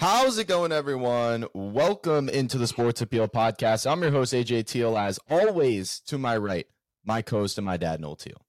How's 0.00 0.38
it 0.38 0.46
going, 0.46 0.72
everyone? 0.72 1.44
Welcome 1.52 2.30
into 2.30 2.56
the 2.56 2.66
Sports 2.66 3.02
Appeal 3.02 3.28
podcast. 3.28 3.84
I'm 3.86 4.00
your 4.00 4.10
host, 4.10 4.32
AJ 4.32 4.64
Teal. 4.64 4.96
As 4.96 5.20
always, 5.28 6.00
to 6.06 6.16
my 6.16 6.38
right, 6.38 6.66
my 7.04 7.20
co-host 7.20 7.58
and 7.58 7.66
my 7.66 7.76
dad, 7.76 8.00
Noel 8.00 8.16
Teal. 8.16 8.40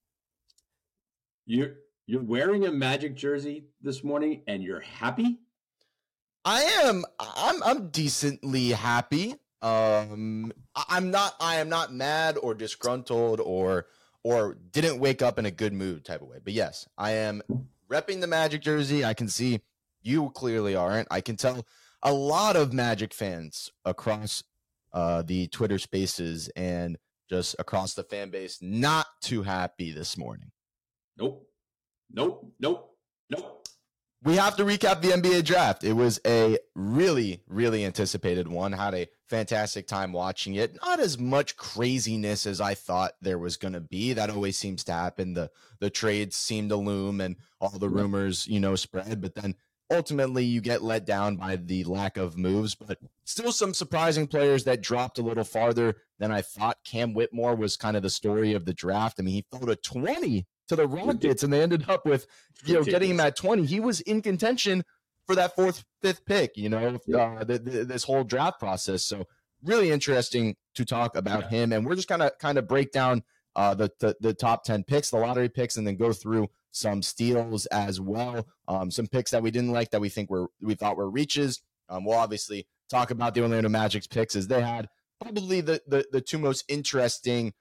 You're 1.45 1.73
you're 2.05 2.23
wearing 2.23 2.65
a 2.65 2.71
Magic 2.71 3.17
jersey 3.17 3.65
this 3.81 4.01
morning, 4.01 4.43
and 4.47 4.63
you're 4.63 4.79
happy. 4.79 5.39
I 6.45 6.61
am. 6.85 7.03
I'm. 7.19 7.61
I'm 7.63 7.89
decently 7.89 8.69
happy. 8.69 9.35
Um, 9.61 10.53
I'm 10.87 11.11
not. 11.11 11.35
I 11.41 11.57
am 11.57 11.67
not 11.67 11.93
mad 11.93 12.37
or 12.41 12.55
disgruntled 12.55 13.41
or 13.41 13.87
or 14.23 14.57
didn't 14.71 14.99
wake 14.99 15.21
up 15.21 15.37
in 15.37 15.45
a 15.45 15.51
good 15.51 15.73
mood 15.73 16.05
type 16.05 16.21
of 16.21 16.29
way. 16.29 16.37
But 16.41 16.53
yes, 16.53 16.87
I 16.97 17.11
am 17.11 17.41
repping 17.91 18.21
the 18.21 18.27
Magic 18.27 18.61
jersey. 18.61 19.03
I 19.03 19.13
can 19.13 19.27
see 19.27 19.59
you 20.01 20.29
clearly 20.31 20.75
aren't. 20.75 21.07
I 21.11 21.21
can 21.21 21.35
tell 21.35 21.65
a 22.03 22.13
lot 22.13 22.55
of 22.55 22.73
Magic 22.73 23.13
fans 23.13 23.69
across 23.85 24.43
uh, 24.93 25.21
the 25.21 25.47
Twitter 25.47 25.79
Spaces 25.79 26.49
and 26.55 26.97
just 27.29 27.55
across 27.59 27.93
the 27.93 28.03
fan 28.03 28.29
base 28.29 28.59
not 28.61 29.07
too 29.21 29.43
happy 29.43 29.91
this 29.91 30.17
morning. 30.17 30.51
Nope. 31.17 31.47
Nope. 32.11 32.53
Nope. 32.59 32.97
Nope 33.29 33.61
we 34.23 34.35
have 34.35 34.55
to 34.57 34.63
recap 34.63 35.01
the 35.01 35.09
NBA 35.09 35.45
draft. 35.45 35.83
It 35.83 35.93
was 35.93 36.19
a 36.27 36.59
really, 36.75 37.41
really 37.47 37.83
anticipated 37.85 38.47
one. 38.47 38.71
Had 38.71 38.93
a 38.93 39.07
fantastic 39.27 39.87
time 39.87 40.13
watching 40.13 40.55
it. 40.55 40.77
Not 40.85 40.99
as 40.99 41.17
much 41.17 41.57
craziness 41.57 42.45
as 42.45 42.61
I 42.61 42.75
thought 42.75 43.13
there 43.21 43.39
was 43.39 43.57
going 43.57 43.73
to 43.73 43.81
be. 43.81 44.13
That 44.13 44.29
always 44.29 44.57
seems 44.57 44.83
to 44.85 44.91
happen. 44.91 45.33
The 45.33 45.49
the 45.79 45.89
trades 45.89 46.35
seem 46.35 46.69
to 46.69 46.75
loom 46.75 47.19
and 47.19 47.35
all 47.59 47.71
the 47.71 47.89
rumors, 47.89 48.47
you 48.47 48.59
know, 48.59 48.75
spread. 48.75 49.21
But 49.21 49.33
then 49.33 49.55
ultimately 49.91 50.45
you 50.45 50.61
get 50.61 50.81
let 50.81 51.05
down 51.05 51.35
by 51.35 51.57
the 51.57 51.83
lack 51.83 52.17
of 52.17 52.37
moves. 52.37 52.75
But 52.75 52.97
still 53.25 53.51
some 53.51 53.73
surprising 53.73 54.27
players 54.27 54.63
that 54.63 54.81
dropped 54.81 55.19
a 55.19 55.21
little 55.21 55.43
farther 55.43 55.97
than 56.19 56.31
I 56.31 56.41
thought. 56.41 56.77
Cam 56.85 57.13
Whitmore 57.13 57.55
was 57.55 57.77
kind 57.77 57.97
of 57.97 58.03
the 58.03 58.09
story 58.09 58.53
of 58.53 58.65
the 58.65 58.73
draft. 58.73 59.19
I 59.19 59.23
mean, 59.23 59.33
he 59.33 59.45
fell 59.51 59.67
to 59.67 59.75
20 59.75 60.45
to 60.71 60.75
the 60.75 60.87
Rockets, 60.87 61.43
and 61.43 61.51
they 61.51 61.61
ended 61.61 61.89
up 61.89 62.05
with 62.05 62.25
you 62.65 62.75
know 62.75 62.83
getting 62.83 63.11
him 63.11 63.19
at 63.19 63.35
twenty. 63.35 63.65
He 63.65 63.79
was 63.79 63.99
in 64.01 64.21
contention 64.21 64.83
for 65.27 65.35
that 65.35 65.55
fourth, 65.55 65.83
fifth 66.01 66.25
pick. 66.25 66.55
You 66.55 66.69
know, 66.69 66.99
uh, 67.13 67.43
the, 67.43 67.59
the, 67.59 67.85
this 67.85 68.03
whole 68.03 68.23
draft 68.23 68.59
process. 68.59 69.03
So 69.03 69.25
really 69.63 69.91
interesting 69.91 70.55
to 70.75 70.85
talk 70.85 71.15
about 71.15 71.43
yeah. 71.43 71.49
him, 71.49 71.73
and 71.73 71.85
we're 71.85 71.95
just 71.95 72.07
kind 72.07 72.21
of 72.21 72.37
kind 72.39 72.57
of 72.57 72.67
break 72.67 72.91
down 72.91 73.23
uh, 73.55 73.73
the, 73.75 73.91
the, 73.99 74.15
the 74.19 74.33
top 74.33 74.63
ten 74.63 74.83
picks, 74.83 75.09
the 75.09 75.17
lottery 75.17 75.49
picks, 75.49 75.77
and 75.77 75.85
then 75.85 75.95
go 75.95 76.13
through 76.13 76.49
some 76.71 77.01
steals 77.01 77.65
as 77.67 77.99
well. 77.99 78.47
Um, 78.67 78.91
some 78.91 79.07
picks 79.07 79.31
that 79.31 79.43
we 79.43 79.51
didn't 79.51 79.71
like 79.71 79.91
that 79.91 80.01
we 80.01 80.09
think 80.09 80.29
were 80.29 80.47
we 80.61 80.75
thought 80.75 80.97
were 80.97 81.09
reaches. 81.09 81.61
Um, 81.89 82.05
we'll 82.05 82.17
obviously 82.17 82.67
talk 82.89 83.11
about 83.11 83.33
the 83.33 83.41
Orlando 83.41 83.69
Magic's 83.69 84.07
picks 84.07 84.35
as 84.35 84.47
they 84.47 84.61
had 84.61 84.87
probably 85.21 85.61
the 85.61 85.81
the, 85.87 86.05
the 86.11 86.21
two 86.21 86.37
most 86.37 86.63
interesting 86.67 87.53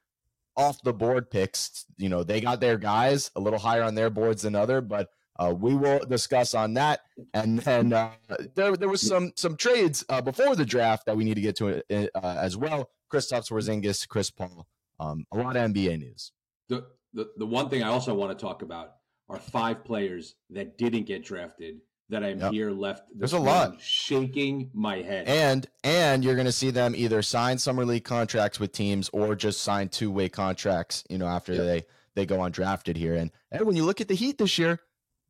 off 0.57 0.83
the 0.83 0.93
board 0.93 1.31
picks. 1.31 1.87
You 1.97 2.09
know, 2.09 2.23
they 2.23 2.41
got 2.41 2.61
their 2.61 2.77
guys 2.77 3.31
a 3.35 3.41
little 3.41 3.59
higher 3.59 3.83
on 3.83 3.95
their 3.95 4.11
boards 4.11 4.43
than 4.43 4.55
other, 4.55 4.81
but 4.81 5.09
uh, 5.39 5.55
we 5.59 5.75
will 5.75 6.01
discuss 6.01 6.55
on 6.55 6.75
that. 6.75 7.01
And 7.33 7.61
then 7.61 7.93
uh, 7.93 8.11
there, 8.55 8.77
there 8.77 8.89
was 8.89 9.01
some 9.01 9.33
some 9.37 9.57
trades 9.57 10.05
uh, 10.09 10.21
before 10.21 10.55
the 10.55 10.67
draft 10.67 11.07
that 11.07 11.17
we 11.17 11.25
need 11.25 11.35
to 11.35 11.41
get 11.41 11.57
to 11.57 11.83
uh, 11.91 12.09
as 12.23 12.57
well. 12.57 12.91
Kristaps 13.13 13.51
Porzingis, 13.51 14.07
Chris 14.07 14.31
Paul, 14.31 14.67
um, 15.01 15.27
a 15.33 15.39
lot 15.39 15.57
of 15.57 15.73
NBA 15.73 15.99
news. 15.99 16.33
The, 16.69 16.87
the 17.13 17.31
the 17.39 17.47
one 17.47 17.69
thing 17.69 17.83
I 17.83 17.89
also 17.89 18.15
want 18.15 18.39
to 18.39 18.41
talk 18.41 18.63
about 18.63 18.93
are 19.29 19.39
five 19.39 19.85
players 19.85 20.37
that 20.51 20.79
didn't 20.79 21.05
get 21.05 21.25
drafted 21.25 21.81
that 22.11 22.23
I'm 22.25 22.41
yep. 22.41 22.53
here 22.53 22.71
left. 22.71 23.05
There's 23.15 23.33
a 23.33 23.39
lot 23.39 23.81
shaking 23.81 24.71
my 24.75 24.97
head. 24.97 25.27
And 25.27 25.67
and 25.83 26.23
you're 26.23 26.35
going 26.35 26.47
to 26.47 26.53
see 26.53 26.71
them 26.71 26.95
either 26.95 27.23
sign 27.23 27.59
summer 27.59 27.85
league 27.85 28.05
contracts 28.05 28.61
with 28.61 28.73
teams 28.73 29.09
or 29.13 29.35
just 29.35 29.63
sign 29.63 29.89
two 29.89 30.11
way 30.11 30.29
contracts. 30.29 31.05
You 31.09 31.19
know, 31.19 31.27
after 31.27 31.55
yep. 31.55 31.63
they 31.63 31.87
they 32.15 32.27
go 32.27 32.39
undrafted 32.39 32.97
here. 32.97 33.15
And 33.15 33.31
and 33.51 33.65
when 33.65 33.77
you 33.77 33.85
look 33.85 34.01
at 34.01 34.09
the 34.09 34.15
Heat 34.15 34.39
this 34.39 34.59
year, 34.59 34.81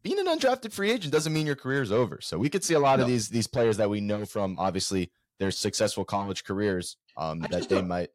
being 0.03 0.19
an 0.19 0.27
undrafted 0.27 0.73
free 0.73 0.91
agent 0.91 1.13
doesn't 1.13 1.33
mean 1.33 1.47
your 1.47 1.57
career 1.57 1.83
is 1.83 1.93
over. 1.93 2.19
So 2.21 2.39
we 2.39 2.49
could 2.49 2.65
see 2.65 2.75
a 2.75 2.81
lot 2.81 2.99
no. 2.99 3.05
of 3.05 3.09
these 3.09 3.29
these 3.29 3.47
players 3.47 3.77
that 3.77 3.91
we 3.91 4.01
know 4.01 4.25
from 4.25 4.59
obviously 4.59 5.13
their 5.39 5.51
successful 5.51 6.05
college 6.05 6.45
careers 6.45 6.97
um, 7.17 7.41
that 7.51 7.69
they 7.69 7.83
might. 7.83 8.11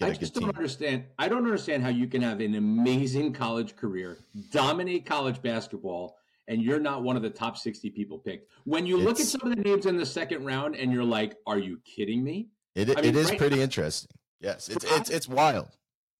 I 0.00 0.10
just 0.10 0.34
don't 0.34 0.42
team. 0.42 0.50
understand. 0.50 1.04
I 1.18 1.28
don't 1.28 1.44
understand 1.44 1.82
how 1.82 1.88
you 1.88 2.06
can 2.06 2.20
have 2.22 2.40
an 2.40 2.54
amazing 2.54 3.32
college 3.32 3.76
career, 3.76 4.18
dominate 4.50 5.06
college 5.06 5.40
basketball, 5.40 6.18
and 6.48 6.62
you're 6.62 6.80
not 6.80 7.02
one 7.02 7.16
of 7.16 7.22
the 7.22 7.30
top 7.30 7.56
60 7.56 7.90
people 7.90 8.18
picked. 8.18 8.50
When 8.64 8.86
you 8.86 8.96
it's, 8.96 9.04
look 9.06 9.20
at 9.20 9.26
some 9.26 9.50
of 9.50 9.56
the 9.56 9.62
names 9.62 9.86
in 9.86 9.96
the 9.96 10.06
second 10.06 10.44
round 10.44 10.76
and 10.76 10.92
you're 10.92 11.04
like, 11.04 11.36
are 11.46 11.58
you 11.58 11.80
kidding 11.84 12.22
me? 12.22 12.48
It, 12.74 12.90
I 12.90 13.00
mean, 13.00 13.10
it 13.10 13.16
is 13.16 13.30
right 13.30 13.38
pretty 13.38 13.56
now, 13.56 13.62
interesting. 13.62 14.10
Yes, 14.40 14.68
it's, 14.68 14.84
it's, 14.84 15.10
it's 15.10 15.28
wild. 15.28 15.70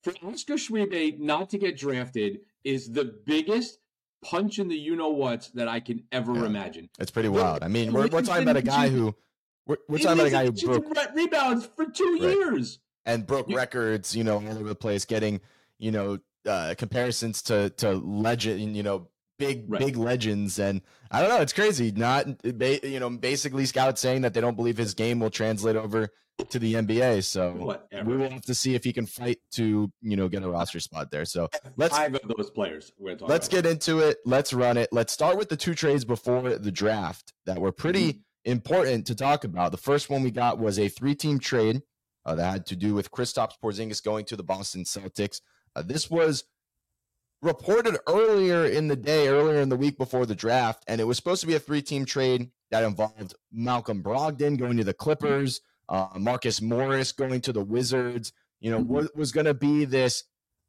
For 0.03 0.15
Oscar 0.25 0.55
Tshiebwe 0.55 1.19
not 1.19 1.51
to 1.51 1.59
get 1.59 1.77
drafted 1.77 2.41
is 2.65 2.91
the 2.91 3.05
biggest 3.05 3.79
punch 4.25 4.59
in 4.59 4.69
the 4.69 4.77
you 4.77 4.97
know 4.97 5.11
what 5.11 5.51
that 5.55 5.69
I 5.69 5.81
can 5.81 6.05
ever 6.13 6.35
yeah, 6.35 6.47
imagine. 6.47 6.89
It's 6.99 7.11
pretty 7.11 7.29
wild. 7.29 7.63
I 7.63 7.69
mean, 7.69 7.93
we're, 7.93 8.09
we're 8.09 8.23
talking 8.23 8.45
about 8.45 8.57
a 8.57 8.63
guy 8.63 8.89
who 8.89 9.15
we're, 9.67 9.77
we're 9.89 9.99
talking 9.99 10.15
about 10.21 10.27
a 10.27 10.31
guy 10.31 10.47
who 10.47 10.53
broke 10.53 11.15
rebounds 11.15 11.69
for 11.77 11.87
two 11.87 12.19
right. 12.21 12.23
years 12.23 12.79
and 13.07 13.27
broke 13.27 13.49
you, 13.49 13.57
records, 13.57 14.15
you 14.15 14.25
know, 14.25 14.37
all 14.37 14.59
over 14.59 14.69
the 14.69 14.75
place, 14.75 15.05
getting, 15.05 15.41
you 15.79 15.91
know, 15.91 16.19
uh, 16.47 16.75
comparisons 16.77 17.43
to 17.43 17.71
to 17.71 17.93
legend, 17.93 18.77
you 18.77 18.83
know, 18.83 19.09
big 19.39 19.65
right. 19.69 19.81
big 19.81 19.97
legends. 19.97 20.59
And 20.59 20.83
i 21.11 21.21
don't 21.21 21.31
know 21.31 21.41
it's 21.41 21.53
crazy. 21.53 21.93
Not 21.93 22.27
you 22.45 23.01
know 23.01 23.11
basically 23.11 23.67
scouts 23.67 24.01
saying 24.01 24.23
that 24.23 24.35
they 24.35 24.41
don't 24.41 24.57
believe 24.57 24.77
his 24.77 24.95
game 24.95 25.21
will 25.21 25.31
translate 25.31 25.77
over 25.77 26.09
to 26.51 26.59
the 26.59 26.75
nba 26.75 27.25
so 27.25 27.53
Whatever. 27.53 28.11
we 28.11 28.17
will 28.19 28.29
have 28.29 28.43
to 28.43 28.55
see 28.55 28.75
if 28.75 28.85
he 28.85 28.93
can 28.93 29.07
fight 29.07 29.39
to 29.53 29.91
you 30.03 30.17
know 30.17 30.29
get 30.29 30.43
a 30.43 30.51
roster 30.51 30.81
spot 30.81 31.11
there. 31.11 31.25
So 31.25 31.49
let's 31.77 31.97
five 31.97 32.15
of 32.15 32.21
those 32.37 32.51
players 32.51 32.93
let's 32.99 33.49
get 33.49 33.67
into 33.67 34.01
it. 34.01 34.19
Let's 34.25 34.53
run 34.53 34.77
it. 34.77 34.89
Let's 34.93 35.13
start 35.13 35.39
with 35.39 35.49
the 35.49 35.57
two 35.57 35.75
trades 35.75 36.05
before 36.05 36.59
the 36.59 36.73
draft 36.73 37.33
that 37.47 37.59
were 37.59 37.73
pretty 37.73 38.13
mm-hmm. 38.13 38.53
important 38.53 39.07
to 39.07 39.15
talk 39.15 39.45
about. 39.45 39.71
The 39.71 39.79
first 39.79 40.11
one 40.11 40.23
we 40.23 40.31
got 40.31 40.59
was 40.59 40.79
a 40.79 40.89
three 40.89 41.15
team 41.15 41.39
trade 41.39 41.83
uh, 42.27 42.35
that 42.35 42.51
had 42.51 42.67
to 42.67 42.77
do 42.77 42.93
with 42.93 43.11
Kristaps 43.11 43.55
Porzingis 43.63 44.05
going 44.05 44.27
to 44.27 44.37
the 44.37 44.43
Boston 44.43 44.85
Celtics. 44.85 45.41
Uh, 45.75 45.83
this 45.83 46.11
was 46.11 46.45
reported 47.41 47.97
earlier 48.09 48.67
in 48.67 48.89
the 48.89 48.97
day, 48.97 49.29
earlier 49.29 49.61
in 49.61 49.69
the 49.69 49.77
week 49.77 49.97
before 49.97 50.27
the 50.27 50.35
draft, 50.35 50.83
and 50.89 51.01
it 51.01 51.05
was 51.05 51.17
supposed 51.17 51.41
to 51.43 51.47
be 51.47 51.55
a 51.55 51.61
three 51.61 51.81
team 51.81 52.05
trade 52.05 52.51
that 52.71 52.83
involved 52.83 53.35
Malcolm 53.53 54.03
Brogdon 54.03 54.59
going 54.59 54.77
to 54.77 54.85
the 54.85 54.93
Clippers, 54.93 55.61
uh, 55.89 56.09
Marcus 56.17 56.61
Morris 56.61 57.13
going 57.13 57.41
to 57.43 57.53
the 57.53 57.63
Wizards. 57.63 58.33
You 58.61 58.73
know, 58.73 58.81
what 58.81 59.17
was 59.17 59.31
going 59.31 59.47
to 59.47 59.55
be 59.55 59.85
this, 59.85 60.25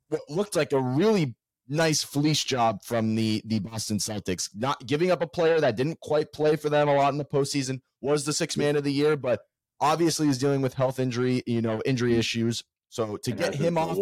what 0.10 0.22
looked 0.30 0.56
like 0.56 0.74
a 0.74 0.80
really 0.80 1.36
nice 1.68 2.04
fleece 2.04 2.44
job 2.44 2.84
from 2.84 3.16
the 3.16 3.42
the 3.46 3.60
Boston 3.60 3.98
Celtics, 3.98 4.50
not 4.54 4.86
giving 4.86 5.10
up 5.10 5.24
a 5.24 5.28
player 5.28 5.60
that 5.60 5.76
didn't 5.76 6.00
quite 6.02 6.32
play 6.32 6.56
for 6.56 6.70
them 6.70 6.88
a 6.88 6.94
lot 6.94 7.14
in 7.14 7.18
the 7.18 7.26
postseason, 7.26 7.82
was 8.00 8.26
the 8.26 8.34
sixth 8.34 8.58
man 8.58 8.76
of 8.76 8.84
the 8.84 8.94
year, 8.94 9.18
but 9.18 9.40
obviously 9.80 10.28
is 10.28 10.38
dealing 10.38 10.62
with 10.62 10.74
health 10.74 11.00
injury, 11.00 11.44
you 11.46 11.62
know, 11.62 11.82
injury 11.86 12.18
issues. 12.18 12.64
So 12.90 13.18
to 13.18 13.32
get 13.32 13.56
him 13.56 13.78
off 13.78 13.98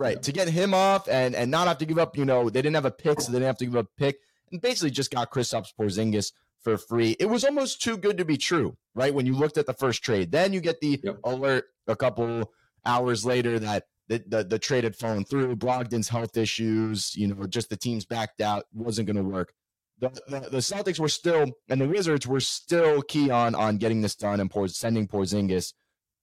Right. 0.00 0.16
Yeah. 0.16 0.20
To 0.22 0.32
get 0.32 0.48
him 0.48 0.72
off 0.72 1.08
and 1.08 1.34
and 1.34 1.50
not 1.50 1.68
have 1.68 1.76
to 1.78 1.84
give 1.84 1.98
up, 1.98 2.16
you 2.16 2.24
know, 2.24 2.48
they 2.48 2.62
didn't 2.62 2.74
have 2.74 2.86
a 2.86 2.90
pick, 2.90 3.20
so 3.20 3.30
they 3.30 3.36
didn't 3.38 3.48
have 3.48 3.58
to 3.58 3.66
give 3.66 3.76
up 3.76 3.84
a 3.84 4.00
pick. 4.00 4.18
And 4.50 4.58
basically 4.58 4.90
just 4.90 5.10
got 5.10 5.30
Kristaps 5.30 5.74
Porzingis 5.78 6.32
for 6.62 6.78
free. 6.78 7.16
It 7.20 7.26
was 7.26 7.44
almost 7.44 7.82
too 7.82 7.98
good 7.98 8.16
to 8.16 8.24
be 8.24 8.38
true, 8.38 8.78
right? 8.94 9.12
When 9.12 9.26
you 9.26 9.34
looked 9.34 9.58
at 9.58 9.66
the 9.66 9.74
first 9.74 10.02
trade. 10.02 10.32
Then 10.32 10.54
you 10.54 10.62
get 10.62 10.80
the 10.80 10.98
yep. 11.04 11.18
alert 11.22 11.66
a 11.86 11.94
couple 11.94 12.50
hours 12.86 13.26
later 13.26 13.58
that 13.58 13.84
the, 14.08 14.24
the, 14.26 14.42
the 14.42 14.58
trade 14.58 14.84
had 14.84 14.96
fallen 14.96 15.24
through, 15.24 15.56
Brogdon's 15.56 16.08
health 16.08 16.34
issues, 16.36 17.14
you 17.14 17.28
know, 17.28 17.46
just 17.46 17.68
the 17.68 17.76
teams 17.76 18.06
backed 18.06 18.40
out, 18.40 18.64
wasn't 18.72 19.06
going 19.06 19.16
to 19.16 19.22
work. 19.22 19.52
The, 20.00 20.08
the, 20.28 20.40
the, 20.50 20.58
Celtics 20.58 20.98
were 20.98 21.08
still, 21.08 21.46
and 21.68 21.80
the 21.80 21.88
Wizards 21.88 22.26
were 22.26 22.40
still 22.40 23.02
key 23.02 23.30
on 23.30 23.54
on 23.54 23.76
getting 23.76 24.00
this 24.00 24.16
done 24.16 24.40
and 24.40 24.50
sending 24.70 25.06
Porzingis 25.06 25.74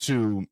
to 0.02 0.46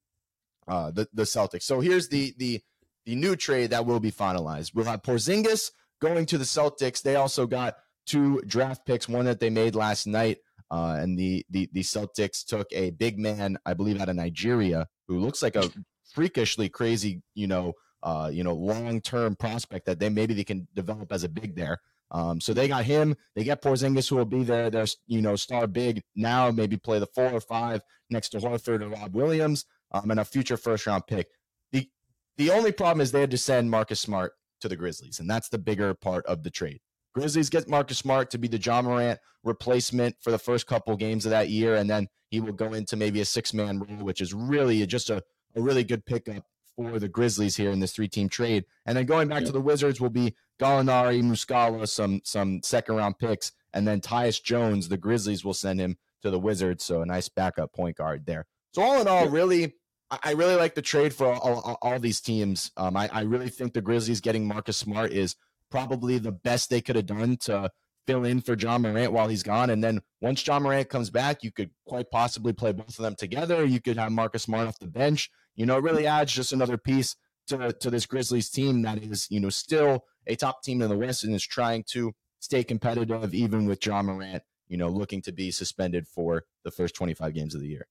uh, 0.68 0.92
the 0.92 1.08
the 1.14 1.24
Celtics. 1.24 1.64
So 1.64 1.80
here's 1.80 2.10
the 2.10 2.34
the 2.38 2.62
the 3.06 3.16
new 3.16 3.36
trade 3.36 3.72
that 3.72 3.86
will 3.86 4.00
be 4.00 4.12
finalized. 4.12 4.74
We'll 4.74 4.86
have 4.86 5.02
Porzingis 5.02 5.72
going 6.02 6.26
to 6.28 6.38
the 6.38 6.44
Celtics. 6.44 7.02
They 7.02 7.16
also 7.16 7.46
got 7.48 7.76
two 8.06 8.42
draft 8.46 8.86
picks, 8.86 9.10
one 9.10 9.26
that 9.26 9.40
they 9.40 9.50
made 9.50 9.76
last 9.76 10.08
night. 10.08 10.38
Uh, 10.72 10.98
and 11.00 11.18
the, 11.18 11.46
the 11.50 11.70
the 11.74 11.82
Celtics 11.82 12.44
took 12.44 12.68
a 12.72 12.92
big 12.92 13.20
man, 13.20 13.58
I 13.66 13.74
believe, 13.74 14.02
out 14.02 14.10
of 14.10 14.16
Nigeria, 14.16 14.88
who 15.08 15.20
looks 15.20 15.44
like 15.44 15.56
a 15.56 15.70
freakishly 16.14 16.70
crazy, 16.70 17.22
you 17.36 17.48
know, 17.48 17.74
uh, 18.02 18.30
you 18.34 18.44
know, 18.44 18.54
long 18.54 19.02
term 19.02 19.36
prospect 19.36 19.86
that 19.86 20.00
they 20.00 20.10
maybe 20.10 20.34
they 20.34 20.44
can 20.44 20.68
develop 20.74 21.12
as 21.12 21.24
a 21.24 21.30
big 21.30 21.56
there. 21.56 21.80
Um, 22.16 22.40
so 22.40 22.54
they 22.54 22.70
got 22.70 22.86
him. 22.86 23.18
They 23.36 23.44
get 23.44 23.62
Porzingis, 23.62 24.10
who 24.10 24.16
will 24.16 24.24
be 24.24 24.44
there. 24.44 24.70
Their 24.70 24.86
you 25.06 25.22
know 25.22 25.36
star 25.36 25.68
big 25.68 26.02
now, 26.16 26.50
maybe 26.50 26.78
play 26.78 26.98
the 26.98 27.08
four 27.08 27.30
or 27.30 27.42
five 27.42 27.82
next 28.10 28.30
to 28.30 28.38
Horford 28.38 28.82
or 28.82 28.88
Rob 28.88 29.14
Williams, 29.14 29.66
um, 29.92 30.10
and 30.10 30.20
a 30.22 30.24
future 30.26 30.56
first 30.56 30.88
round 30.88 31.08
pick. 31.08 31.28
The 31.74 31.90
The 32.38 32.52
only 32.52 32.72
problem 32.72 33.02
is 33.02 33.12
they 33.12 33.20
had 33.20 33.32
to 33.32 33.38
send 33.38 33.70
Marcus 33.70 34.00
Smart 34.00 34.32
to 34.62 34.70
the 34.70 34.78
Grizzlies, 34.78 35.20
and 35.20 35.30
that's 35.30 35.50
the 35.50 35.58
bigger 35.58 35.94
part 35.94 36.26
of 36.26 36.44
the 36.44 36.50
trade. 36.50 36.80
Grizzlies 37.14 37.50
get 37.50 37.68
Marcus 37.68 37.98
Smart 37.98 38.32
to 38.32 38.38
be 38.38 38.48
the 38.48 38.60
Ja 38.60 38.82
Morant 38.82 39.20
replacement 39.44 40.16
for 40.22 40.32
the 40.32 40.40
first 40.40 40.68
couple 40.68 40.96
games 40.96 41.26
of 41.26 41.32
that 41.32 41.50
year, 41.50 41.76
and 41.76 41.90
then 41.90 42.08
he 42.30 42.40
will 42.40 42.54
go 42.54 42.72
into 42.72 42.96
maybe 42.96 43.20
a 43.20 43.26
six 43.26 43.54
man 43.54 43.80
role, 43.80 44.06
which 44.06 44.22
is 44.22 44.34
really 44.34 44.86
just 44.86 45.10
a, 45.10 45.22
a 45.54 45.62
really 45.62 45.84
good 45.84 46.06
pickup 46.06 46.46
for 46.76 47.00
the 47.00 47.08
Grizzlies 47.08 47.56
here 47.56 47.72
in 47.72 47.80
this 47.80 47.94
three 47.94 48.08
team 48.08 48.30
trade. 48.30 48.66
And 48.86 48.98
then 48.98 49.06
going 49.06 49.28
back 49.28 49.42
yeah. 49.42 49.48
to 49.48 49.52
the 49.52 49.62
Wizards 49.62 50.02
will 50.02 50.10
be 50.10 50.36
Gallinari, 50.60 51.22
Muscala, 51.22 51.88
some 51.88 52.22
some 52.24 52.62
second 52.64 52.96
round 52.96 53.20
picks, 53.20 53.52
and 53.74 53.88
then 53.88 54.02
Tyus 54.02 54.42
Jones. 54.42 54.88
The 54.88 54.98
Grizzlies 54.98 55.44
will 55.44 55.54
send 55.54 55.80
him 55.80 55.98
to 56.22 56.30
the 56.30 56.40
Wizards, 56.40 56.84
so 56.84 57.02
a 57.02 57.06
nice 57.06 57.30
backup 57.30 57.74
point 57.74 57.98
guard 57.98 58.26
there. 58.26 58.46
So 58.74 58.82
all 58.82 59.00
in 59.00 59.08
all, 59.08 59.28
really, 59.28 59.76
I 60.24 60.32
really 60.32 60.56
like 60.56 60.76
the 60.76 60.82
trade 60.82 61.14
for 61.14 61.28
all, 61.34 61.62
all, 61.62 61.78
all 61.82 62.00
these 62.00 62.22
teams. 62.22 62.72
Um, 62.78 62.98
I, 62.98 63.10
I 63.12 63.22
really 63.22 63.50
think 63.50 63.74
the 63.74 63.82
Grizzlies 63.82 64.22
getting 64.22 64.48
Marcus 64.48 64.78
Smart 64.78 65.12
is 65.12 65.36
probably 65.72 66.18
the 66.18 66.32
best 66.32 66.70
they 66.70 66.82
could 66.82 66.96
have 66.96 67.06
done 67.06 67.38
to 67.38 67.70
fill 68.06 68.26
in 68.26 68.42
for 68.42 68.56
Ja 68.56 68.78
Morant 68.78 69.12
while 69.12 69.28
he's 69.28 69.44
gone. 69.44 69.70
And 69.70 69.84
then 69.84 70.02
once 70.22 70.46
Ja 70.46 70.60
Morant 70.60 70.90
comes 70.90 71.10
back, 71.10 71.44
you 71.44 71.52
could 71.52 71.72
quite 71.86 72.12
possibly 72.12 72.54
play 72.54 72.72
both 72.72 72.90
of 72.90 73.04
them 73.04 73.16
together. 73.16 73.66
You 73.66 73.82
could 73.82 73.98
have 73.98 74.12
Marcus 74.12 74.44
Smart 74.44 74.68
off 74.68 74.80
the 74.80 74.88
bench. 74.88 75.30
You 75.56 75.66
know, 75.66 75.78
it 75.78 75.84
really 75.84 76.08
adds 76.08 76.34
just 76.34 76.54
another 76.54 76.78
piece 76.78 77.16
to, 77.48 77.72
to 77.72 77.90
this 77.90 78.06
Grizzlies 78.06 78.50
team 78.50 78.82
that 78.84 78.98
is, 78.98 79.28
you 79.30 79.40
know, 79.40 79.50
still 79.50 80.06
a 80.28 80.36
top 80.36 80.64
team 80.64 80.82
in 80.82 80.90
the 80.90 80.98
West 80.98 81.24
and 81.24 81.34
is 81.34 81.46
trying 81.46 81.84
to 81.92 82.14
stay 82.40 82.64
competitive, 82.64 83.34
even 83.34 83.66
with 83.66 83.86
Ja 83.86 84.02
Morant, 84.02 84.44
you 84.68 84.78
know, 84.78 84.90
looking 84.90 85.22
to 85.24 85.32
be 85.32 85.52
suspended 85.52 86.08
for 86.08 86.44
the 86.64 86.72
first 86.72 86.96
25 86.96 87.34
games 87.34 87.56
of 87.56 87.62
the 87.62 87.68
year. 87.68 87.88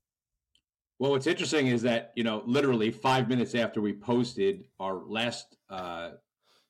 Well, 0.98 1.10
what's 1.10 1.26
interesting 1.26 1.66
is 1.66 1.82
that, 1.82 2.12
you 2.14 2.22
know, 2.22 2.42
literally 2.46 2.90
five 2.90 3.28
minutes 3.28 3.54
after 3.54 3.80
we 3.80 3.92
posted 3.92 4.64
our 4.78 5.02
last 5.06 5.56
uh, 5.68 6.10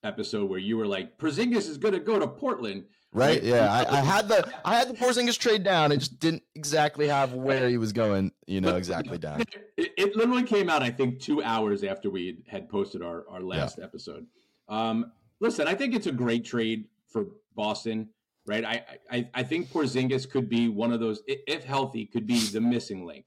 episode 0.02 0.49
where 0.49 0.58
you 0.58 0.76
were 0.76 0.87
like, 0.87 1.19
Porzingis 1.19 1.69
is 1.69 1.79
going 1.79 1.94
to 1.94 2.00
go 2.00 2.19
to 2.19 2.26
Portland. 2.26 2.85
Right. 3.14 3.43
Yeah. 3.43 3.72
I, 3.72 3.99
I, 3.99 4.00
had 4.00 4.28
the 4.28 4.52
I 4.64 4.75
had 4.75 4.88
the 4.88 4.94
Porzingis 4.94 5.38
trade 5.38 5.62
down. 5.62 5.93
It 5.93 5.99
just 5.99 6.19
didn't 6.19 6.43
exactly 6.55 7.08
have 7.08 7.32
where 7.32 7.69
he 7.69 7.78
was 7.78 7.93
going, 7.93 8.32
you 8.46 8.61
know, 8.61 8.76
exactly 8.76 9.19
down. 9.19 9.43
It, 9.76 9.93
it 9.96 10.16
literally 10.16 10.43
came 10.43 10.69
out, 10.69 10.82
I 10.82 10.90
think, 10.90 11.20
two 11.20 11.43
hours 11.43 11.84
after 11.84 12.11
we 12.11 12.43
had 12.49 12.69
posted 12.69 13.02
our, 13.02 13.25
our 13.31 13.40
last 13.40 13.78
yeah. 13.78 13.84
episode. 13.84 14.26
Um, 14.69 15.12
listen, 15.40 15.69
I 15.69 15.75
think 15.75 15.94
it's 15.94 16.08
a 16.08 16.12
great 16.12 16.44
trade 16.44 16.87
for 17.08 17.26
Boston, 17.55 18.08
right? 18.46 18.64
I, 18.64 18.84
I 19.11 19.31
I 19.32 19.43
think 19.44 19.70
Porzingis 19.70 20.28
could 20.28 20.49
be 20.49 20.69
one 20.69 20.93
of 20.93 20.99
those, 20.99 21.22
if 21.26 21.62
healthy, 21.62 22.06
could 22.06 22.26
be 22.26 22.40
the 22.49 22.60
missing 22.60 23.06
link 23.06 23.26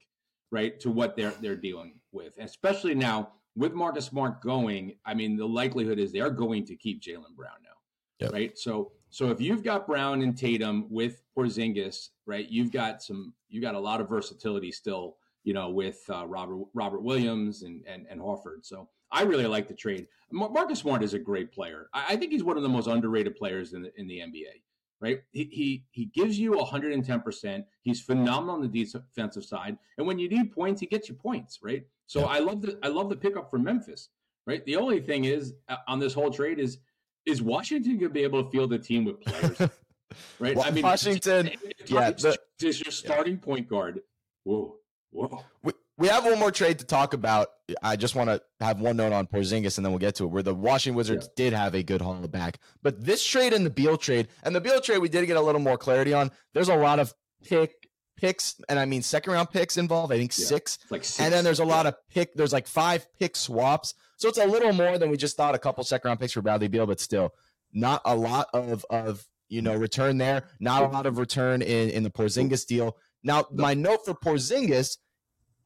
right, 0.50 0.78
to 0.80 0.90
what 0.90 1.16
they're 1.16 1.34
they're 1.40 1.56
dealing 1.56 1.94
with, 2.12 2.36
especially 2.38 2.94
now 2.94 3.32
with 3.56 3.72
Marcus 3.72 4.06
Smart 4.06 4.40
going. 4.40 4.94
I 5.04 5.14
mean, 5.14 5.36
the 5.36 5.46
likelihood 5.46 5.98
is 5.98 6.12
they're 6.12 6.30
going 6.30 6.64
to 6.66 6.76
keep 6.76 7.02
Jaylen 7.02 7.34
Brown 7.36 7.58
now, 7.62 8.26
yep. 8.26 8.32
right? 8.32 8.58
So 8.58 8.92
so 9.10 9.30
if 9.30 9.40
you've 9.40 9.62
got 9.62 9.86
Brown 9.86 10.22
and 10.22 10.36
Tatum 10.36 10.86
with 10.90 11.22
Porzingis, 11.36 12.10
right, 12.26 12.48
you've 12.48 12.72
got 12.72 13.02
some 13.02 13.34
you 13.48 13.60
got 13.60 13.74
a 13.74 13.80
lot 13.80 14.00
of 14.00 14.08
versatility 14.08 14.70
still, 14.72 15.16
you 15.44 15.54
know, 15.54 15.70
with 15.70 16.00
uh, 16.10 16.26
Robert 16.26 16.64
Robert 16.74 17.02
Williams 17.02 17.62
and 17.62 17.84
and 17.86 18.06
and 18.08 18.20
Horford. 18.20 18.64
So 18.64 18.88
I 19.10 19.22
really 19.22 19.46
like 19.46 19.68
the 19.68 19.74
trade. 19.74 20.06
Marcus 20.30 20.80
Smart 20.80 21.02
is 21.02 21.14
a 21.14 21.18
great 21.18 21.52
player. 21.52 21.88
I, 21.94 22.06
I 22.10 22.16
think 22.16 22.32
he's 22.32 22.44
one 22.44 22.56
of 22.56 22.62
the 22.62 22.68
most 22.68 22.86
underrated 22.86 23.36
players 23.36 23.72
in 23.72 23.82
the 23.82 24.00
in 24.00 24.06
the 24.06 24.18
NBA 24.18 24.62
right? 25.00 25.20
He, 25.30 25.44
he 25.52 25.84
he 25.90 26.06
gives 26.06 26.38
you 26.38 26.52
110%. 26.52 27.64
He's 27.82 28.00
phenomenal 28.00 28.56
on 28.56 28.60
the 28.60 28.84
defensive 28.84 29.44
side, 29.44 29.78
and 29.96 30.06
when 30.06 30.18
you 30.18 30.28
need 30.28 30.52
points, 30.52 30.80
he 30.80 30.86
gets 30.86 31.08
you 31.08 31.14
points, 31.14 31.60
right? 31.62 31.84
So 32.06 32.20
yeah. 32.20 32.26
I 32.26 32.38
love 32.40 32.62
the 32.62 32.78
I 32.82 32.88
love 32.88 33.08
the 33.08 33.16
pickup 33.16 33.50
from 33.50 33.64
Memphis, 33.64 34.08
right? 34.46 34.64
The 34.64 34.76
only 34.76 35.00
thing 35.00 35.24
is 35.24 35.54
uh, 35.68 35.76
on 35.86 35.98
this 35.98 36.14
whole 36.14 36.30
trade 36.30 36.58
is 36.58 36.78
is 37.26 37.42
Washington 37.42 37.98
going 37.98 38.10
to 38.10 38.14
be 38.14 38.22
able 38.22 38.44
to 38.44 38.50
field 38.50 38.72
a 38.72 38.78
team 38.78 39.04
with 39.04 39.20
players, 39.20 39.60
right? 40.38 40.56
well, 40.56 40.66
I 40.66 40.70
mean, 40.70 40.82
Washington, 40.82 41.50
yeah, 41.86 42.10
the, 42.10 42.38
is 42.62 42.80
your 42.80 42.92
starting 42.92 43.34
yeah. 43.34 43.44
point 43.44 43.68
guard. 43.68 44.00
Whoa, 44.44 44.76
whoa. 45.10 45.44
We, 45.62 45.72
we 45.98 46.08
have 46.08 46.24
one 46.24 46.38
more 46.38 46.52
trade 46.52 46.78
to 46.78 46.84
talk 46.84 47.12
about. 47.12 47.48
I 47.82 47.96
just 47.96 48.14
want 48.14 48.30
to 48.30 48.40
have 48.60 48.80
one 48.80 48.96
note 48.96 49.12
on 49.12 49.26
Porzingis, 49.26 49.78
and 49.78 49.84
then 49.84 49.92
we'll 49.92 49.98
get 49.98 50.14
to 50.16 50.24
it. 50.24 50.28
Where 50.28 50.42
the 50.42 50.54
Washington 50.54 50.96
Wizards 50.96 51.28
yeah. 51.36 51.44
did 51.44 51.52
have 51.52 51.74
a 51.74 51.82
good 51.82 52.00
haul 52.00 52.26
back, 52.28 52.58
but 52.82 53.04
this 53.04 53.24
trade 53.24 53.52
and 53.52 53.66
the 53.66 53.70
Beal 53.70 53.96
trade, 53.96 54.28
and 54.42 54.54
the 54.54 54.60
Beal 54.60 54.80
trade, 54.80 54.98
we 54.98 55.08
did 55.08 55.26
get 55.26 55.36
a 55.36 55.42
little 55.42 55.60
more 55.60 55.76
clarity 55.76 56.14
on. 56.14 56.30
There's 56.54 56.68
a 56.68 56.76
lot 56.76 56.98
of 56.98 57.14
pick 57.44 57.87
picks, 58.18 58.60
and 58.68 58.78
I 58.78 58.84
mean 58.84 59.02
second 59.02 59.32
round 59.32 59.50
picks 59.50 59.76
involved. 59.76 60.12
I 60.12 60.18
think 60.18 60.36
yeah. 60.36 60.46
six. 60.46 60.78
Like 60.90 61.04
six. 61.04 61.20
and 61.20 61.32
then 61.32 61.44
there's 61.44 61.60
a 61.60 61.64
lot 61.64 61.86
of 61.86 61.94
pick. 62.10 62.34
There's 62.34 62.52
like 62.52 62.66
five 62.66 63.06
pick 63.18 63.36
swaps, 63.36 63.94
so 64.16 64.28
it's 64.28 64.38
a 64.38 64.46
little 64.46 64.72
more 64.72 64.98
than 64.98 65.10
we 65.10 65.16
just 65.16 65.36
thought. 65.36 65.54
A 65.54 65.58
couple 65.58 65.82
second 65.84 66.08
round 66.08 66.20
picks 66.20 66.32
for 66.32 66.42
Bradley 66.42 66.68
Beal, 66.68 66.86
but 66.86 67.00
still 67.00 67.34
not 67.72 68.02
a 68.04 68.14
lot 68.14 68.48
of 68.52 68.84
of 68.90 69.26
you 69.48 69.62
know 69.62 69.74
return 69.74 70.18
there. 70.18 70.44
Not 70.60 70.82
a 70.82 70.88
lot 70.88 71.06
of 71.06 71.18
return 71.18 71.62
in 71.62 71.90
in 71.90 72.02
the 72.02 72.10
Porzingis 72.10 72.66
deal. 72.66 72.96
Now, 73.22 73.46
my 73.50 73.74
note 73.74 74.04
for 74.04 74.14
Porzingis 74.14 74.98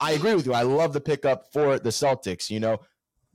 I 0.02 0.12
agree 0.12 0.34
with 0.34 0.46
you. 0.46 0.52
I 0.52 0.62
love 0.62 0.92
the 0.92 1.00
pickup 1.00 1.52
for 1.52 1.78
the 1.78 1.90
Celtics. 1.90 2.50
You 2.50 2.58
know, 2.58 2.80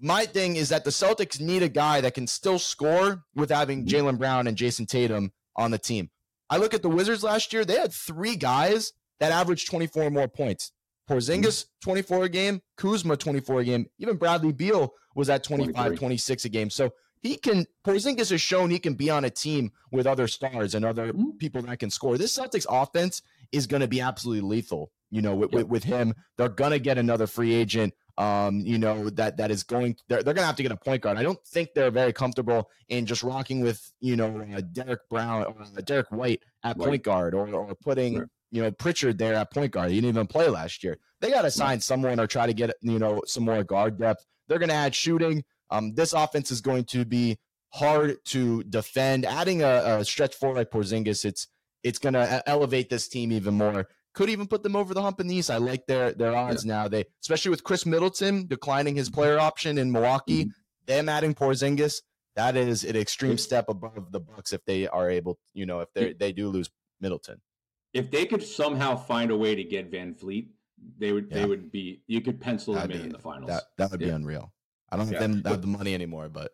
my 0.01 0.25
thing 0.25 0.57
is 0.57 0.67
that 0.67 0.83
the 0.83 0.89
Celtics 0.89 1.39
need 1.39 1.63
a 1.63 1.69
guy 1.69 2.01
that 2.01 2.13
can 2.13 2.27
still 2.27 2.59
score 2.59 3.23
with 3.33 3.49
having 3.49 3.85
mm-hmm. 3.85 4.17
Brown 4.17 4.47
and 4.47 4.57
Jayson 4.57 4.85
Tatum 4.85 5.31
on 5.55 5.71
the 5.71 5.77
team. 5.77 6.09
I 6.49 6.57
look 6.57 6.73
at 6.73 6.81
the 6.81 6.89
Wizards 6.89 7.23
last 7.23 7.53
year, 7.53 7.63
they 7.63 7.77
had 7.77 7.93
three 7.93 8.35
guys 8.35 8.91
that 9.19 9.31
averaged 9.31 9.69
24 9.69 10.03
or 10.03 10.09
more 10.09 10.27
points. 10.27 10.71
Porzingis, 11.09 11.65
mm-hmm. 11.65 11.89
24 11.89 12.23
a 12.25 12.29
game, 12.29 12.61
Kuzma, 12.75 13.15
24 13.15 13.61
a 13.61 13.63
game. 13.63 13.85
Even 13.97 14.17
Bradley 14.17 14.51
Beal 14.51 14.93
was 15.15 15.29
at 15.29 15.43
25, 15.43 15.73
23. 15.73 15.97
26 15.97 16.45
a 16.45 16.49
game. 16.49 16.69
So 16.69 16.91
he 17.21 17.37
can, 17.37 17.65
Porzingis 17.85 18.29
has 18.29 18.41
shown 18.41 18.69
he 18.69 18.79
can 18.79 18.93
be 18.93 19.09
on 19.09 19.25
a 19.25 19.29
team 19.29 19.71
with 19.91 20.05
other 20.05 20.27
stars 20.27 20.75
and 20.75 20.83
other 20.83 21.13
mm-hmm. 21.13 21.37
people 21.37 21.61
that 21.61 21.79
can 21.79 21.89
score. 21.89 22.17
This 22.17 22.37
Celtics 22.37 22.65
offense 22.69 23.21
is 23.51 23.67
going 23.67 23.81
to 23.81 23.87
be 23.87 24.01
absolutely 24.01 24.47
lethal. 24.47 24.91
You 25.09 25.21
know, 25.21 25.35
with, 25.35 25.53
with, 25.53 25.67
with 25.67 25.83
him, 25.85 26.13
they're 26.37 26.49
gonna 26.49 26.79
get 26.79 26.97
another 26.97 27.27
free 27.27 27.53
agent. 27.53 27.93
Um, 28.17 28.59
you 28.59 28.77
know 28.77 29.09
that 29.11 29.37
that 29.37 29.51
is 29.51 29.63
going. 29.63 29.95
They're 30.09 30.21
they're 30.21 30.33
gonna 30.33 30.47
have 30.47 30.57
to 30.57 30.63
get 30.63 30.71
a 30.73 30.75
point 30.75 31.01
guard. 31.01 31.17
I 31.17 31.23
don't 31.23 31.41
think 31.47 31.69
they're 31.73 31.91
very 31.91 32.11
comfortable 32.11 32.69
in 32.89 33.05
just 33.05 33.23
rocking 33.23 33.61
with 33.61 33.93
you 34.01 34.17
know 34.17 34.45
uh, 34.53 34.61
Derek 34.73 35.07
Brown 35.09 35.45
or 35.45 35.61
uh, 35.61 35.81
Derrick 35.81 36.11
White 36.11 36.43
at 36.63 36.77
right. 36.77 36.87
point 36.89 37.03
guard 37.03 37.33
or 37.33 37.47
or 37.47 37.73
putting. 37.75 38.19
Right. 38.19 38.27
You 38.51 38.63
know 38.63 38.71
Pritchard 38.71 39.17
there 39.17 39.35
at 39.35 39.51
point 39.51 39.71
guard. 39.71 39.91
He 39.91 39.97
didn't 39.97 40.15
even 40.15 40.27
play 40.27 40.47
last 40.47 40.83
year. 40.83 40.97
They 41.19 41.31
got 41.31 41.41
to 41.43 41.51
sign 41.51 41.79
someone 41.81 42.19
or 42.19 42.27
try 42.27 42.45
to 42.47 42.53
get 42.53 42.73
you 42.81 42.99
know 42.99 43.21
some 43.25 43.43
more 43.43 43.63
guard 43.63 43.99
depth. 43.99 44.25
They're 44.47 44.59
going 44.59 44.69
to 44.69 44.75
add 44.75 44.95
shooting. 44.95 45.43
Um, 45.69 45.93
this 45.95 46.13
offense 46.13 46.51
is 46.51 46.61
going 46.61 46.85
to 46.85 47.03
be 47.03 47.37
hard 47.69 48.17
to 48.25 48.63
defend. 48.63 49.25
Adding 49.25 49.61
a, 49.61 49.99
a 49.99 50.05
stretch 50.05 50.35
four 50.35 50.55
like 50.55 50.71
Porzingis, 50.71 51.25
it's 51.25 51.47
it's 51.83 51.99
going 51.99 52.13
to 52.13 52.43
elevate 52.47 52.89
this 52.89 53.07
team 53.07 53.31
even 53.31 53.55
more 53.55 53.87
could 54.17 54.29
even 54.31 54.47
put 54.47 54.63
them 54.63 54.75
over 54.75 54.95
the 54.95 55.01
hump 55.01 55.19
in 55.19 55.27
the 55.27 55.35
East. 55.35 55.51
I 55.51 55.57
like 55.57 55.85
their 55.85 56.11
their 56.11 56.35
odds 56.35 56.65
yeah. 56.65 56.73
now. 56.73 56.87
They 56.87 57.05
especially 57.21 57.51
with 57.51 57.63
Khris 57.63 57.85
Middleton 57.85 58.47
declining 58.47 58.95
his 58.95 59.11
player 59.11 59.39
option 59.39 59.77
in 59.77 59.91
Milwaukee, 59.91 60.45
mm-hmm. 60.45 60.51
them 60.87 61.07
adding 61.07 61.35
Porzingis. 61.35 62.01
That 62.35 62.57
is 62.57 62.83
an 62.83 62.95
extreme 62.95 63.37
step 63.37 63.69
above 63.69 64.11
the 64.11 64.19
Bucks 64.19 64.53
if 64.53 64.65
they 64.65 64.87
are 64.87 65.09
able, 65.09 65.37
you 65.53 65.67
know, 65.67 65.81
if 65.81 65.93
they 65.93 66.13
they 66.13 66.31
do 66.31 66.49
lose 66.49 66.69
Middleton. 66.99 67.41
If 67.93 68.11
they 68.11 68.25
could 68.25 68.43
somehow 68.43 68.95
find 68.95 69.31
a 69.31 69.37
way 69.37 69.55
to 69.55 69.63
get 69.63 69.91
VanVleet, 69.91 70.49
they 70.97 71.11
would 71.11 71.27
yeah. 71.29 71.39
they 71.39 71.45
would 71.45 71.71
be 71.71 72.01
you 72.07 72.21
could 72.21 72.39
pencil 72.39 72.73
That'd 72.73 72.91
them 72.91 72.95
in, 72.95 73.01
be, 73.03 73.07
in 73.07 73.13
the 73.13 73.19
finals. 73.19 73.49
That, 73.49 73.63
that 73.77 73.91
would 73.91 74.01
yeah. 74.01 74.07
be 74.07 74.13
unreal. 74.13 74.53
I 74.89 74.97
don't 74.97 75.07
think 75.07 75.19
them 75.19 75.43
have 75.45 75.61
the 75.61 75.67
money 75.67 75.93
anymore, 75.93 76.29
but 76.29 76.51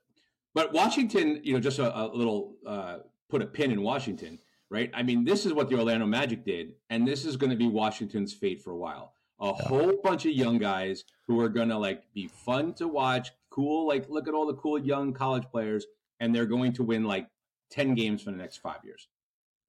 but 0.54 0.74
Washington, 0.74 1.40
you 1.44 1.54
know, 1.54 1.60
just 1.60 1.80
a, 1.80 1.98
a 1.98 2.06
little 2.08 2.56
uh, 2.66 2.98
put 3.30 3.42
a 3.42 3.46
pin 3.46 3.72
in 3.72 3.82
Washington 3.82 4.40
right? 4.74 4.90
I 4.94 5.04
mean, 5.04 5.24
this 5.24 5.46
is 5.46 5.54
what 5.54 5.70
the 5.70 5.78
Orlando 5.78 6.08
Magic 6.08 6.44
did, 6.44 6.74
and 6.90 7.08
this 7.08 7.26
is 7.26 7.38
going 7.38 7.52
to 7.52 7.56
be 7.56 7.68
Washington's 7.68 8.34
fate 8.34 8.62
for 8.62 8.72
a 8.72 8.76
while. 8.76 9.14
A 9.40 9.46
yeah. 9.46 9.68
whole 9.68 9.94
bunch 10.04 10.26
of 10.26 10.32
young 10.32 10.58
guys 10.58 11.04
who 11.28 11.40
are 11.40 11.50
going 11.50 11.70
to 11.70 11.78
like 11.78 12.04
be 12.14 12.28
fun 12.28 12.74
to 12.76 12.88
watch, 12.88 13.30
cool. 13.52 13.88
Like, 13.88 14.10
look 14.10 14.28
at 14.28 14.34
all 14.34 14.48
the 14.48 14.56
cool 14.56 14.80
young 14.80 15.14
college 15.14 15.44
players, 15.52 15.86
and 16.20 16.34
they're 16.34 16.48
going 16.48 16.74
to 16.74 16.84
win 16.84 17.04
like 17.04 17.28
ten 17.70 17.94
games 17.94 18.24
for 18.24 18.32
the 18.32 18.38
next 18.38 18.58
five 18.58 18.80
years. 18.84 19.08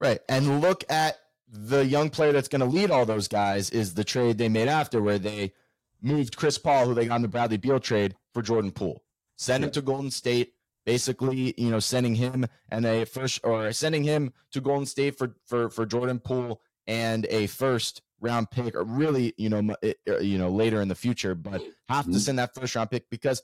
Right, 0.00 0.20
and 0.28 0.62
look 0.62 0.84
at 0.90 1.18
the 1.48 1.84
young 1.84 2.10
player 2.10 2.32
that's 2.32 2.48
going 2.48 2.60
to 2.60 2.66
lead 2.66 2.90
all 2.90 3.06
those 3.06 3.28
guys 3.28 3.70
is 3.70 3.94
the 3.94 4.04
trade 4.04 4.38
they 4.38 4.48
made 4.48 4.68
after, 4.68 5.02
where 5.02 5.18
they 5.18 5.52
moved 6.02 6.36
Chris 6.36 6.58
Paul, 6.58 6.86
who 6.86 6.94
they 6.94 7.06
got 7.06 7.16
in 7.16 7.22
the 7.22 7.28
Bradley 7.28 7.56
Beal 7.56 7.80
trade, 7.80 8.16
for 8.32 8.42
Jordan 8.42 8.72
Poole. 8.72 9.02
Send 9.36 9.62
yeah. 9.62 9.66
him 9.66 9.72
to 9.72 9.82
Golden 9.82 10.10
State 10.10 10.54
basically, 10.84 11.54
you 11.56 11.70
know, 11.70 11.80
sending 11.80 12.14
him 12.14 12.46
and 12.70 12.84
a 12.84 13.04
first 13.04 13.40
or 13.44 13.72
sending 13.72 14.04
him 14.04 14.32
to 14.52 14.60
Golden 14.60 14.86
State 14.86 15.16
for 15.16 15.34
for 15.46 15.70
for 15.70 15.86
Jordan 15.86 16.18
Poole 16.18 16.60
and 16.86 17.26
a 17.30 17.46
first 17.46 18.02
round 18.20 18.50
pick, 18.50 18.74
or 18.74 18.84
really, 18.84 19.34
you 19.36 19.48
know, 19.48 19.74
uh, 19.82 20.18
you 20.18 20.38
know, 20.38 20.50
later 20.50 20.80
in 20.80 20.88
the 20.88 20.94
future, 20.94 21.34
but 21.34 21.62
have 21.88 22.04
to 22.04 22.10
mm-hmm. 22.10 22.18
send 22.18 22.38
that 22.38 22.54
first 22.54 22.74
round 22.74 22.90
pick 22.90 23.08
because 23.10 23.42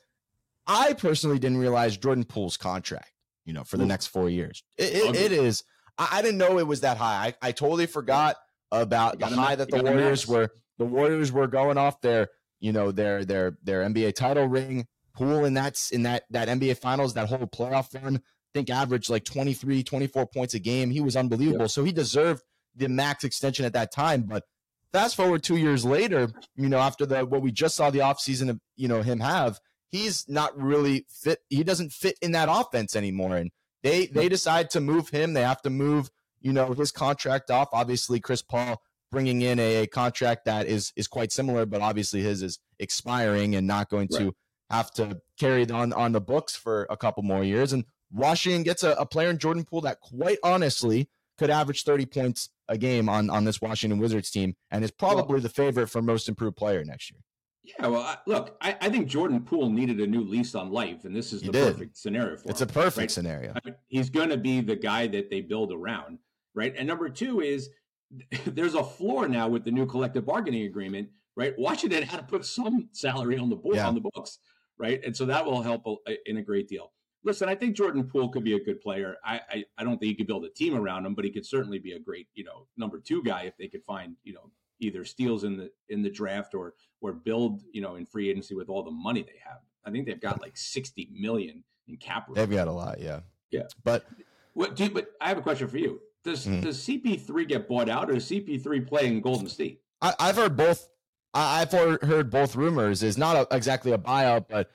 I 0.67 0.93
personally 0.95 1.39
didn't 1.39 1.59
realize 1.59 1.97
Jordan 1.97 2.25
Poole's 2.25 2.57
contract, 2.57 3.13
you 3.45 3.53
know, 3.53 3.65
for 3.65 3.77
the 3.77 3.87
next 3.87 4.07
four 4.07 4.31
years. 4.31 4.63
It, 4.79 4.95
it, 4.95 5.17
it 5.17 5.33
is. 5.33 5.65
I, 6.01 6.09
I, 6.19 6.23
didn't 6.23 6.39
know 6.39 6.59
it 6.59 6.67
was 6.67 6.81
that 6.81 6.97
high. 6.97 7.35
I, 7.43 7.49
I 7.49 7.53
totally 7.53 7.87
forgot 7.87 8.37
about 8.73 9.19
the 9.19 9.27
high 9.27 9.55
that 9.55 9.71
the 9.71 9.83
Warriors 9.83 10.27
were. 10.27 10.51
The 10.79 10.87
Warriors 10.87 11.31
were 11.31 11.47
going 11.47 11.77
off 11.77 12.01
their, 12.01 12.29
you 12.59 12.73
know, 12.73 12.91
their 12.91 13.25
their 13.25 13.59
their 13.63 13.83
NBA 13.83 14.15
title 14.15 14.47
ring 14.47 14.87
Poole 15.15 15.45
in 15.45 15.55
that's 15.55 15.91
in 15.91 16.05
that 16.05 16.25
that 16.31 16.49
NBA 16.49 16.79
Finals, 16.79 17.15
that 17.15 17.29
whole 17.29 17.47
playoff 17.47 17.95
run, 18.03 18.23
think 18.55 18.71
averaged 18.71 19.11
like 19.11 19.25
23, 19.25 19.83
24 19.83 20.27
points 20.27 20.55
a 20.55 20.59
game. 20.59 20.91
He 20.91 21.01
was 21.01 21.17
unbelievable. 21.17 21.69
So 21.69 21.85
he 21.85 21.93
deserved 21.93 22.43
the 22.75 22.89
max 22.89 23.25
extension 23.25 23.65
at 23.65 23.73
that 23.75 23.93
time. 23.93 24.23
But 24.23 24.45
fast 24.93 25.17
forward 25.17 25.43
two 25.43 25.57
years 25.57 25.85
later, 25.85 26.31
you 26.57 26.69
know, 26.69 26.79
after 26.79 27.07
the 27.07 27.27
what 27.27 27.43
we 27.43 27.53
just 27.53 27.77
saw 27.77 27.91
the 27.91 27.99
offseason 27.99 28.49
of, 28.49 28.61
you 28.77 28.89
know, 28.89 29.03
him 29.03 29.21
have, 29.21 29.61
he's 29.91 30.29
not 30.29 30.59
really 30.59 31.07
fit. 31.09 31.41
He 31.49 31.65
doesn't 31.65 31.93
fit 31.93 32.17
in 32.23 32.33
that 32.33 32.49
offense 32.51 32.97
anymore. 32.97 33.37
And 33.37 33.51
they 33.83 34.07
they 34.07 34.29
decide 34.29 34.71
to 34.71 34.81
move 34.81 35.11
him. 35.11 35.33
They 35.33 35.43
have 35.43 35.63
to 35.63 35.71
move, 35.71 36.11
you 36.41 36.53
know, 36.53 36.73
his 36.73 36.93
contract 36.93 37.51
off. 37.51 37.69
Obviously, 37.73 38.21
Chris 38.21 38.43
Paul 38.43 38.83
bringing 39.11 39.43
in 39.43 39.59
a, 39.59 39.83
a 39.83 39.87
contract 39.87 40.45
that 40.45 40.67
is 40.67 40.93
is 40.97 41.09
quite 41.09 41.33
similar, 41.33 41.67
but 41.67 41.81
obviously 41.81 42.23
his 42.23 42.43
is 42.43 42.59
expiring 42.79 43.55
and 43.55 43.67
not 43.67 43.89
going 43.91 44.09
to 44.09 44.35
have 44.71 44.91
to 44.93 45.21
carry 45.39 45.63
it 45.63 45.71
on 45.71 45.93
on 45.93 46.13
the 46.13 46.21
books 46.21 46.55
for 46.57 46.87
a 46.91 46.97
couple 46.97 47.23
more 47.23 47.45
years. 47.45 47.73
And 47.73 47.85
Washington 48.13 48.63
gets 48.63 48.83
a, 48.83 48.93
a 48.93 49.07
player 49.07 49.31
in 49.31 49.39
Jordan 49.39 49.65
Poole 49.65 49.83
that 49.83 50.01
quite 50.01 50.39
honestly 50.43 51.09
could 51.39 51.51
average 51.51 51.85
30 51.85 52.07
points 52.07 52.51
a 52.69 52.77
game 52.77 53.09
on 53.09 53.31
on 53.31 53.45
this 53.45 53.61
Washington 53.61 53.99
Wizards 53.99 54.31
team 54.31 54.55
and 54.71 54.85
is 54.85 54.91
probably 54.91 55.41
the 55.41 55.49
favorite 55.49 55.89
for 55.89 56.03
most 56.03 56.29
improved 56.29 56.57
player 56.57 56.85
next 56.85 57.11
year. 57.11 57.21
Yeah, 57.63 57.89
well, 57.89 58.01
I, 58.01 58.17
look, 58.27 58.57
I, 58.61 58.77
I, 58.81 58.89
think 58.89 59.07
Jordan 59.07 59.41
Poole 59.43 59.69
needed 59.69 60.01
a 60.01 60.07
new 60.07 60.23
lease 60.23 60.55
on 60.55 60.71
life, 60.71 61.05
and 61.05 61.15
this 61.15 61.33
is 61.33 61.43
the 61.43 61.53
perfect 61.53 61.97
scenario 61.97 62.37
for 62.37 62.49
it's 62.49 62.49
him. 62.49 62.51
It's 62.51 62.61
a 62.63 62.67
perfect 62.67 62.99
right? 62.99 63.11
scenario. 63.11 63.53
I 63.53 63.61
mean, 63.65 63.75
he's 63.89 64.09
going 64.09 64.31
to 64.31 64.39
be 64.39 64.61
the 64.63 64.77
guy 64.77 65.07
that 65.09 65.29
they 65.29 65.43
build 65.43 65.71
around, 65.71 66.19
right? 66.55 66.75
And 66.77 66.89
number 66.89 67.11
two 67.11 67.41
is 67.41 67.69
there's 68.47 68.75
a 68.75 68.83
floor 68.83 69.29
now 69.29 69.49
with 69.49 69.65
the 69.65 69.71
new 69.71 69.87
collective 69.87 70.25
bargaining 70.25 70.65
agreement, 70.65 71.11
right? 71.37 71.55
Washington 71.59 72.03
had 72.03 72.17
to 72.19 72.27
put 72.27 72.45
some 72.45 72.89
salary 72.93 73.37
on 73.37 73.51
the 73.51 73.57
board 73.57 73.77
yeah. 73.77 73.87
on 73.87 73.95
the 73.95 74.01
books, 74.01 74.39
right? 74.79 75.01
And 75.05 75.15
so 75.15 75.27
that 75.27 75.45
will 75.45 75.63
help 75.63 75.85
in 76.27 76.39
a 76.39 76.43
great 76.43 76.69
deal. 76.69 76.93
Listen, 77.23 77.51
I 77.51 77.55
think 77.55 77.77
Jordan 77.77 78.05
Poole 78.05 78.31
could 78.31 78.45
be 78.45 78.55
a 78.55 78.65
good 78.65 78.81
player. 78.81 79.17
I, 79.23 79.41
I, 79.51 79.65
I 79.77 79.85
don't 79.85 79.99
think 79.99 80.09
he 80.09 80.15
could 80.15 80.27
build 80.27 80.47
a 80.47 80.51
team 80.51 80.75
around 80.75 81.05
him, 81.05 81.15
but 81.15 81.27
he 81.27 81.31
could 81.31 81.45
certainly 81.45 81.79
be 81.79 81.93
a 81.93 81.99
great, 81.99 82.29
you 82.33 82.45
know, 82.45 82.67
number 82.79 82.99
two 82.99 83.23
guy 83.23 83.43
if 83.43 83.57
they 83.59 83.69
could 83.69 83.85
find, 83.85 84.17
you 84.25 84.33
know, 84.33 84.51
either 84.81 85.05
steals 85.05 85.45
in 85.45 85.57
the 85.57 85.71
in 85.89 86.03
the 86.03 86.11
draft 86.11 86.55
or 86.55 86.75
or 87.01 87.13
build, 87.13 87.63
you 87.73 87.81
know, 87.81 87.97
in 87.97 88.07
free 88.07 88.29
agency 88.29 88.55
with 88.55 88.69
all 88.69 88.83
the 88.83 88.91
money 88.91 89.23
they 89.23 89.41
have. 89.45 89.61
I 89.85 89.91
think 89.91 90.07
they've 90.07 90.21
got 90.21 90.41
like 90.41 90.57
sixty 90.57 91.11
million 91.13 91.65
in 91.89 91.97
cap. 91.97 92.29
They've 92.33 92.51
got 92.51 92.69
a 92.69 92.73
lot, 92.73 93.01
yeah, 93.01 93.21
yeah. 93.51 93.65
But 93.85 94.07
what? 94.55 94.77
Do 94.77 94.85
you, 94.85 94.91
but 94.91 95.13
I 95.21 95.29
have 95.29 95.39
a 95.39 95.43
question 95.43 95.69
for 95.69 95.79
you. 95.79 96.01
Does 96.25 96.47
mm. 96.47 96.63
does 96.63 96.79
CP3 96.79 97.49
get 97.49 97.69
bought 97.69 97.89
out, 97.89 98.11
or 98.11 98.15
does 98.15 98.29
CP3 98.29 98.87
play 98.87 99.07
in 99.07 99.21
Golden 99.21 99.49
State? 99.49 99.81
I, 100.03 100.15
have 100.19 100.37
heard 100.37 100.57
both. 100.57 100.89
I, 101.35 101.61
have 101.61 101.73
heard 101.73 102.31
both 102.31 102.57
rumors. 102.57 103.03
Is 103.03 103.17
not 103.19 103.37
a, 103.37 103.55
exactly 103.55 103.93
a 103.93 103.99
buyout, 103.99 104.47
but 104.49 104.71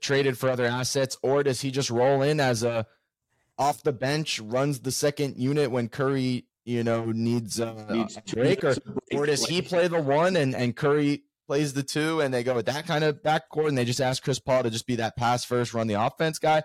traded 0.00 0.36
for 0.38 0.50
other 0.50 0.66
assets, 0.66 1.16
or 1.22 1.42
does 1.42 1.60
he 1.60 1.70
just 1.70 1.90
roll 1.90 2.22
in 2.22 2.40
as 2.40 2.62
a 2.62 2.86
off 3.58 3.82
the 3.82 3.92
bench, 3.92 4.40
runs 4.40 4.80
the 4.80 4.90
second 4.90 5.36
unit 5.36 5.70
when 5.70 5.88
Curry, 5.88 6.46
you 6.70 6.84
know, 6.84 7.06
needs, 7.06 7.60
uh, 7.60 7.84
needs 7.90 8.16
a 8.16 8.22
break, 8.34 8.62
or 8.62 8.76
or 9.12 9.26
does 9.26 9.44
he 9.44 9.60
play 9.60 9.88
the 9.88 10.00
one 10.00 10.36
and 10.36 10.54
and 10.54 10.76
Curry 10.76 11.24
plays 11.48 11.72
the 11.72 11.82
two, 11.82 12.20
and 12.20 12.32
they 12.32 12.44
go 12.44 12.54
with 12.54 12.66
that 12.66 12.86
kind 12.86 13.02
of 13.02 13.22
backcourt, 13.24 13.68
and 13.68 13.76
they 13.76 13.84
just 13.84 14.00
ask 14.00 14.22
Chris 14.22 14.38
Paul 14.38 14.62
to 14.62 14.70
just 14.70 14.86
be 14.86 14.96
that 14.96 15.16
pass 15.16 15.44
first, 15.44 15.74
run 15.74 15.88
the 15.88 15.94
offense 15.94 16.38
guy? 16.38 16.62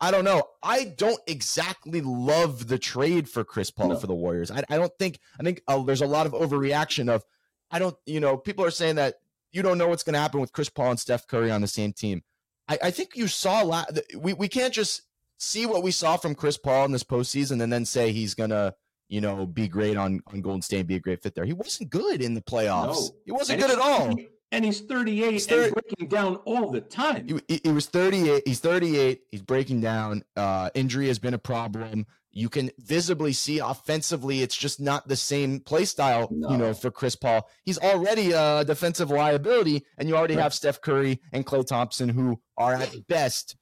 I 0.00 0.10
don't 0.10 0.24
know. 0.24 0.42
I 0.60 0.84
don't 0.96 1.20
exactly 1.28 2.00
love 2.00 2.66
the 2.66 2.78
trade 2.78 3.28
for 3.28 3.44
Chris 3.44 3.70
Paul 3.70 3.90
no. 3.90 3.96
for 3.96 4.08
the 4.08 4.14
Warriors. 4.14 4.50
I, 4.50 4.64
I, 4.68 4.76
don't 4.76 4.92
think. 4.98 5.20
I 5.38 5.44
think 5.44 5.62
uh, 5.68 5.82
there's 5.84 6.02
a 6.02 6.06
lot 6.06 6.26
of 6.26 6.32
overreaction 6.32 7.08
of. 7.08 7.24
I 7.70 7.78
don't. 7.78 7.96
You 8.06 8.18
know, 8.18 8.36
people 8.36 8.64
are 8.64 8.72
saying 8.72 8.96
that 8.96 9.14
you 9.52 9.62
don't 9.62 9.78
know 9.78 9.86
what's 9.86 10.02
going 10.02 10.14
to 10.14 10.20
happen 10.20 10.40
with 10.40 10.52
Chris 10.52 10.68
Paul 10.68 10.90
and 10.90 11.00
Steph 11.00 11.28
Curry 11.28 11.52
on 11.52 11.60
the 11.60 11.68
same 11.68 11.92
team. 11.92 12.24
I, 12.68 12.78
I 12.84 12.90
think 12.90 13.14
you 13.14 13.28
saw. 13.28 13.62
La- 13.62 13.86
we 14.18 14.32
we 14.32 14.48
can't 14.48 14.74
just 14.74 15.02
see 15.38 15.64
what 15.64 15.84
we 15.84 15.92
saw 15.92 16.16
from 16.16 16.34
Chris 16.34 16.58
Paul 16.58 16.86
in 16.86 16.92
this 16.92 17.04
postseason 17.04 17.62
and 17.62 17.72
then 17.72 17.84
say 17.84 18.10
he's 18.10 18.34
gonna 18.34 18.74
you 19.14 19.20
know 19.20 19.46
be 19.46 19.68
great 19.68 19.96
on 19.96 20.20
on 20.26 20.40
Golden 20.40 20.60
State, 20.60 20.88
be 20.88 20.96
a 20.96 21.00
great 21.00 21.22
fit 21.22 21.36
there. 21.36 21.44
He 21.44 21.52
wasn't 21.52 21.88
good 21.88 22.20
in 22.20 22.34
the 22.34 22.40
playoffs. 22.40 22.94
No. 22.94 23.16
He 23.24 23.30
wasn't 23.30 23.62
and 23.62 23.70
good 23.70 23.78
at 23.78 23.82
all. 23.82 24.16
And 24.50 24.64
he's 24.64 24.80
38 24.80 25.32
he's 25.32 25.46
30, 25.46 25.64
and 25.64 25.74
breaking 25.74 26.08
down 26.08 26.36
all 26.44 26.70
the 26.70 26.80
time. 26.80 27.26
He, 27.48 27.60
he, 27.64 27.72
was 27.72 27.86
38. 27.86 28.42
He's 28.46 28.60
38. 28.60 29.22
He's 29.32 29.42
breaking 29.42 29.80
down. 29.80 30.22
Uh, 30.36 30.70
injury 30.74 31.08
has 31.08 31.18
been 31.18 31.34
a 31.34 31.38
problem. 31.38 32.06
You 32.30 32.48
can 32.48 32.70
visibly 32.78 33.32
see 33.32 33.58
offensively, 33.58 34.42
it's 34.42 34.56
just 34.56 34.80
not 34.80 35.08
the 35.08 35.16
same 35.16 35.58
play 35.58 35.84
style, 35.84 36.28
no. 36.30 36.50
you 36.50 36.56
know, 36.56 36.72
for 36.74 36.92
Chris 36.92 37.16
Paul. 37.16 37.48
He's 37.64 37.78
already 37.78 38.30
a 38.30 38.64
defensive 38.64 39.10
liability, 39.10 39.84
and 39.98 40.08
you 40.08 40.16
already 40.16 40.36
right. 40.36 40.42
have 40.42 40.54
Steph 40.54 40.80
Curry 40.80 41.20
and 41.32 41.44
Klay 41.44 41.66
Thompson, 41.66 42.08
who 42.08 42.40
are 42.56 42.74
at 42.74 43.08
best, 43.08 43.56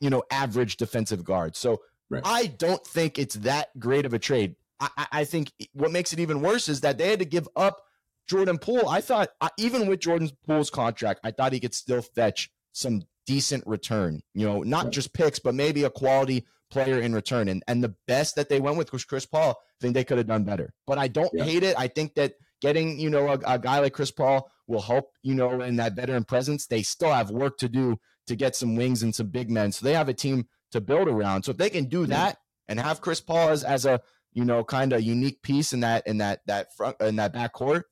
you 0.00 0.08
know, 0.08 0.22
average 0.30 0.78
defensive 0.78 1.24
guards. 1.24 1.58
So 1.58 1.82
right. 2.08 2.22
I 2.24 2.46
don't 2.46 2.86
think 2.86 3.18
it's 3.18 3.34
that 3.36 3.78
great 3.78 4.06
of 4.06 4.14
a 4.14 4.18
trade. 4.18 4.56
I, 4.80 5.06
I 5.12 5.24
think 5.24 5.52
what 5.72 5.90
makes 5.90 6.12
it 6.12 6.20
even 6.20 6.40
worse 6.40 6.68
is 6.68 6.80
that 6.82 6.98
they 6.98 7.10
had 7.10 7.18
to 7.18 7.24
give 7.24 7.48
up 7.56 7.82
Jordan 8.28 8.58
Poole. 8.58 8.88
I 8.88 9.00
thought, 9.00 9.30
even 9.58 9.86
with 9.86 10.00
Jordan 10.00 10.30
Poole's 10.46 10.70
contract, 10.70 11.20
I 11.24 11.30
thought 11.30 11.52
he 11.52 11.60
could 11.60 11.74
still 11.74 12.02
fetch 12.02 12.50
some 12.72 13.02
decent 13.26 13.66
return. 13.66 14.22
You 14.34 14.46
know, 14.46 14.62
not 14.62 14.90
just 14.90 15.12
picks, 15.12 15.38
but 15.38 15.54
maybe 15.54 15.84
a 15.84 15.90
quality 15.90 16.46
player 16.70 17.00
in 17.00 17.14
return. 17.14 17.48
And 17.48 17.62
and 17.66 17.82
the 17.82 17.94
best 18.06 18.36
that 18.36 18.48
they 18.48 18.60
went 18.60 18.76
with 18.76 18.92
was 18.92 19.04
Chris 19.04 19.26
Paul. 19.26 19.50
I 19.50 19.78
think 19.80 19.94
they 19.94 20.04
could 20.04 20.18
have 20.18 20.26
done 20.26 20.44
better. 20.44 20.72
But 20.86 20.98
I 20.98 21.08
don't 21.08 21.32
yeah. 21.32 21.44
hate 21.44 21.62
it. 21.62 21.74
I 21.78 21.88
think 21.88 22.14
that 22.14 22.34
getting 22.60 22.98
you 22.98 23.10
know 23.10 23.28
a, 23.28 23.38
a, 23.46 23.58
guy 23.58 23.78
like 23.78 23.92
Chris 23.92 24.10
Paul 24.10 24.50
will 24.66 24.80
help 24.80 25.10
you 25.22 25.34
know 25.34 25.60
in 25.62 25.76
that 25.76 25.94
veteran 25.94 26.24
presence. 26.24 26.66
They 26.66 26.82
still 26.82 27.12
have 27.12 27.30
work 27.30 27.58
to 27.58 27.68
do 27.68 27.98
to 28.26 28.36
get 28.36 28.54
some 28.54 28.76
wings 28.76 29.02
and 29.02 29.14
some 29.14 29.28
big 29.28 29.50
men. 29.50 29.72
So 29.72 29.84
they 29.84 29.94
have 29.94 30.08
a 30.08 30.14
team 30.14 30.46
to 30.72 30.80
build 30.80 31.08
around. 31.08 31.44
So 31.44 31.52
if 31.52 31.56
they 31.56 31.70
can 31.70 31.86
do 31.86 32.06
that 32.06 32.36
and 32.68 32.78
have 32.78 33.00
Chris 33.00 33.20
Paul 33.20 33.48
as, 33.48 33.64
as 33.64 33.86
a 33.86 34.00
you 34.38 34.44
know 34.44 34.62
kind 34.62 34.92
of 34.92 35.02
unique 35.02 35.42
piece 35.42 35.72
in 35.72 35.80
that 35.80 36.06
in 36.06 36.18
that 36.18 36.42
that 36.46 36.72
front 36.76 36.96
in 37.00 37.16
that 37.16 37.34
backcourt, 37.34 37.82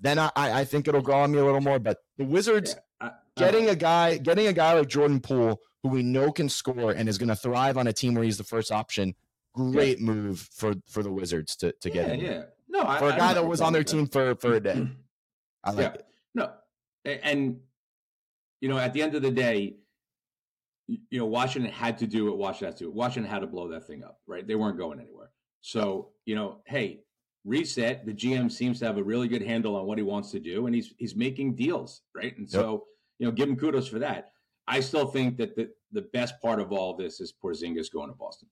then 0.00 0.16
I 0.16 0.30
I 0.36 0.64
think 0.64 0.86
it'll 0.86 1.02
grow 1.02 1.22
on 1.22 1.32
me 1.32 1.38
a 1.38 1.44
little 1.44 1.60
more. 1.60 1.80
But 1.80 1.98
the 2.18 2.24
Wizards. 2.24 2.76
Yeah. 3.00 3.10
getting 3.36 3.68
a 3.68 3.74
guy, 3.74 4.18
getting 4.18 4.46
a 4.46 4.52
guy 4.52 4.74
like 4.74 4.86
Jordan 4.86 5.18
Poole, 5.18 5.60
who 5.82 5.88
we 5.88 6.04
know 6.04 6.30
can 6.30 6.48
score 6.48 6.92
and 6.92 7.08
is 7.08 7.18
going 7.18 7.30
to 7.30 7.34
thrive 7.34 7.76
on 7.76 7.88
a 7.88 7.92
team 7.92 8.14
where 8.14 8.22
he's 8.22 8.38
the 8.38 8.44
first 8.44 8.70
option. 8.70 9.16
Great 9.54 9.98
yeah. 9.98 10.04
move 10.04 10.48
for 10.52 10.74
for 10.86 11.02
the 11.02 11.10
Wizards 11.10 11.56
to 11.56 11.72
to 11.80 11.90
get 11.90 12.10
him. 12.10 12.20
Yeah, 12.20 12.42
no, 12.68 12.82
for 12.82 13.10
I, 13.10 13.16
a 13.16 13.18
guy 13.18 13.34
that 13.34 13.44
was 13.44 13.60
on 13.60 13.72
their 13.72 13.82
team 13.82 14.06
for 14.06 14.36
for 14.36 14.54
a 14.54 14.60
day. 14.60 14.86
I 15.64 15.72
like 15.72 15.78
yeah. 15.78 15.92
it. 15.94 16.06
No, 16.34 16.50
and 17.04 17.58
you 18.60 18.68
know, 18.68 18.78
at 18.78 18.92
the 18.92 19.02
end 19.02 19.16
of 19.16 19.22
the 19.22 19.32
day, 19.32 19.74
you 20.86 21.18
know, 21.18 21.26
Washington 21.26 21.72
had 21.72 21.98
to 21.98 22.06
do 22.06 22.26
what 22.26 22.38
Washington 22.38 22.68
had 22.68 22.76
to. 22.78 22.90
Washington 22.90 23.30
had 23.30 23.40
to 23.40 23.48
blow 23.48 23.68
that 23.68 23.86
thing 23.86 24.04
up, 24.04 24.20
right? 24.28 24.46
They 24.46 24.54
weren't 24.54 24.78
going 24.78 25.00
anywhere. 25.00 25.21
So, 25.62 26.10
you 26.26 26.34
know, 26.34 26.58
hey, 26.66 27.00
reset. 27.44 28.04
The 28.04 28.12
GM 28.12 28.50
seems 28.50 28.78
to 28.80 28.86
have 28.86 28.98
a 28.98 29.02
really 29.02 29.28
good 29.28 29.42
handle 29.42 29.76
on 29.76 29.86
what 29.86 29.98
he 29.98 30.04
wants 30.04 30.30
to 30.32 30.40
do, 30.40 30.66
and 30.66 30.74
he's 30.74 30.92
he's 30.98 31.16
making 31.16 31.54
deals, 31.54 32.02
right? 32.14 32.36
And 32.36 32.48
so, 32.48 32.84
you 33.18 33.26
know, 33.26 33.32
give 33.32 33.48
him 33.48 33.56
kudos 33.56 33.88
for 33.88 33.98
that. 34.00 34.32
I 34.68 34.80
still 34.80 35.06
think 35.06 35.36
that 35.38 35.56
the, 35.56 35.70
the 35.90 36.02
best 36.02 36.40
part 36.40 36.60
of 36.60 36.72
all 36.72 36.92
of 36.92 36.98
this 36.98 37.20
is 37.20 37.32
Porzingis 37.32 37.92
going 37.92 38.08
to 38.08 38.14
Boston. 38.14 38.48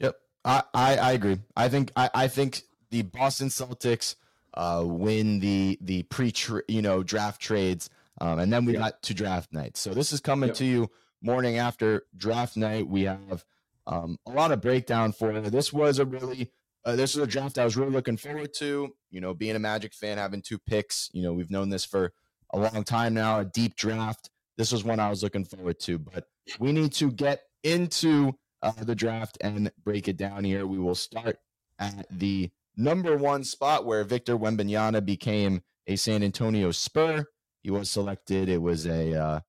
Yep, 0.00 0.16
I, 0.44 0.62
I, 0.72 0.96
I 0.96 1.12
agree. 1.12 1.38
I 1.56 1.68
think 1.68 1.92
I, 1.96 2.10
I 2.14 2.28
think 2.28 2.62
the 2.90 3.02
Boston 3.02 3.48
Celtics 3.48 4.14
uh, 4.54 4.82
win 4.84 5.40
the 5.40 5.78
the 5.80 6.02
pre 6.04 6.32
you 6.68 6.82
know 6.82 7.02
draft 7.02 7.40
trades, 7.40 7.90
um, 8.20 8.38
and 8.38 8.52
then 8.52 8.64
we 8.64 8.72
yep. 8.72 8.82
got 8.82 9.02
to 9.02 9.14
draft 9.14 9.52
night. 9.52 9.76
So 9.76 9.92
this 9.94 10.12
is 10.12 10.20
coming 10.20 10.48
yep. 10.48 10.56
to 10.56 10.64
you 10.64 10.90
morning 11.20 11.58
after 11.58 12.04
draft 12.16 12.56
night. 12.56 12.88
We 12.88 13.02
have 13.02 13.44
um, 13.88 14.16
a 14.26 14.30
lot 14.30 14.52
of 14.52 14.60
breakdown 14.60 15.12
for 15.12 15.32
it. 15.32 15.50
This 15.50 15.72
was 15.72 15.98
a 15.98 16.04
really 16.04 16.52
uh, 16.84 16.94
this 16.94 17.16
was 17.16 17.24
a 17.24 17.26
draft 17.26 17.58
I 17.58 17.64
was 17.64 17.76
really 17.76 17.90
looking 17.90 18.16
forward 18.16 18.54
to. 18.58 18.90
You 19.10 19.20
know, 19.20 19.34
being 19.34 19.56
a 19.56 19.58
Magic 19.58 19.92
fan, 19.92 20.18
having 20.18 20.42
two 20.42 20.58
picks. 20.58 21.10
You 21.12 21.22
know, 21.22 21.32
we've 21.32 21.50
known 21.50 21.70
this 21.70 21.84
for 21.84 22.12
a 22.52 22.58
long 22.58 22.84
time 22.84 23.14
now. 23.14 23.40
A 23.40 23.44
deep 23.44 23.74
draft 23.74 24.30
this 24.58 24.72
was 24.72 24.84
one 24.84 25.00
I 25.00 25.08
was 25.08 25.22
looking 25.22 25.44
forward 25.44 25.78
to. 25.80 25.98
But 25.98 26.24
we 26.58 26.72
need 26.72 26.92
to 26.94 27.10
get 27.10 27.42
into 27.62 28.32
uh, 28.60 28.72
the 28.82 28.94
draft 28.94 29.38
and 29.40 29.70
break 29.84 30.08
it 30.08 30.18
down 30.18 30.44
here. 30.44 30.66
We 30.66 30.78
will 30.78 30.96
start 30.96 31.38
at 31.78 32.06
the 32.10 32.50
number 32.76 33.16
one 33.16 33.44
spot 33.44 33.86
where 33.86 34.04
Victor 34.04 34.36
Wembanyama 34.36 35.06
became 35.06 35.62
a 35.86 35.96
San 35.96 36.22
Antonio 36.22 36.72
Spur. 36.72 37.24
He 37.62 37.70
was 37.70 37.88
selected. 37.88 38.48
It 38.48 38.60
was 38.60 38.86
a 38.86 39.14
uh, 39.14 39.40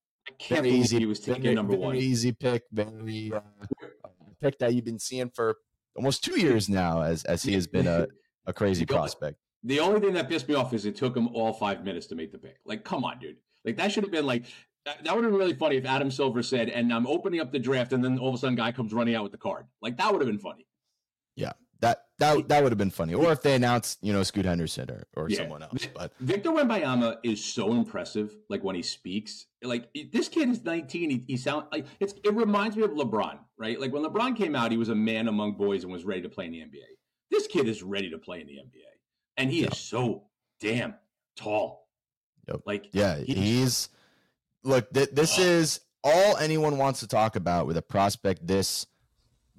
very 0.48 0.70
easy. 0.70 1.00
He 1.00 1.06
was 1.06 1.20
taking 1.20 1.44
very, 1.44 1.56
number 1.56 1.74
very 1.74 1.84
one. 1.84 1.96
Easy 1.96 2.32
pick. 2.32 2.64
Very 2.72 3.34
uh, 3.34 3.42
pick 4.42 4.60
that 4.60 4.74
you've 4.74 4.86
been 4.86 5.00
seeing 5.00 5.30
for 5.30 5.58
almost 5.96 6.24
two 6.24 6.40
years 6.40 6.70
now, 6.70 7.02
as 7.02 7.24
as 7.26 7.44
he 7.44 7.54
has 7.54 7.68
been 7.68 7.88
a, 7.88 8.08
a 8.46 8.54
crazy 8.54 8.86
prospect. 8.88 9.38
The 9.64 9.80
only 9.80 10.00
thing 10.00 10.14
that 10.14 10.30
pissed 10.30 10.48
me 10.48 10.56
off 10.56 10.74
is 10.74 10.86
it 10.86 10.96
took 10.96 11.16
him 11.16 11.28
all 11.36 11.52
five 11.52 11.84
minutes 11.84 12.08
to 12.08 12.16
make 12.16 12.32
the 12.32 12.38
pick. 12.38 12.58
Like, 12.66 12.84
come 12.84 13.04
on, 13.04 13.20
dude. 13.20 13.38
Like 13.66 13.78
that 13.78 13.92
should 13.92 14.04
have 14.04 14.12
been 14.12 14.26
like 14.26 14.46
that, 14.86 15.16
would 15.16 15.24
have 15.24 15.32
been 15.32 15.40
really 15.40 15.54
funny 15.54 15.76
if 15.76 15.86
Adam 15.86 16.10
Silver 16.10 16.42
said, 16.42 16.70
"And 16.70 16.94
I'm 16.94 17.06
opening 17.06 17.42
up 17.42 17.52
the 17.52 17.60
draft," 17.60 17.94
and 17.94 18.04
then 18.04 18.18
all 18.18 18.30
of 18.30 18.36
a 18.36 18.38
sudden, 18.38 18.56
guy 18.56 18.72
comes 18.72 18.94
running 18.94 19.16
out 19.16 19.24
with 19.24 19.32
the 19.32 19.38
card. 19.38 19.66
Like 19.82 19.98
that 19.98 20.12
would 20.12 20.22
have 20.22 20.30
been 20.30 20.40
funny. 20.40 20.66
Yeah, 21.36 21.54
that 21.82 22.06
that 22.20 22.50
that 22.50 22.62
would 22.64 22.72
have 22.72 22.78
been 22.78 22.92
funny. 22.92 23.14
Or 23.14 23.32
if 23.32 23.42
they 23.42 23.56
announced, 23.56 24.00
you 24.02 24.12
know, 24.12 24.24
Scoot 24.24 24.46
Henderson 24.46 24.90
or, 24.92 25.08
or 25.16 25.30
yeah. 25.30 25.38
someone 25.38 25.64
else. 25.64 25.88
But 25.96 26.12
Victor 26.20 26.50
Wembanyama 26.50 27.18
is 27.24 27.44
so 27.44 27.72
impressive. 27.72 28.36
Like 28.50 28.64
when 28.64 28.76
he 28.76 28.82
speaks, 28.82 29.46
like 29.64 29.90
this 30.12 30.28
kid 30.28 30.50
is 30.50 30.64
19. 30.64 31.10
He, 31.10 31.24
he 31.28 31.38
sound 31.38 31.68
like 31.72 31.86
it's. 32.00 32.14
It 32.24 32.34
reminds 32.34 32.76
me 32.76 32.84
of 32.84 32.92
LeBron, 32.92 33.40
right? 33.58 33.80
Like 33.80 33.94
when 33.94 34.04
LeBron 34.04 34.36
came 34.36 34.56
out, 34.56 34.72
he 34.72 34.78
was 34.78 34.90
a 34.90 34.96
man 34.96 35.28
among 35.28 35.54
boys 35.54 35.84
and 35.84 35.92
was 35.92 36.04
ready 36.04 36.22
to 36.22 36.30
play 36.30 36.46
in 36.46 36.52
the 36.52 36.60
NBA. 36.60 36.86
This 37.32 37.48
kid 37.48 37.68
is 37.68 37.82
ready 37.82 38.10
to 38.10 38.18
play 38.18 38.42
in 38.42 38.48
the 38.48 38.54
NBA, 38.54 38.90
and 39.38 39.50
he 39.50 39.64
is 39.64 39.78
so 39.78 40.24
damn 40.60 40.96
tall. 41.38 41.88
Yep. 42.48 42.62
Like 42.66 42.90
yeah, 42.92 43.18
he's, 43.18 43.38
he's 43.38 43.90
look. 44.64 44.92
Th- 44.94 45.10
this 45.12 45.40
oh. 45.40 45.44
is 45.44 45.80
all 46.04 46.38
anyone 46.38 46.78
wants 46.78 47.00
to 47.02 47.08
talk 47.08 47.38
about 47.38 47.68
with 47.68 47.78
a 47.78 47.82
prospect 47.82 48.46
this 48.46 48.86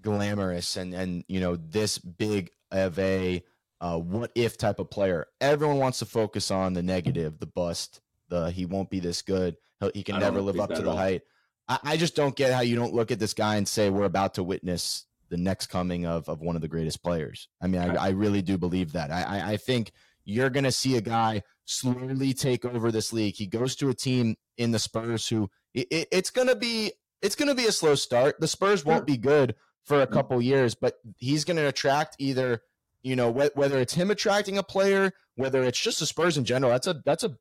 glamorous 0.03 0.77
and 0.77 0.95
and 0.95 1.25
you 1.29 1.41
know 1.41 1.57
this 1.57 1.99
big 1.99 2.51
of 2.71 2.99
a 2.99 3.43
uh, 3.81 3.99
what 3.99 4.31
if 4.35 4.59
type 4.59 4.79
of 4.79 4.91
player. 4.91 5.27
Everyone 5.41 5.79
wants 5.79 6.01
to 6.01 6.07
focus 6.07 6.51
on 6.51 6.75
the 6.75 6.83
negative, 6.83 7.39
the 7.39 7.47
bust, 7.47 8.01
the 8.29 8.51
he 8.51 8.67
won't 8.67 8.91
be 8.91 9.01
this 9.01 9.23
good. 9.23 9.57
He'll, 9.81 9.91
he 9.95 10.03
can 10.03 10.21
never 10.21 10.41
live 10.41 10.61
up 10.61 10.75
to 10.75 10.83
the 10.83 10.95
height. 10.95 11.23
I, 11.69 11.79
I, 11.85 11.97
just 11.97 12.17
don't 12.17 12.37
get 12.37 12.53
how 12.53 12.61
you 12.61 12.77
don't 12.77 12.93
look 12.93 13.11
at 13.11 13.19
this 13.19 13.33
guy 13.33 13.57
and 13.57 13.67
say 13.67 13.89
we're 13.91 14.05
about 14.05 14.35
to 14.35 14.43
witness 14.43 15.07
the 15.31 15.37
next 15.37 15.69
coming 15.69 16.05
of 16.05 16.29
of 16.29 16.41
one 16.41 16.57
of 16.57 16.63
the 16.63 16.69
greatest 16.69 17.03
players. 17.03 17.49
I 17.61 17.69
mean, 17.69 17.81
I, 17.81 17.95
I 17.95 18.09
really 18.11 18.43
do 18.43 18.59
believe 18.59 18.93
that. 18.93 19.11
I, 19.11 19.23
I, 19.23 19.51
I 19.53 19.57
think 19.57 19.93
you're 20.25 20.51
going 20.51 20.65
to 20.65 20.73
see 20.73 20.97
a 20.97 21.01
guy 21.01 21.43
slowly 21.65 22.35
take 22.35 22.65
over 22.65 22.91
this 22.91 23.13
league. 23.13 23.37
He 23.37 23.47
goes 23.47 23.77
to 23.77 23.89
a 23.89 23.95
team 23.95 24.37
in 24.59 24.73
the 24.73 24.79
Spurs 24.79 25.29
who 25.29 25.49
it, 25.73 25.87
it, 25.91 26.09
it's 26.11 26.31
going 26.31 26.49
to 26.49 26.57
be 26.57 26.93
it's 27.23 27.37
going 27.37 27.49
to 27.49 27.55
be 27.55 27.67
a 27.67 27.73
slow 27.73 27.95
start. 27.95 28.41
The 28.41 28.49
Spurs 28.49 28.85
won't 28.85 29.07
be 29.07 29.17
good 29.17 29.55
for 29.91 30.01
a 30.03 30.07
mm. 30.07 30.13
couple 30.13 30.41
years, 30.41 30.77
but 30.77 30.95
he's 31.19 31.45
going 31.45 31.57
to 31.57 31.67
attract 31.67 32.15
either 32.21 32.63
you 33.03 33.17
know 33.17 33.33
wh- 33.33 33.57
whether 33.57 33.81
it's 33.81 33.95
him 33.95 34.11
attracting 34.11 34.57
a 34.57 34.63
player, 34.63 35.13
whether 35.35 35.65
it's 35.65 35.81
just 35.81 35.99
the 35.99 36.07
Spurs 36.07 36.39
in 36.39 36.45
general. 36.45 36.71
That's 36.71 36.87
a 36.87 37.03
that's 37.05 37.25
a 37.25 37.37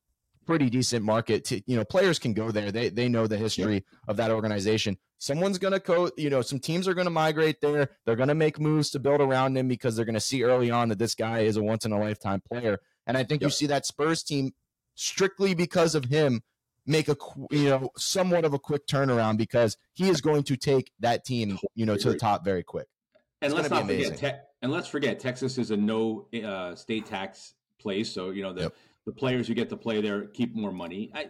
pretty 0.48 0.68
decent 0.68 1.06
market. 1.06 1.46
To, 1.46 1.62
you 1.68 1.78
know, 1.78 1.86
players 1.86 2.18
can 2.18 2.34
go 2.34 2.50
there. 2.50 2.72
They 2.72 2.90
they 2.90 3.08
know 3.08 3.28
the 3.28 3.38
history 3.38 3.86
of 4.08 4.18
that 4.18 4.32
organization. 4.32 4.98
Someone's 5.20 5.60
going 5.60 5.74
to 5.74 5.80
co. 5.80 6.10
You 6.18 6.32
know, 6.32 6.42
some 6.42 6.58
teams 6.58 6.88
are 6.88 6.96
going 6.96 7.06
to 7.06 7.12
migrate 7.12 7.62
there. 7.62 7.92
They're 8.06 8.16
going 8.16 8.30
to 8.30 8.36
make 8.36 8.60
moves 8.60 8.90
to 8.92 9.00
build 9.00 9.22
around 9.22 9.56
him 9.56 9.68
because 9.68 9.96
they're 9.96 10.06
going 10.06 10.16
to 10.16 10.20
see 10.20 10.44
early 10.44 10.72
on 10.72 10.90
that 10.90 10.98
this 10.98 11.14
guy 11.14 11.42
is 11.42 11.56
a 11.56 11.62
once 11.62 11.86
in 11.86 11.92
a 11.92 12.00
lifetime 12.00 12.42
player. 12.42 12.80
And 13.06 13.16
I 13.16 13.24
think 13.24 13.42
yep. 13.42 13.50
you 13.50 13.52
see 13.52 13.68
that 13.68 13.86
Spurs 13.86 14.24
team 14.24 14.54
strictly 14.96 15.54
because 15.54 15.94
of 15.94 16.06
him 16.06 16.42
make 16.90 17.08
a 17.08 17.16
you 17.52 17.70
know 17.70 17.90
somewhat 17.96 18.44
of 18.44 18.54
a 18.54 18.60
quick 18.60 18.88
turnaround 18.88 19.38
because 19.38 19.78
he 19.94 20.10
is 20.10 20.20
going 20.20 20.44
to 20.44 20.58
take 20.58 20.92
that 21.00 21.24
team 21.24 21.58
you 21.76 21.86
know 21.86 21.96
to 21.96 22.12
the 22.12 22.18
top 22.18 22.44
very 22.44 22.64
quick. 22.64 22.88
And 23.42 23.54
it's 23.54 23.62
let's 23.62 23.70
not 23.70 23.88
forget, 23.88 24.18
te- 24.18 24.40
and 24.62 24.72
let's 24.72 24.88
forget 24.88 25.20
Texas 25.20 25.58
is 25.58 25.72
a 25.72 25.78
no 25.78 26.28
uh, 26.44 26.76
state 26.76 27.06
tax 27.06 27.54
place, 27.80 28.12
so 28.12 28.32
you 28.32 28.42
know 28.42 28.52
the 28.52 28.64
yep. 28.64 28.76
the 29.06 29.14
players 29.14 29.48
who 29.48 29.54
get 29.54 29.70
to 29.70 29.78
play 29.78 30.02
there 30.02 30.26
keep 30.26 30.56
more 30.56 30.72
money. 30.72 31.12
I, 31.14 31.28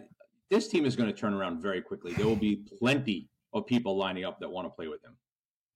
this 0.50 0.66
team 0.66 0.86
is 0.86 0.96
going 0.96 1.12
to 1.12 1.16
turn 1.16 1.34
around 1.34 1.60
very 1.62 1.80
quickly. 1.80 2.12
There 2.14 2.26
will 2.26 2.34
be 2.34 2.64
plenty 2.78 3.28
of 3.52 3.66
people 3.66 3.96
lining 3.96 4.24
up 4.24 4.40
that 4.40 4.50
want 4.50 4.66
to 4.66 4.70
play 4.70 4.88
with 4.88 5.04
him. 5.04 5.16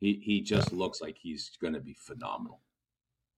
He 0.00 0.20
he 0.24 0.40
just 0.40 0.72
yeah. 0.72 0.78
looks 0.78 1.00
like 1.00 1.16
he's 1.20 1.50
going 1.60 1.74
to 1.74 1.80
be 1.80 1.94
phenomenal. 1.94 2.60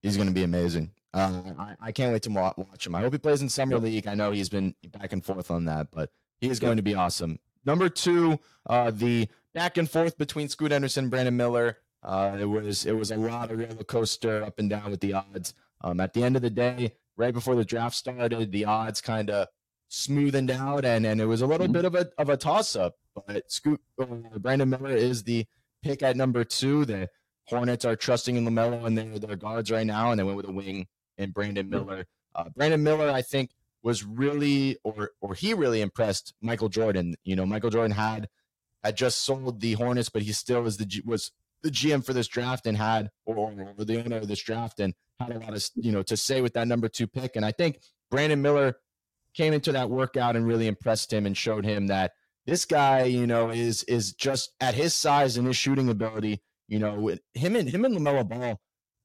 He's 0.02 0.16
going 0.16 0.28
to 0.28 0.34
be 0.34 0.44
amazing. 0.44 0.92
Uh, 1.12 1.42
I, 1.58 1.76
I, 1.80 1.92
can't 1.92 2.12
wait 2.12 2.22
to 2.22 2.30
watch 2.30 2.86
him. 2.86 2.94
I 2.94 3.00
hope 3.00 3.14
he 3.14 3.18
plays 3.18 3.40
in 3.40 3.48
summer 3.48 3.78
league. 3.78 4.06
I 4.06 4.14
know 4.14 4.30
he's 4.30 4.50
been 4.50 4.74
back 4.92 5.14
and 5.14 5.24
forth 5.24 5.50
on 5.50 5.64
that, 5.64 5.88
but 5.90 6.10
he 6.40 6.48
is 6.48 6.60
going 6.60 6.76
to 6.76 6.82
be 6.82 6.94
awesome. 6.94 7.38
Number 7.64 7.88
two, 7.88 8.38
uh, 8.68 8.90
the 8.90 9.28
back 9.54 9.76
and 9.76 9.90
forth 9.90 10.16
between 10.18 10.48
Scoot 10.48 10.70
Henderson 10.70 11.04
and 11.04 11.10
Brandon 11.10 11.36
Miller. 11.36 11.78
Uh, 12.02 12.36
it 12.38 12.44
was 12.44 12.86
it 12.86 12.92
was 12.92 13.10
a 13.10 13.16
lot 13.16 13.50
of 13.50 13.58
roller 13.58 13.84
coaster 13.84 14.44
up 14.44 14.58
and 14.58 14.70
down 14.70 14.90
with 14.90 15.00
the 15.00 15.14
odds. 15.14 15.54
Um, 15.82 16.00
at 16.00 16.12
the 16.14 16.22
end 16.22 16.36
of 16.36 16.42
the 16.42 16.50
day, 16.50 16.92
right 17.16 17.34
before 17.34 17.56
the 17.56 17.64
draft 17.64 17.96
started, 17.96 18.52
the 18.52 18.64
odds 18.64 19.00
kind 19.00 19.30
of 19.30 19.48
smoothened 19.90 20.50
out, 20.50 20.84
and 20.84 21.04
and 21.04 21.20
it 21.20 21.26
was 21.26 21.42
a 21.42 21.46
little 21.46 21.66
mm-hmm. 21.66 21.72
bit 21.72 21.84
of 21.84 21.94
a 21.94 22.08
of 22.18 22.28
a 22.28 22.36
toss 22.36 22.76
up. 22.76 22.96
But 23.14 23.50
Scoot 23.50 23.80
uh, 24.00 24.38
Brandon 24.38 24.68
Miller 24.70 24.94
is 24.94 25.24
the 25.24 25.46
pick 25.82 26.02
at 26.02 26.16
number 26.16 26.44
two. 26.44 26.84
The 26.84 27.08
Hornets 27.46 27.84
are 27.84 27.96
trusting 27.96 28.36
in 28.36 28.44
LaMelo 28.44 28.84
and 28.84 28.96
their 28.96 29.18
their 29.18 29.36
guards 29.36 29.70
right 29.70 29.86
now, 29.86 30.10
and 30.10 30.18
they 30.18 30.24
went 30.24 30.36
with 30.36 30.48
a 30.48 30.52
wing 30.52 30.86
and 31.18 31.32
Brandon 31.32 31.68
Miller. 31.68 32.06
Uh, 32.34 32.50
Brandon 32.54 32.82
Miller, 32.82 33.10
I 33.10 33.22
think, 33.22 33.50
was 33.86 34.04
really 34.04 34.76
or 34.82 35.12
or 35.20 35.34
he 35.34 35.54
really 35.54 35.80
impressed 35.80 36.34
Michael 36.42 36.68
Jordan. 36.68 37.14
You 37.22 37.36
know, 37.36 37.46
Michael 37.46 37.70
Jordan 37.70 37.92
had 37.92 38.28
had 38.82 38.96
just 38.96 39.24
sold 39.24 39.60
the 39.60 39.74
Hornets, 39.74 40.08
but 40.08 40.22
he 40.22 40.32
still 40.32 40.62
was 40.62 40.76
the 40.76 41.02
was 41.06 41.30
the 41.62 41.70
GM 41.70 42.04
for 42.04 42.12
this 42.12 42.26
draft 42.26 42.66
and 42.66 42.76
had 42.76 43.10
or, 43.26 43.36
or 43.36 43.84
the 43.84 44.04
owner 44.04 44.16
of 44.16 44.26
this 44.26 44.42
draft 44.42 44.80
and 44.80 44.92
had 45.20 45.30
a 45.30 45.38
lot 45.38 45.54
of 45.54 45.64
you 45.76 45.92
know 45.92 46.02
to 46.02 46.16
say 46.16 46.40
with 46.40 46.54
that 46.54 46.66
number 46.66 46.88
two 46.88 47.06
pick. 47.06 47.36
And 47.36 47.44
I 47.44 47.52
think 47.52 47.78
Brandon 48.10 48.42
Miller 48.42 48.74
came 49.34 49.52
into 49.52 49.70
that 49.70 49.88
workout 49.88 50.34
and 50.34 50.48
really 50.48 50.66
impressed 50.66 51.12
him 51.12 51.24
and 51.24 51.36
showed 51.36 51.64
him 51.64 51.86
that 51.86 52.10
this 52.44 52.64
guy, 52.64 53.04
you 53.04 53.28
know, 53.28 53.50
is 53.50 53.84
is 53.84 54.12
just 54.14 54.50
at 54.60 54.74
his 54.74 54.96
size 54.96 55.36
and 55.36 55.46
his 55.46 55.56
shooting 55.56 55.88
ability. 55.88 56.42
You 56.66 56.80
know, 56.80 57.14
him 57.34 57.54
and 57.54 57.68
him 57.68 57.84
and 57.84 57.96
LaMelo 57.96 58.28
Ball 58.28 58.58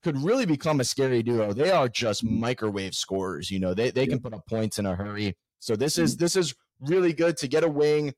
could 0.03 0.17
really 0.17 0.45
become 0.45 0.79
a 0.79 0.83
scary 0.83 1.23
duo. 1.23 1.53
They 1.53 1.71
are 1.71 1.87
just 1.87 2.23
microwave 2.23 2.95
scorers. 2.95 3.51
You 3.51 3.59
know, 3.59 3.73
they 3.73 3.91
they 3.91 4.07
can 4.07 4.19
put 4.19 4.33
up 4.33 4.45
points 4.47 4.79
in 4.79 4.85
a 4.85 4.95
hurry. 4.95 5.37
So 5.59 5.75
this 5.75 5.97
is 5.97 6.17
this 6.17 6.35
is 6.35 6.55
really 6.79 7.13
good 7.13 7.37
to 7.37 7.47
get 7.47 7.63
a 7.63 7.69
wing. 7.69 8.13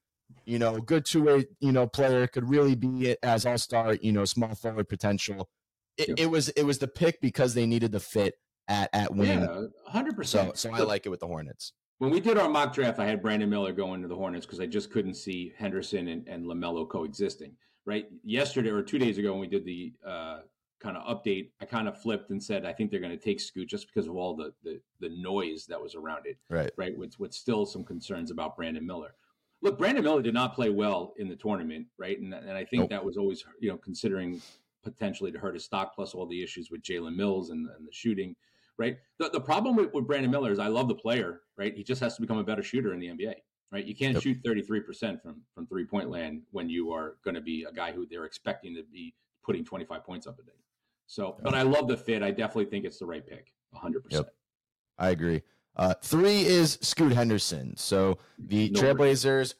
You 0.45 0.59
know, 0.59 0.79
good 0.79 1.05
two 1.05 1.23
way 1.23 1.45
you 1.59 1.71
know 1.71 1.87
player 1.87 2.27
could 2.27 2.49
really 2.49 2.75
be 2.75 3.09
it 3.09 3.19
as 3.23 3.45
all 3.45 3.57
star. 3.57 3.95
You 3.95 4.11
know, 4.11 4.25
small 4.25 4.55
forward 4.55 4.89
potential. 4.89 5.49
It, 5.97 6.19
it, 6.21 6.25
was 6.25 6.49
it 6.49 6.63
was 6.63 6.79
the 6.79 6.87
pick 6.87 7.21
because 7.21 7.53
they 7.53 7.67
needed 7.67 7.91
the 7.91 7.99
fit 7.99 8.35
at 8.67 8.89
at 8.93 9.13
wing. 9.13 9.41
Yeah, 9.41 9.65
hundred 9.85 10.15
percent. 10.15 10.57
So 10.57 10.69
so 10.69 10.75
I 10.75 10.79
like 10.79 11.05
it 11.05 11.09
with 11.09 11.19
the 11.19 11.27
Hornets. 11.27 11.73
When 11.99 12.09
we 12.09 12.19
did 12.19 12.37
our 12.37 12.49
mock 12.49 12.73
draft, 12.73 12.99
I 12.99 13.05
had 13.05 13.21
Brandon 13.21 13.49
Miller 13.49 13.71
going 13.71 14.01
to 14.01 14.07
the 14.07 14.15
Hornets 14.15 14.45
because 14.45 14.59
I 14.59 14.65
just 14.65 14.91
couldn't 14.91 15.13
see 15.13 15.53
Henderson 15.57 16.07
and, 16.07 16.27
and 16.27 16.45
LaMelo 16.45 16.89
coexisting. 16.89 17.55
Right 17.85 18.05
yesterday 18.23 18.69
or 18.69 18.81
two 18.81 18.97
days 18.97 19.17
ago 19.17 19.31
when 19.33 19.41
we 19.41 19.47
did 19.47 19.65
the 19.65 19.93
uh, 20.07 20.39
kind 20.83 20.97
of 20.97 21.03
update, 21.05 21.49
I 21.61 21.65
kind 21.65 21.87
of 21.87 21.99
flipped 21.99 22.29
and 22.29 22.43
said 22.43 22.65
I 22.65 22.73
think 22.73 22.91
they're 22.91 22.99
going 22.99 23.17
to 23.17 23.23
take 23.23 23.39
Scoot 23.39 23.69
just 23.69 23.87
because 23.87 24.07
of 24.07 24.15
all 24.15 24.35
the, 24.35 24.53
the 24.63 24.79
the 24.99 25.09
noise 25.09 25.65
that 25.67 25.81
was 25.81 25.95
around 25.95 26.25
it. 26.25 26.37
Right. 26.49 26.71
Right. 26.77 26.97
With 26.97 27.17
with 27.19 27.33
still 27.33 27.65
some 27.65 27.83
concerns 27.83 28.29
about 28.29 28.55
Brandon 28.55 28.85
Miller. 28.85 29.15
Look, 29.61 29.77
Brandon 29.77 30.03
Miller 30.03 30.21
did 30.21 30.33
not 30.33 30.53
play 30.53 30.69
well 30.69 31.13
in 31.17 31.29
the 31.29 31.35
tournament, 31.35 31.87
right? 31.97 32.19
And 32.19 32.33
and 32.33 32.51
I 32.51 32.65
think 32.65 32.81
nope. 32.81 32.89
that 32.89 33.03
was 33.03 33.17
always 33.17 33.43
you 33.59 33.69
know 33.69 33.77
considering 33.77 34.41
potentially 34.83 35.31
to 35.31 35.39
hurt 35.39 35.53
his 35.53 35.63
stock, 35.63 35.95
plus 35.95 36.13
all 36.13 36.25
the 36.25 36.43
issues 36.43 36.69
with 36.69 36.81
Jalen 36.81 37.15
Mills 37.15 37.49
and, 37.49 37.69
and 37.77 37.87
the 37.87 37.91
shooting. 37.91 38.35
Right. 38.77 38.97
The, 39.19 39.29
the 39.29 39.39
problem 39.39 39.75
with, 39.75 39.93
with 39.93 40.07
Brandon 40.07 40.31
Miller 40.31 40.51
is 40.51 40.59
I 40.59 40.67
love 40.67 40.87
the 40.87 40.95
player, 40.95 41.41
right? 41.57 41.75
He 41.75 41.83
just 41.83 42.01
has 42.01 42.15
to 42.15 42.21
become 42.21 42.39
a 42.39 42.43
better 42.43 42.63
shooter 42.63 42.93
in 42.93 42.99
the 42.99 43.07
NBA 43.07 43.35
right? 43.71 43.85
You 43.85 43.95
can't 43.95 44.13
yep. 44.13 44.23
shoot 44.23 44.37
33% 44.43 45.21
from 45.21 45.41
from 45.53 45.65
three 45.65 45.83
point 45.83 46.09
land 46.09 46.43
when 46.51 46.69
you 46.69 46.91
are 46.93 47.15
going 47.25 47.35
to 47.35 47.41
be 47.41 47.65
a 47.67 47.73
guy 47.73 47.91
who 47.91 48.05
they're 48.05 48.25
expecting 48.25 48.75
to 48.75 48.83
be 48.83 49.15
putting 49.43 49.65
25 49.65 50.05
points 50.05 50.27
up 50.27 50.39
a 50.39 50.43
day. 50.43 50.51
So, 51.13 51.37
but 51.43 51.53
I 51.53 51.61
love 51.61 51.87
the 51.87 51.95
fit. 51.95 52.23
I 52.23 52.31
definitely 52.31 52.65
think 52.65 52.85
it's 52.85 52.97
the 52.97 53.05
right 53.05 53.23
pick. 53.23 53.53
100%. 53.75 53.93
Yep. 54.09 54.33
I 54.97 55.11
agree. 55.11 55.43
Uh, 55.75 55.93
three 56.01 56.41
is 56.41 56.79
Scoot 56.81 57.11
Henderson. 57.11 57.77
So 57.77 58.17
the 58.39 58.71
no 58.71 58.81
Trailblazers. 58.81 59.53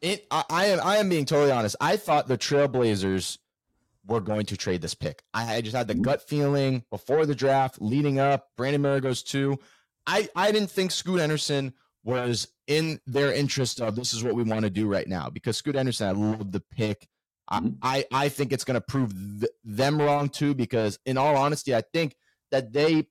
It, 0.00 0.28
I, 0.30 0.44
I, 0.48 0.66
am 0.66 0.80
I 0.84 0.96
am 0.98 1.08
being 1.08 1.24
totally 1.24 1.50
honest. 1.50 1.74
I 1.80 1.96
thought 1.96 2.28
the 2.28 2.38
Trailblazers 2.38 3.38
were 4.06 4.20
going 4.20 4.46
to 4.46 4.56
trade 4.56 4.82
this 4.82 4.94
pick. 4.94 5.24
I, 5.34 5.56
I 5.56 5.60
just 5.62 5.74
had 5.74 5.88
the 5.88 5.94
mm-hmm. 5.94 6.02
gut 6.02 6.22
feeling 6.22 6.84
before 6.90 7.26
the 7.26 7.34
draft, 7.34 7.82
leading 7.82 8.20
up. 8.20 8.48
Brandon 8.56 8.80
Miller 8.80 9.00
goes 9.00 9.24
two. 9.24 9.58
I 10.06 10.28
I 10.36 10.52
didn't 10.52 10.70
think 10.70 10.92
Scoot 10.92 11.18
Henderson 11.18 11.74
was 12.04 12.46
in 12.68 13.00
their 13.08 13.32
interest 13.32 13.80
of 13.80 13.96
this 13.96 14.14
is 14.14 14.22
what 14.22 14.34
we 14.34 14.44
want 14.44 14.62
to 14.62 14.70
do 14.70 14.86
right 14.86 15.08
now 15.08 15.28
because 15.28 15.56
Scoot 15.56 15.74
Henderson, 15.74 16.06
I 16.06 16.12
love 16.12 16.52
the 16.52 16.60
pick. 16.60 17.08
I, 17.50 18.04
I 18.12 18.28
think 18.28 18.52
it's 18.52 18.64
going 18.64 18.76
to 18.76 18.80
prove 18.80 19.12
th- 19.12 19.50
them 19.64 20.00
wrong 20.00 20.28
too, 20.28 20.54
because 20.54 20.98
in 21.04 21.16
all 21.16 21.36
honesty, 21.36 21.74
I 21.74 21.82
think 21.92 22.14
that 22.50 22.72
they 22.72 23.06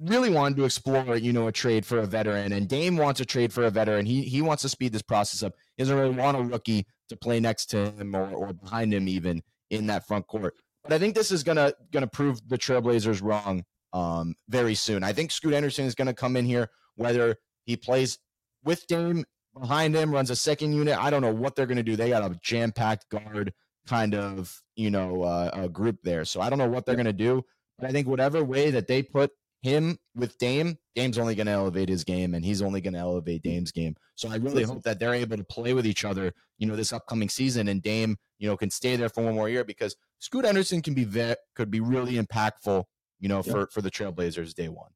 really 0.00 0.30
wanted 0.30 0.56
to 0.56 0.64
explore, 0.64 1.16
you 1.16 1.32
know, 1.32 1.48
a 1.48 1.52
trade 1.52 1.84
for 1.84 1.98
a 1.98 2.06
veteran, 2.06 2.52
and 2.52 2.68
Dame 2.68 2.96
wants 2.96 3.20
a 3.20 3.24
trade 3.24 3.52
for 3.52 3.64
a 3.64 3.70
veteran. 3.70 4.06
He 4.06 4.22
he 4.22 4.42
wants 4.42 4.62
to 4.62 4.68
speed 4.68 4.92
this 4.92 5.02
process 5.02 5.42
up. 5.42 5.54
He 5.76 5.82
doesn't 5.82 5.96
really 5.96 6.14
want 6.14 6.36
a 6.36 6.42
rookie 6.42 6.86
to 7.08 7.16
play 7.16 7.40
next 7.40 7.66
to 7.66 7.90
him 7.90 8.14
or, 8.14 8.30
or 8.30 8.52
behind 8.52 8.92
him 8.92 9.08
even 9.08 9.42
in 9.70 9.86
that 9.86 10.06
front 10.06 10.26
court. 10.26 10.54
But 10.84 10.92
I 10.92 10.98
think 10.98 11.14
this 11.14 11.32
is 11.32 11.42
gonna 11.42 11.72
gonna 11.92 12.06
prove 12.06 12.40
the 12.48 12.58
Trailblazers 12.58 13.22
wrong 13.22 13.64
um, 13.92 14.34
very 14.48 14.74
soon. 14.74 15.02
I 15.02 15.12
think 15.12 15.30
Scoot 15.30 15.54
Henderson 15.54 15.86
is 15.86 15.94
gonna 15.94 16.14
come 16.14 16.36
in 16.36 16.44
here, 16.44 16.70
whether 16.94 17.36
he 17.64 17.76
plays 17.76 18.18
with 18.64 18.86
Dame 18.86 19.24
behind 19.60 19.94
him, 19.94 20.12
runs 20.12 20.30
a 20.30 20.36
second 20.36 20.72
unit. 20.72 20.96
I 20.98 21.10
don't 21.10 21.22
know 21.22 21.32
what 21.32 21.56
they're 21.56 21.66
going 21.66 21.76
to 21.76 21.82
do. 21.82 21.96
They 21.96 22.10
got 22.10 22.30
a 22.30 22.38
jam 22.42 22.72
packed 22.72 23.08
guard 23.08 23.52
kind 23.86 24.14
of, 24.14 24.60
you 24.76 24.90
know, 24.90 25.22
uh, 25.22 25.50
a 25.52 25.68
group 25.68 25.98
there. 26.02 26.24
So 26.24 26.40
I 26.40 26.50
don't 26.50 26.58
know 26.58 26.68
what 26.68 26.86
they're 26.86 26.94
going 26.94 27.06
to 27.06 27.12
do. 27.12 27.44
But 27.78 27.88
I 27.88 27.92
think 27.92 28.06
whatever 28.06 28.44
way 28.44 28.70
that 28.70 28.86
they 28.86 29.02
put 29.02 29.30
him 29.62 29.98
with 30.14 30.36
Dame, 30.38 30.76
Dame's 30.94 31.18
only 31.18 31.34
going 31.34 31.46
to 31.46 31.52
elevate 31.52 31.88
his 31.88 32.04
game 32.04 32.34
and 32.34 32.44
he's 32.44 32.62
only 32.62 32.80
going 32.80 32.94
to 32.94 33.00
elevate 33.00 33.42
Dame's 33.42 33.72
game. 33.72 33.96
So 34.14 34.28
I 34.28 34.36
really 34.36 34.64
hope 34.64 34.82
that 34.82 34.98
they're 34.98 35.14
able 35.14 35.36
to 35.36 35.44
play 35.44 35.74
with 35.74 35.86
each 35.86 36.04
other, 36.04 36.32
you 36.58 36.66
know, 36.66 36.76
this 36.76 36.92
upcoming 36.92 37.28
season 37.28 37.68
and 37.68 37.82
Dame, 37.82 38.16
you 38.38 38.48
know, 38.48 38.56
can 38.56 38.70
stay 38.70 38.96
there 38.96 39.08
for 39.08 39.24
one 39.24 39.34
more 39.34 39.48
year 39.48 39.64
because 39.64 39.96
Scoot 40.18 40.44
Henderson 40.44 40.82
can 40.82 40.94
be 40.94 41.04
ve- 41.04 41.36
could 41.54 41.70
be 41.70 41.80
really 41.80 42.14
impactful 42.14 42.84
you 43.20 43.28
know, 43.28 43.42
for 43.42 43.66
for 43.66 43.82
the 43.82 43.90
Trailblazers 43.90 44.54
day 44.54 44.68
one. 44.68 44.90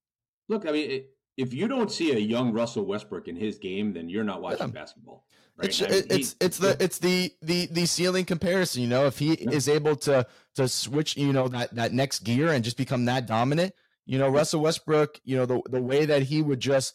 Look, 0.49 0.67
I 0.67 0.73
mean, 0.73 1.05
if 1.37 1.55
you 1.55 1.69
don't 1.69 1.91
see 1.91 2.13
a 2.13 2.19
young 2.19 2.53
Russell 2.53 2.85
Westbrook 2.85 3.29
in 3.29 3.37
his 3.37 3.59
game, 3.59 3.93
then 3.93 4.09
you're 4.09 4.25
not 4.25 4.43
watching 4.43 4.69
yeah. 4.69 4.81
basketball. 4.81 5.25
Right? 5.57 5.69
It's, 5.69 5.83
I 5.83 5.89
mean, 5.89 6.03
it's 6.11 6.37
it's 6.41 6.59
the 6.59 6.77
it's 6.83 6.99
the 6.99 7.33
the 7.43 7.67
the 7.67 7.87
ceiling 7.87 8.25
comparison. 8.25 8.83
You 8.83 8.89
know, 8.89 9.07
if 9.07 9.19
he 9.19 9.39
yeah. 9.41 9.51
is 9.51 9.69
able 9.69 9.97
to 9.97 10.27
to 10.57 10.69
switch, 10.69 11.17
you 11.17 11.33
know, 11.33 11.49
that 11.49 11.75
that 11.75 11.93
next 11.93 12.21
gear 12.21 12.53
and 12.53 12.65
just 12.65 12.77
become 12.77 13.07
that 13.07 13.27
dominant, 13.27 13.75
you 14.07 14.19
know, 14.19 14.29
Russell 14.29 14.63
Westbrook, 14.63 15.21
you 15.25 15.37
know, 15.37 15.47
the 15.47 15.61
the 15.71 15.83
way 15.83 16.05
that 16.07 16.23
he 16.23 16.43
would 16.43 16.61
just 16.61 16.95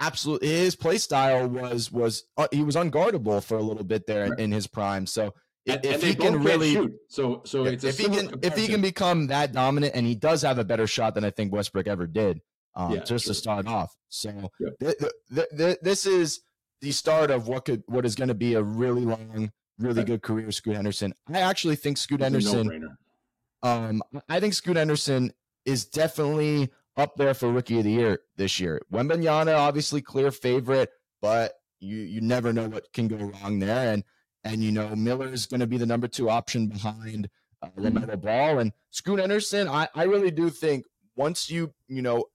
absolutely 0.00 0.48
his 0.48 0.76
play 0.76 0.98
style 0.98 1.48
was 1.48 1.90
was 1.92 2.24
uh, 2.36 2.48
he 2.50 2.62
was 2.62 2.76
unguardable 2.76 3.42
for 3.42 3.58
a 3.58 3.62
little 3.62 3.84
bit 3.84 4.06
there 4.06 4.30
right. 4.30 4.38
in, 4.38 4.46
in 4.46 4.52
his 4.52 4.66
prime. 4.66 5.06
So 5.06 5.34
and, 5.66 5.84
if 5.84 5.94
and 5.94 6.02
he 6.02 6.14
can 6.14 6.42
really 6.42 6.74
shoot. 6.74 6.94
so 7.08 7.42
so 7.44 7.66
if, 7.66 7.84
if 7.84 7.98
he 7.98 8.04
can 8.04 8.28
comparison. 8.28 8.40
if 8.42 8.56
he 8.56 8.68
can 8.68 8.80
become 8.80 9.26
that 9.26 9.52
dominant 9.52 9.94
and 9.94 10.06
he 10.06 10.14
does 10.14 10.42
have 10.42 10.58
a 10.58 10.64
better 10.64 10.86
shot 10.86 11.14
than 11.14 11.24
I 11.24 11.30
think 11.30 11.52
Westbrook 11.52 11.86
ever 11.86 12.06
did 12.06 12.40
um, 12.78 12.94
yeah, 12.94 13.00
just 13.00 13.26
to 13.26 13.34
start 13.34 13.66
off. 13.66 13.94
So 14.08 14.50
yeah. 14.60 14.68
th- 14.80 14.96
th- 15.34 15.48
th- 15.56 15.78
this 15.82 16.06
is 16.06 16.40
the 16.80 16.92
start 16.92 17.30
of 17.30 17.48
what 17.48 17.64
could 17.64 17.82
what 17.86 18.06
is 18.06 18.14
going 18.14 18.28
to 18.28 18.34
be 18.34 18.54
a 18.54 18.62
really 18.62 19.04
long, 19.04 19.50
really 19.78 20.04
good 20.04 20.22
career 20.22 20.46
with 20.46 20.54
Scoot 20.54 20.76
Henderson. 20.76 21.12
I 21.28 21.40
actually 21.40 21.76
think 21.76 21.98
Scoot 21.98 22.20
it's 22.20 22.24
Henderson. 22.24 22.96
Um, 23.64 24.02
I 24.28 24.38
think 24.38 24.54
Scoot 24.54 24.76
Henderson 24.76 25.32
is 25.64 25.84
definitely 25.84 26.70
up 26.96 27.16
there 27.16 27.34
for 27.34 27.50
Rookie 27.50 27.78
of 27.78 27.84
the 27.84 27.90
Year 27.90 28.20
this 28.36 28.60
year. 28.60 28.80
Wembanyama, 28.92 29.56
obviously 29.56 30.00
clear 30.00 30.30
favorite, 30.30 30.90
but 31.20 31.54
you 31.80 31.96
you 31.96 32.20
never 32.20 32.52
know 32.52 32.68
what 32.68 32.92
can 32.92 33.08
go 33.08 33.16
wrong 33.16 33.58
there. 33.58 33.92
And 33.92 34.04
and 34.44 34.62
you 34.62 34.70
know 34.70 34.94
Miller 34.94 35.32
is 35.32 35.46
going 35.46 35.60
to 35.60 35.66
be 35.66 35.78
the 35.78 35.86
number 35.86 36.06
two 36.06 36.30
option 36.30 36.68
behind 36.68 37.28
uh, 37.60 37.70
LaMelo 37.76 38.20
Ball 38.20 38.60
and 38.60 38.72
Scoot 38.90 39.18
Henderson. 39.18 39.66
I 39.66 39.88
I 39.96 40.04
really 40.04 40.30
do 40.30 40.48
think 40.48 40.84
once 41.16 41.50
you 41.50 41.74
you 41.88 42.02
know 42.02 42.26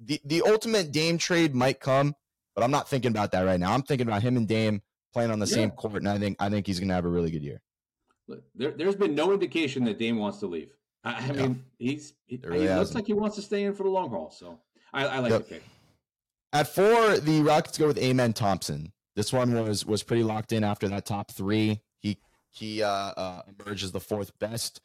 the, 0.00 0.20
the 0.24 0.42
ultimate 0.42 0.92
Dame 0.92 1.18
trade 1.18 1.54
might 1.54 1.80
come, 1.80 2.14
but 2.54 2.64
I'm 2.64 2.70
not 2.70 2.88
thinking 2.88 3.10
about 3.10 3.32
that 3.32 3.42
right 3.42 3.60
now. 3.60 3.72
I'm 3.72 3.82
thinking 3.82 4.06
about 4.06 4.22
him 4.22 4.36
and 4.36 4.48
Dame 4.48 4.82
playing 5.12 5.30
on 5.30 5.38
the 5.38 5.46
yeah. 5.46 5.54
same 5.54 5.70
court, 5.70 5.96
and 5.96 6.08
I 6.08 6.18
think 6.18 6.36
I 6.40 6.48
think 6.48 6.66
he's 6.66 6.78
going 6.78 6.88
to 6.88 6.94
have 6.94 7.04
a 7.04 7.08
really 7.08 7.30
good 7.30 7.42
year. 7.42 7.60
There, 8.54 8.72
has 8.78 8.96
been 8.96 9.14
no 9.14 9.32
indication 9.32 9.84
that 9.84 9.98
Dame 9.98 10.18
wants 10.18 10.38
to 10.38 10.46
leave. 10.46 10.70
I, 11.04 11.14
I 11.14 11.26
yeah. 11.26 11.32
mean, 11.32 11.64
he's 11.78 12.14
he, 12.26 12.40
really 12.42 12.66
he 12.66 12.74
looks 12.74 12.94
like 12.94 13.06
he 13.06 13.12
wants 13.12 13.36
to 13.36 13.42
stay 13.42 13.64
in 13.64 13.74
for 13.74 13.84
the 13.84 13.90
long 13.90 14.10
haul. 14.10 14.30
So 14.30 14.58
I, 14.92 15.06
I 15.06 15.18
like 15.20 15.30
yep. 15.30 15.46
the 15.46 15.54
pick. 15.54 15.62
At 16.52 16.68
four, 16.68 17.18
the 17.18 17.42
Rockets 17.42 17.78
go 17.78 17.86
with 17.86 17.98
Amen 17.98 18.32
Thompson. 18.32 18.92
This 19.14 19.32
one 19.32 19.54
was 19.54 19.86
was 19.86 20.02
pretty 20.02 20.22
locked 20.22 20.52
in 20.52 20.64
after 20.64 20.88
that 20.88 21.06
top 21.06 21.30
three. 21.30 21.80
He 21.98 22.18
he 22.50 22.82
uh, 22.82 22.88
uh, 22.88 23.42
emerges 23.60 23.92
the 23.92 24.00
fourth 24.00 24.36
best 24.38 24.80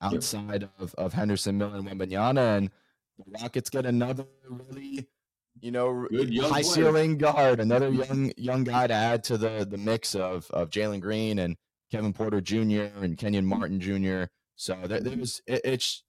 outside 0.00 0.62
yep. 0.62 0.70
of, 0.78 0.94
of 0.94 1.12
Henderson, 1.12 1.58
Miller, 1.58 1.76
and 1.76 1.88
Wembanyama, 1.88 2.58
and 2.58 2.70
the 3.18 3.24
Rockets 3.40 3.70
get 3.70 3.86
another 3.86 4.26
really, 4.48 5.08
you 5.60 5.70
know, 5.70 6.06
high 6.42 6.62
ceiling 6.62 7.18
guard, 7.18 7.60
another 7.60 7.90
young 7.90 8.32
young 8.36 8.64
guy 8.64 8.86
to 8.86 8.94
add 8.94 9.24
to 9.24 9.38
the 9.38 9.66
the 9.68 9.78
mix 9.78 10.14
of 10.14 10.50
of 10.50 10.70
Jalen 10.70 11.00
Green 11.00 11.38
and 11.38 11.56
Kevin 11.90 12.12
Porter 12.12 12.40
Jr. 12.40 12.88
and 13.00 13.16
Kenyon 13.16 13.46
Martin 13.46 13.80
Jr. 13.80 14.24
So 14.56 14.76
there, 14.84 15.00
there's 15.00 15.42
it, 15.46 15.60
it's 15.64 16.02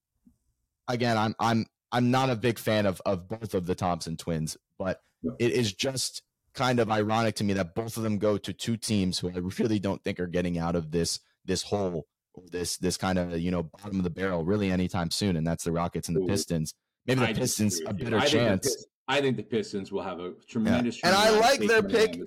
again, 0.88 1.18
I'm 1.18 1.36
I'm 1.40 1.66
I'm 1.92 2.12
not 2.12 2.30
a 2.30 2.36
big 2.36 2.60
fan 2.60 2.86
of 2.86 3.02
of 3.06 3.28
both 3.28 3.54
of 3.54 3.66
the 3.66 3.76
Thompson 3.76 4.18
twins, 4.18 4.58
but 4.78 5.02
it 5.40 5.52
is 5.52 5.74
just 5.74 6.22
kind 6.54 6.80
of 6.80 6.90
ironic 6.90 7.36
to 7.36 7.44
me 7.44 7.54
that 7.54 7.76
both 7.76 7.98
of 7.98 8.04
them 8.04 8.18
go 8.18 8.38
to 8.38 8.54
two 8.54 8.78
teams 8.78 9.20
who 9.20 9.30
I 9.30 9.40
really 9.60 9.80
don't 9.80 10.04
think 10.04 10.20
are 10.20 10.28
getting 10.28 10.58
out 10.58 10.76
of 10.76 10.92
this 10.92 11.20
this 11.44 11.64
hole 11.64 12.08
or 12.34 12.44
this 12.52 12.78
this 12.78 12.98
kind 12.98 13.18
of 13.20 13.38
you 13.40 13.52
know 13.52 13.64
bottom 13.64 13.98
of 13.98 14.04
the 14.04 14.10
barrel 14.10 14.44
really 14.44 14.72
anytime 14.72 15.12
soon, 15.12 15.36
and 15.36 15.46
that's 15.46 15.64
the 15.64 15.72
Rockets 15.72 16.08
and 16.08 16.18
the 16.18 16.26
Pistons. 16.26 16.74
Maybe 17.08 17.20
the 17.22 17.28
I 17.28 17.34
Pistons 17.34 17.82
a 17.86 17.94
better 17.94 18.18
I 18.18 18.26
chance. 18.26 18.68
Think 18.68 18.88
I 19.08 19.22
think 19.22 19.38
the 19.38 19.44
Pistons 19.44 19.92
will 19.92 20.02
have 20.02 20.20
a 20.20 20.32
tremendous. 20.48 21.00
Yeah. 21.00 21.10
And 21.10 21.16
I 21.16 21.30
like 21.40 21.60
their 21.62 21.84
pick. 21.84 22.20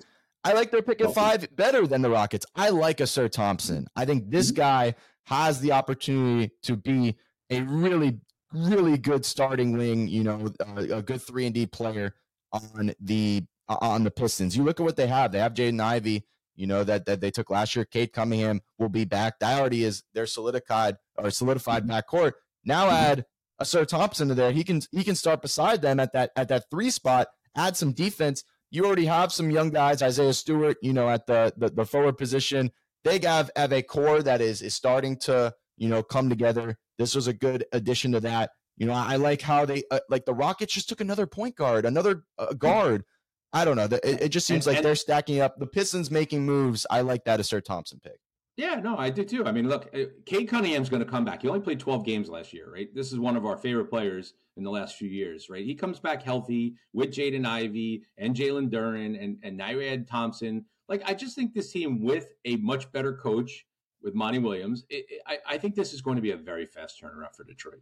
I 0.43 0.53
like 0.53 0.71
their 0.71 0.81
pick 0.81 1.01
at 1.01 1.13
five 1.13 1.53
better 1.55 1.85
than 1.85 2.01
the 2.01 2.09
Rockets. 2.09 2.45
I 2.55 2.69
like 2.69 2.97
Ausar 2.99 3.29
Thompson. 3.29 3.87
I 3.95 4.05
think 4.05 4.29
this 4.29 4.47
mm-hmm. 4.47 4.61
guy 4.61 4.95
has 5.25 5.59
the 5.59 5.73
opportunity 5.73 6.51
to 6.63 6.77
be 6.77 7.17
a 7.49 7.61
really, 7.61 8.19
really 8.53 8.97
good 8.97 9.25
starting 9.25 9.77
wing. 9.77 10.07
You 10.07 10.23
know, 10.23 10.49
uh, 10.65 10.97
a 10.97 11.01
good 11.01 11.21
three 11.21 11.45
and 11.45 11.53
D 11.53 11.65
player 11.65 12.15
on 12.53 12.93
the 13.01 13.43
uh, 13.67 13.77
on 13.81 14.05
the 14.05 14.11
Pistons. 14.11 14.55
You 14.55 14.63
look 14.63 14.79
at 14.79 14.83
what 14.83 14.95
they 14.95 15.07
have. 15.07 15.33
They 15.33 15.39
have 15.39 15.53
Jaden 15.53 15.81
Ivey. 15.81 16.25
You 16.55 16.67
know 16.67 16.85
that 16.85 17.05
that 17.05 17.19
they 17.19 17.31
took 17.31 17.49
last 17.49 17.75
year. 17.75 17.83
Cade 17.83 18.13
Cunningham 18.13 18.61
will 18.77 18.89
be 18.89 19.03
back. 19.03 19.39
That 19.39 19.59
already 19.59 19.83
is 19.83 20.03
their 20.13 20.25
solidified 20.25 20.95
or 21.17 21.31
solidified 21.31 21.85
mm-hmm. 21.85 21.91
backcourt. 21.91 22.33
Now 22.63 22.85
mm-hmm. 22.85 23.21
Add 23.59 23.65
Ausar 23.65 23.87
Thompson 23.87 24.27
to 24.29 24.35
there. 24.35 24.51
He 24.51 24.63
can 24.63 24.81
he 24.91 25.03
can 25.03 25.15
start 25.15 25.41
beside 25.41 25.81
them 25.81 25.99
at 25.99 26.13
that 26.13 26.31
at 26.35 26.49
that 26.49 26.65
three 26.69 26.89
spot, 26.89 27.27
add 27.55 27.77
some 27.77 27.91
defense. 27.91 28.43
You 28.71 28.85
already 28.85 29.05
have 29.05 29.31
some 29.31 29.49
young 29.49 29.71
guys, 29.71 30.01
Isaiah 30.01 30.33
Stewart, 30.33 30.77
you 30.81 30.93
know, 30.93 31.09
at 31.09 31.25
the 31.27 31.53
the, 31.57 31.69
the 31.69 31.85
forward 31.85 32.17
position. 32.17 32.71
They 33.03 33.19
have, 33.23 33.49
have 33.55 33.71
a 33.71 33.81
core 33.81 34.21
that 34.21 34.41
is 34.41 34.61
is 34.61 34.75
starting 34.75 35.17
to 35.19 35.53
you 35.77 35.89
know 35.89 36.03
come 36.03 36.29
together. 36.29 36.77
This 36.97 37.15
was 37.15 37.27
a 37.27 37.33
good 37.33 37.65
addition 37.71 38.11
to 38.13 38.19
that. 38.21 38.51
You 38.77 38.87
know, 38.87 38.93
I 38.93 39.17
like 39.17 39.41
how 39.41 39.65
they 39.65 39.83
uh, 39.91 39.99
like 40.09 40.25
the 40.25 40.33
Rockets 40.33 40.73
just 40.73 40.89
took 40.89 41.01
another 41.01 41.27
point 41.27 41.55
guard, 41.55 41.85
another 41.85 42.23
uh, 42.37 42.53
guard. 42.53 43.03
I 43.51 43.65
don't 43.65 43.77
know. 43.77 43.85
It, 43.85 44.21
it 44.21 44.29
just 44.29 44.45
seems 44.45 44.67
and, 44.67 44.73
like 44.73 44.77
and, 44.77 44.85
they're 44.85 44.95
stacking 44.95 45.41
up. 45.41 45.57
The 45.57 45.65
Pistons 45.65 46.11
making 46.11 46.45
moves. 46.45 46.85
I 46.89 47.01
like 47.01 47.23
that 47.25 47.39
Ausar 47.39 47.63
Thompson 47.63 47.99
pick. 48.01 48.19
Yeah, 48.59 48.75
no, 48.75 48.97
I 48.97 49.09
do 49.09 49.23
too. 49.23 49.45
I 49.45 49.53
mean, 49.53 49.69
look, 49.69 49.87
uh, 49.95 49.99
Cade 50.25 50.49
Cunningham's 50.49 50.89
going 50.89 51.01
to 51.01 51.09
come 51.09 51.23
back. 51.23 51.43
He 51.43 51.47
only 51.47 51.61
played 51.61 51.79
12 51.79 52.03
games 52.03 52.27
last 52.27 52.51
year, 52.51 52.69
right? 52.69 52.93
This 52.93 53.13
is 53.13 53.17
one 53.17 53.37
of 53.37 53.45
our 53.45 53.55
favorite 53.55 53.85
players 53.85 54.33
in 54.57 54.65
the 54.65 54.69
last 54.69 54.97
few 54.97 55.07
years, 55.07 55.49
right? 55.49 55.63
He 55.63 55.73
comes 55.73 55.97
back 55.97 56.21
healthy 56.21 56.75
with 56.91 57.09
Jaden 57.11 57.45
Ivey 57.45 58.03
and 58.17 58.35
Jalen 58.35 58.69
Duren 58.69 59.23
and, 59.23 59.37
and 59.43 59.57
Nyred 59.57 60.09
Thompson. 60.09 60.65
Like, 60.89 61.09
I 61.09 61.13
just 61.13 61.37
think 61.37 61.53
this 61.53 61.71
team 61.71 62.03
with 62.03 62.33
a 62.43 62.57
much 62.57 62.91
better 62.91 63.13
coach 63.13 63.65
with 64.03 64.13
Monty 64.13 64.39
Williams, 64.39 64.85
it, 64.89 65.05
it, 65.07 65.21
I, 65.25 65.37
I, 65.47 65.57
think 65.57 65.75
this 65.75 65.93
is 65.93 66.01
going 66.01 66.17
to 66.17 66.21
be 66.21 66.31
a 66.31 66.37
very 66.37 66.65
fast 66.65 67.01
turnaround 67.01 67.33
for 67.33 67.45
Detroit. 67.45 67.81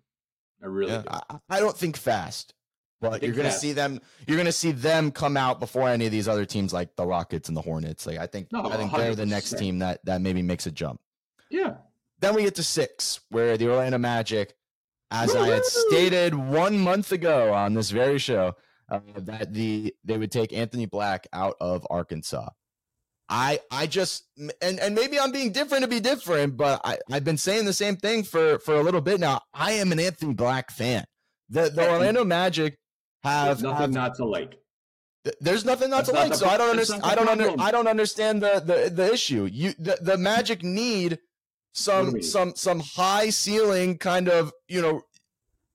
I 0.62 0.68
really 0.68 0.92
yeah, 0.92 1.04
I, 1.10 1.40
I, 1.50 1.60
don't 1.60 1.78
think 1.78 1.98
fast. 1.98 2.54
But 3.00 3.22
you're 3.22 3.34
going 3.34 3.46
to 3.46 3.52
see 3.52 3.74
them. 3.74 4.02
You're 4.26 4.38
going 4.38 4.48
to 4.48 4.52
see 4.52 4.72
them 4.72 5.12
come 5.12 5.38
out 5.38 5.60
before 5.60 5.88
any 5.88 6.08
of 6.08 6.12
these 6.12 6.28
other 6.28 6.46
teams, 6.46 6.74
like 6.74 6.96
the 6.96 7.06
Rockets 7.06 7.48
and 7.48 7.56
the 7.56 7.62
Hornets. 7.62 8.08
Like 8.08 8.18
I 8.18 8.26
think, 8.26 8.52
no, 8.52 8.66
I 8.66 8.76
think 8.76 8.92
they 8.92 9.08
are 9.08 9.16
the 9.16 9.26
next 9.26 9.58
team 9.58 9.80
that 9.80 10.04
that 10.06 10.22
maybe 10.22 10.42
makes 10.42 10.66
a 10.66 10.72
jump. 10.72 11.00
Yeah. 11.50 11.76
Then 12.20 12.34
we 12.34 12.44
get 12.44 12.56
to 12.56 12.64
six, 12.64 13.20
where 13.30 13.58
the 13.58 13.70
Orlando 13.70 14.00
Magic, 14.00 14.56
as 15.12 15.30
Woo-hoo! 15.30 15.44
I 15.44 15.48
had 15.56 15.66
stated 15.66 16.34
one 16.34 16.80
month 16.80 17.12
ago 17.12 17.54
on 17.54 17.76
this 17.76 17.92
very 17.92 18.18
show, 18.18 18.56
uh, 18.90 19.02
that 19.16 19.54
the 19.54 19.94
they 20.04 20.18
would 20.18 20.32
take 20.32 20.52
Anthony 20.52 20.88
Black 20.88 21.28
out 21.32 21.56
of 21.62 21.86
Arkansas. 21.92 22.50
I 23.30 23.60
I 23.70 23.88
just 23.88 24.26
and 24.62 24.80
and 24.80 24.96
maybe 24.96 25.20
I'm 25.20 25.32
being 25.32 25.52
different 25.52 25.84
to 25.84 25.88
be 25.88 26.00
different, 26.00 26.58
but 26.58 26.82
I 26.84 26.98
I've 27.12 27.24
been 27.24 27.38
saying 27.38 27.66
the 27.66 27.74
same 27.74 27.98
thing 27.98 28.24
for 28.24 28.58
for 28.60 28.76
a 28.76 28.82
little 28.82 29.02
bit 29.02 29.20
now. 29.20 29.42
I 29.54 29.74
am 29.74 29.92
an 29.92 30.00
Anthony 30.00 30.34
Black 30.34 30.72
fan. 30.72 31.06
The 31.50 31.70
the 31.70 31.90
Orlando 31.90 32.24
Magic 32.24 32.78
have 33.32 33.48
There's 33.48 33.64
nothing 33.64 33.82
have, 33.82 33.92
not 33.92 34.16
to 34.16 34.26
like. 34.26 34.58
There's 35.42 35.66
nothing 35.66 35.90
not 35.90 36.06
That's 36.06 36.10
to 36.10 36.16
not 36.16 36.30
like, 36.30 36.36
so 36.36 36.48
I 36.48 36.58
don't 36.58 36.70
understand. 36.70 37.04
I 37.04 37.16
don't 37.16 37.28
under, 37.28 37.54
I 37.60 37.72
don't 37.72 37.88
understand 37.88 38.42
the, 38.42 38.62
the 38.64 38.90
the 38.90 39.12
issue. 39.12 39.46
You 39.52 39.74
the, 39.78 39.98
the 40.02 40.18
Magic 40.18 40.64
need 40.64 41.20
some 41.74 42.22
some 42.22 42.56
some 42.56 42.80
high 42.80 43.30
ceiling 43.30 43.98
kind 43.98 44.30
of 44.30 44.54
you 44.68 44.82
know 44.82 45.02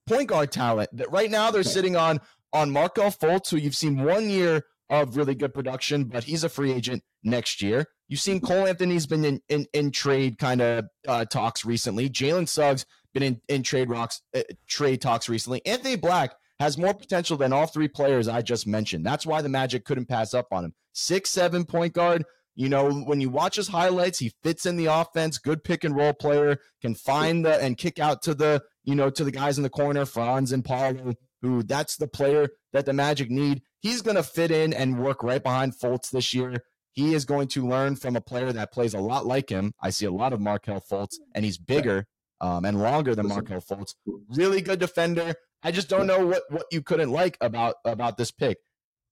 point 0.07 0.29
guard 0.29 0.51
talent. 0.51 0.89
That 0.93 1.11
right 1.11 1.29
now 1.29 1.51
they're 1.51 1.61
okay. 1.61 1.69
sitting 1.69 1.95
on 1.95 2.19
on 2.51 2.71
Markelle 2.71 3.11
Fultz, 3.11 3.49
who 3.49 3.57
you've 3.57 3.75
seen 3.75 4.03
one 4.03 4.29
year 4.29 4.63
of 4.89 5.17
really 5.17 5.35
good 5.35 5.53
production, 5.53 6.05
but 6.05 6.23
he's 6.23 6.43
a 6.43 6.49
free 6.49 6.71
agent 6.71 7.03
next 7.23 7.61
year. 7.61 7.87
You've 8.07 8.19
seen 8.19 8.41
Cole 8.41 8.67
Anthony's 8.67 9.07
been 9.07 9.25
in 9.25 9.41
in, 9.49 9.65
in 9.73 9.91
trade 9.91 10.37
kind 10.37 10.61
of 10.61 10.85
uh, 11.07 11.25
talks 11.25 11.65
recently. 11.65 12.09
Jalen 12.09 12.47
Suggs 12.47 12.85
been 13.13 13.23
in 13.23 13.41
in 13.47 13.63
trade 13.63 13.89
rocks 13.89 14.21
uh, 14.35 14.41
trade 14.67 15.01
talks 15.01 15.29
recently. 15.29 15.65
Anthony 15.65 15.95
Black 15.95 16.35
has 16.63 16.77
more 16.77 16.93
potential 16.93 17.35
than 17.35 17.51
all 17.51 17.67
three 17.67 17.89
players 17.89 18.27
I 18.27 18.41
just 18.41 18.65
mentioned. 18.65 19.05
That's 19.05 19.25
why 19.25 19.41
the 19.41 19.49
Magic 19.49 19.83
couldn't 19.83 20.07
pass 20.07 20.33
up 20.33 20.47
on 20.51 20.63
him. 20.63 20.73
Six, 20.93 21.29
seven 21.29 21.65
point 21.65 21.93
guard. 21.93 22.23
You 22.55 22.69
know, 22.69 22.91
when 22.91 23.19
you 23.19 23.29
watch 23.29 23.55
his 23.55 23.67
highlights, 23.67 24.19
he 24.19 24.31
fits 24.43 24.65
in 24.65 24.77
the 24.77 24.85
offense, 24.85 25.39
good 25.39 25.63
pick 25.63 25.83
and 25.83 25.95
roll 25.95 26.13
player, 26.13 26.59
can 26.81 26.95
find 26.95 27.43
the 27.43 27.61
and 27.61 27.77
kick 27.77 27.99
out 27.99 28.21
to 28.23 28.33
the, 28.33 28.61
you 28.83 28.95
know, 28.95 29.09
to 29.09 29.23
the 29.23 29.31
guys 29.31 29.57
in 29.57 29.63
the 29.63 29.69
corner, 29.69 30.05
Franz 30.05 30.51
and 30.51 30.63
Paolo, 30.63 31.15
who 31.41 31.63
that's 31.63 31.97
the 31.97 32.07
player 32.07 32.49
that 32.71 32.85
the 32.85 32.93
Magic 32.93 33.29
need. 33.29 33.63
He's 33.81 34.01
going 34.01 34.15
to 34.15 34.23
fit 34.23 34.51
in 34.51 34.71
and 34.71 34.99
work 34.99 35.23
right 35.23 35.43
behind 35.43 35.73
Fultz 35.73 36.11
this 36.11 36.33
year. 36.33 36.63
He 36.93 37.13
is 37.15 37.25
going 37.25 37.47
to 37.49 37.67
learn 37.67 37.95
from 37.95 38.15
a 38.15 38.21
player 38.21 38.53
that 38.53 38.71
plays 38.71 38.93
a 38.93 38.99
lot 38.99 39.25
like 39.25 39.49
him. 39.49 39.73
I 39.81 39.89
see 39.89 40.05
a 40.05 40.11
lot 40.11 40.31
of 40.31 40.39
Markelle 40.39 40.79
Fultz, 40.79 41.15
and 41.33 41.43
he's 41.43 41.57
bigger 41.57 42.05
um, 42.39 42.63
and 42.65 42.79
longer 42.79 43.15
than 43.15 43.27
Markelle 43.27 43.61
Fultz. 43.61 43.95
Really 44.29 44.61
good 44.61 44.79
defender. 44.79 45.33
I 45.63 45.71
just 45.71 45.89
don't 45.89 46.07
know 46.07 46.27
what 46.27 46.43
what 46.49 46.65
you 46.71 46.81
couldn't 46.81 47.11
like 47.11 47.37
about 47.41 47.75
about 47.85 48.17
this 48.17 48.31
pick. 48.31 48.57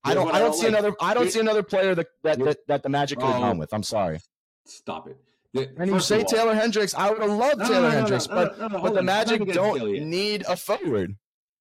I 0.03 0.13
don't. 0.13 0.33
I 0.33 0.39
don't, 0.39 0.53
see 0.53 0.67
like, 0.67 0.79
another. 0.79 0.95
I 0.99 1.13
don't 1.13 1.31
see 1.31 1.39
another 1.39 1.63
player 1.63 1.93
that 1.95 2.07
that, 2.23 2.39
that, 2.39 2.57
that 2.67 2.83
the 2.83 2.89
Magic 2.89 3.19
could 3.19 3.27
have 3.27 3.39
gone 3.39 3.51
um, 3.51 3.57
with. 3.57 3.73
I'm 3.73 3.83
sorry. 3.83 4.19
Stop 4.65 5.07
it. 5.07 5.73
and 5.77 5.89
you 5.89 5.99
say 5.99 6.19
all, 6.19 6.25
Taylor 6.25 6.55
Hendricks, 6.55 6.93
I 6.95 7.09
would 7.09 7.21
have 7.21 7.29
loved 7.29 7.59
no, 7.59 7.67
Taylor 7.67 7.81
no, 7.81 7.89
no, 7.89 7.95
Hendricks, 7.95 8.27
but 8.27 8.57
but 8.57 8.93
the 8.93 9.03
Magic 9.03 9.45
don't 9.53 9.81
need 9.81 10.43
a 10.47 10.55
forward. 10.55 11.15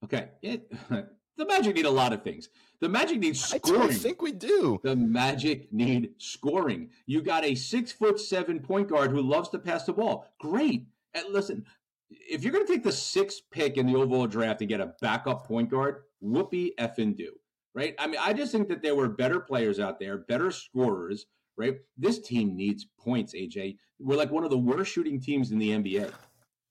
Okay, 0.04 0.28
it, 0.42 0.72
the 1.36 1.46
Magic 1.46 1.76
need 1.76 1.84
a 1.84 1.90
lot 1.90 2.12
of 2.12 2.22
things. 2.22 2.48
The 2.80 2.88
Magic 2.88 3.18
needs 3.18 3.44
scoring. 3.44 3.82
I 3.82 3.86
don't 3.86 3.94
think 3.94 4.22
we 4.22 4.32
do. 4.32 4.80
The 4.82 4.96
Magic 4.96 5.70
need 5.70 6.12
scoring. 6.16 6.90
You 7.06 7.20
got 7.20 7.44
a 7.44 7.54
six 7.54 7.92
foot 7.92 8.18
seven 8.18 8.60
point 8.60 8.88
guard 8.88 9.10
who 9.10 9.20
loves 9.20 9.50
to 9.50 9.58
pass 9.58 9.84
the 9.84 9.92
ball. 9.92 10.26
Great. 10.40 10.86
And 11.12 11.26
listen, 11.28 11.66
if 12.10 12.42
you're 12.42 12.52
going 12.52 12.66
to 12.66 12.72
take 12.72 12.82
the 12.82 12.92
sixth 12.92 13.42
pick 13.50 13.76
in 13.76 13.86
the 13.86 13.96
overall 13.96 14.26
draft 14.26 14.60
and 14.60 14.68
get 14.68 14.80
a 14.80 14.94
backup 15.00 15.46
point 15.46 15.70
guard, 15.70 16.02
whoopee 16.20 16.74
effing 16.78 17.16
do. 17.16 17.32
Right? 17.74 17.94
I 17.98 18.08
mean, 18.08 18.20
I 18.20 18.32
just 18.32 18.50
think 18.50 18.68
that 18.68 18.82
there 18.82 18.96
were 18.96 19.08
better 19.08 19.38
players 19.38 19.78
out 19.78 20.00
there, 20.00 20.18
better 20.18 20.50
scorers. 20.50 21.26
Right? 21.56 21.76
This 21.96 22.20
team 22.20 22.56
needs 22.56 22.86
points. 22.98 23.34
AJ, 23.34 23.76
we're 23.98 24.16
like 24.16 24.30
one 24.30 24.44
of 24.44 24.50
the 24.50 24.58
worst 24.58 24.92
shooting 24.92 25.20
teams 25.20 25.52
in 25.52 25.58
the 25.58 25.70
NBA. 25.70 26.12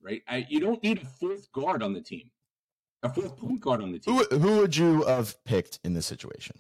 Right? 0.02 0.22
I, 0.28 0.46
you 0.50 0.60
don't 0.60 0.82
need 0.84 1.02
a 1.02 1.06
fourth 1.06 1.52
guard 1.52 1.84
on 1.84 1.94
the 1.94 2.02
team 2.02 2.32
a 3.04 3.10
fourth 3.10 3.38
point 3.38 3.62
guard 3.62 3.82
on 3.82 3.92
the 3.92 4.00
team. 4.00 4.16
Who, 4.16 4.38
who 4.38 4.58
would 4.58 4.76
you 4.76 5.04
have 5.04 5.42
picked 5.46 5.80
in 5.84 5.94
this 5.94 6.06
situation? 6.06 6.60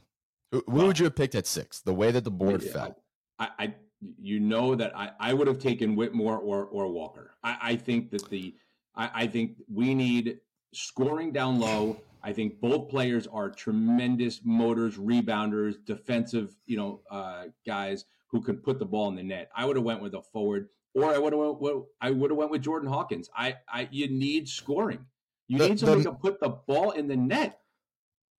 Who, 0.52 0.64
who 0.66 0.76
well, 0.76 0.88
would 0.88 1.00
you 1.00 1.06
have 1.06 1.16
picked 1.16 1.36
at 1.36 1.48
six? 1.48 1.82
The 1.82 1.94
way 1.94 2.12
that 2.12 2.24
the 2.24 2.32
board 2.32 2.64
yeah, 2.64 2.72
fell. 2.72 3.04
I, 3.38 3.50
I, 3.60 3.76
you 4.18 4.40
know 4.40 4.76
that 4.76 4.98
I, 4.98 5.12
I 5.20 5.34
would 5.34 5.48
have 5.48 5.60
taken 5.60 5.96
Whitmore 5.96 6.38
or 6.38 6.66
or 6.66 6.88
Walker. 6.88 7.36
I, 7.44 7.58
I 7.62 7.76
think 7.76 8.12
that 8.12 8.30
the 8.30 8.56
I, 9.00 9.10
I 9.14 9.28
think 9.28 9.56
we 9.74 9.96
need 9.96 10.40
scoring 10.74 11.32
down 11.32 11.60
low. 11.60 12.02
I 12.22 12.34
think 12.34 12.60
both 12.60 12.90
players 12.90 13.28
are 13.28 13.50
tremendous 13.50 14.42
motors, 14.44 14.98
rebounders, 14.98 15.76
defensive, 15.86 16.54
you 16.66 16.76
know, 16.76 17.00
uh, 17.10 17.46
guys 17.66 18.06
who 18.28 18.42
can 18.42 18.58
put 18.58 18.78
the 18.78 18.86
ball 18.86 19.08
in 19.08 19.16
the 19.16 19.24
net. 19.24 19.50
I 19.56 19.66
would 19.66 19.78
have 19.78 19.86
went 19.86 20.02
with 20.02 20.16
a 20.16 20.22
forward, 20.22 20.68
or 20.94 21.06
I 21.06 21.18
would 21.18 21.32
have 21.32 21.58
went. 21.60 21.86
I 22.02 22.12
would 22.12 22.30
have 22.30 22.38
went 22.38 22.52
with 22.52 22.62
Jordan 22.62 22.90
Hawkins. 22.90 23.30
I, 23.36 23.56
I, 23.72 23.88
you 23.90 24.10
need 24.10 24.50
scoring. 24.50 25.06
You 25.48 25.58
the, 25.58 25.70
need 25.70 25.80
someone 25.80 26.00
the, 26.00 26.12
to 26.12 26.18
put 26.18 26.42
the 26.42 26.50
ball 26.50 26.92
in 26.92 27.08
the 27.08 27.16
net. 27.16 27.62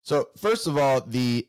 So 0.02 0.28
first 0.36 0.66
of 0.66 0.76
all, 0.76 1.00
the 1.00 1.48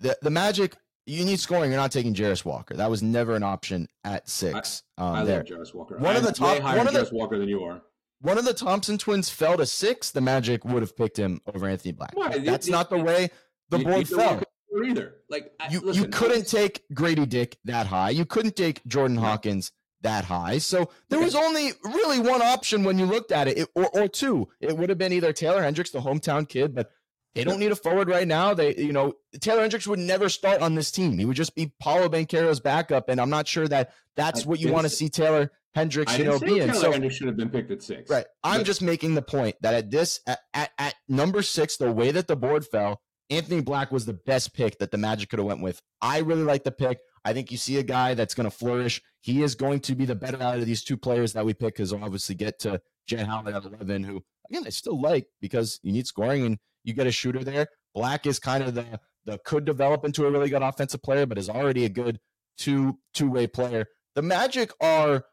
the 0.00 0.16
the 0.22 0.30
Magic 0.30 0.74
you 1.04 1.24
need 1.24 1.38
scoring. 1.38 1.70
You're 1.70 1.80
not 1.80 1.92
taking 1.92 2.14
Jarace 2.14 2.44
Walker. 2.44 2.74
That 2.74 2.90
was 2.90 3.02
never 3.02 3.36
an 3.36 3.42
option 3.42 3.88
at 4.04 4.28
six. 4.28 4.84
I, 4.96 5.02
um, 5.02 5.14
I 5.14 5.22
love 5.22 5.44
Jarace 5.44 5.74
Walker. 5.74 5.98
One 5.98 6.16
I'm 6.16 6.16
of 6.16 6.22
the 6.22 6.32
top. 6.32 6.62
One 6.62 6.86
of 6.86 6.94
the 6.94 7.08
Walker 7.12 7.38
than 7.38 7.48
you 7.48 7.62
are. 7.62 7.82
One 8.20 8.38
of 8.38 8.44
the 8.44 8.54
Thompson 8.54 8.98
twins 8.98 9.30
fell 9.30 9.56
to 9.56 9.66
six. 9.66 10.10
The 10.10 10.20
Magic 10.20 10.64
would 10.64 10.82
have 10.82 10.96
picked 10.96 11.16
him 11.16 11.40
over 11.54 11.66
Anthony 11.66 11.92
Black. 11.92 12.14
That's 12.40 12.68
not 12.68 12.90
the 12.90 12.98
way 12.98 13.30
the 13.70 13.78
board 13.78 14.08
fell. 14.08 14.42
Either 14.84 15.16
like 15.28 15.50
you, 15.70 15.80
listen, 15.80 16.04
you 16.04 16.08
couldn't 16.08 16.46
take 16.46 16.84
Grady 16.94 17.26
Dick 17.26 17.56
that 17.64 17.86
high. 17.86 18.10
You 18.10 18.24
couldn't 18.24 18.54
take 18.54 18.84
Jordan 18.86 19.16
Hawkins 19.16 19.72
that 20.02 20.24
high. 20.24 20.58
So 20.58 20.90
there 21.08 21.20
was 21.20 21.34
only 21.34 21.72
really 21.82 22.20
one 22.20 22.42
option 22.42 22.84
when 22.84 22.98
you 22.98 23.06
looked 23.06 23.32
at 23.32 23.48
it, 23.48 23.58
it 23.58 23.68
or, 23.74 23.88
or 23.94 24.08
two. 24.08 24.48
It 24.60 24.76
would 24.76 24.88
have 24.88 24.98
been 24.98 25.12
either 25.12 25.32
Taylor 25.32 25.62
Hendricks, 25.62 25.90
the 25.90 26.00
hometown 26.00 26.48
kid, 26.48 26.74
but 26.74 26.90
they 27.34 27.44
don't 27.44 27.58
need 27.58 27.72
a 27.72 27.76
forward 27.76 28.08
right 28.08 28.26
now. 28.26 28.54
They, 28.54 28.74
you 28.76 28.92
know, 28.92 29.14
Taylor 29.40 29.62
Hendricks 29.62 29.86
would 29.86 29.98
never 29.98 30.28
start 30.28 30.60
on 30.60 30.74
this 30.74 30.90
team. 30.90 31.18
He 31.18 31.24
would 31.24 31.36
just 31.36 31.54
be 31.54 31.72
Paolo 31.80 32.08
Banchero's 32.08 32.60
backup, 32.60 33.08
and 33.08 33.20
I'm 33.20 33.30
not 33.30 33.46
sure 33.48 33.68
that 33.68 33.92
that's 34.16 34.44
I 34.44 34.48
what 34.48 34.60
you 34.60 34.72
want 34.72 34.84
to 34.84 34.90
see 34.90 35.08
Taylor 35.08 35.50
Hendricks, 35.74 36.18
you 36.18 36.24
know, 36.24 36.38
being. 36.38 36.72
So 36.72 36.92
Hendricks 36.92 37.16
should 37.16 37.26
have 37.26 37.36
been 37.36 37.50
picked 37.50 37.70
at 37.70 37.82
six. 37.82 38.10
Right. 38.10 38.26
I'm 38.42 38.60
but, 38.60 38.66
just 38.66 38.82
making 38.82 39.14
the 39.14 39.22
point 39.22 39.56
that 39.60 39.74
at 39.74 39.90
this 39.90 40.20
at, 40.26 40.40
at, 40.54 40.70
at 40.78 40.94
number 41.08 41.42
six, 41.42 41.76
the 41.76 41.92
way 41.92 42.10
that 42.10 42.26
the 42.26 42.36
board 42.36 42.66
fell, 42.66 43.00
Anthony 43.30 43.60
Black 43.60 43.92
was 43.92 44.06
the 44.06 44.14
best 44.14 44.54
pick 44.54 44.78
that 44.78 44.90
the 44.90 44.98
Magic 44.98 45.28
could 45.28 45.38
have 45.38 45.46
went 45.46 45.62
with. 45.62 45.80
I 46.00 46.18
really 46.18 46.42
like 46.42 46.64
the 46.64 46.72
pick. 46.72 46.98
I 47.24 47.32
think 47.32 47.50
you 47.50 47.58
see 47.58 47.78
a 47.78 47.82
guy 47.82 48.14
that's 48.14 48.34
going 48.34 48.50
to 48.50 48.56
flourish. 48.56 49.02
He 49.20 49.42
is 49.42 49.54
going 49.54 49.80
to 49.80 49.94
be 49.94 50.06
the 50.06 50.14
better 50.14 50.42
out 50.42 50.58
of 50.58 50.66
these 50.66 50.82
two 50.82 50.96
players 50.96 51.34
that 51.34 51.44
we 51.44 51.52
pick 51.52 51.74
because 51.74 51.92
obviously 51.92 52.34
get 52.34 52.58
to 52.60 52.80
Howard 53.10 53.54
at 53.54 53.64
11, 53.64 54.04
who, 54.04 54.22
again, 54.50 54.64
I 54.66 54.70
still 54.70 55.00
like 55.00 55.26
because 55.40 55.78
you 55.82 55.92
need 55.92 56.06
scoring 56.06 56.46
and 56.46 56.58
you 56.84 56.94
get 56.94 57.06
a 57.06 57.12
shooter 57.12 57.44
there. 57.44 57.68
Black 57.94 58.26
is 58.26 58.38
kind 58.38 58.64
of 58.64 58.74
the, 58.74 59.00
the 59.24 59.38
could 59.38 59.64
develop 59.64 60.04
into 60.04 60.26
a 60.26 60.30
really 60.30 60.48
good 60.48 60.62
offensive 60.62 61.02
player, 61.02 61.26
but 61.26 61.38
is 61.38 61.50
already 61.50 61.84
a 61.84 61.88
good 61.88 62.20
two 62.56 62.98
two 63.14 63.30
way 63.30 63.46
player. 63.46 63.86
The 64.14 64.22
Magic 64.22 64.72
are 64.80 65.24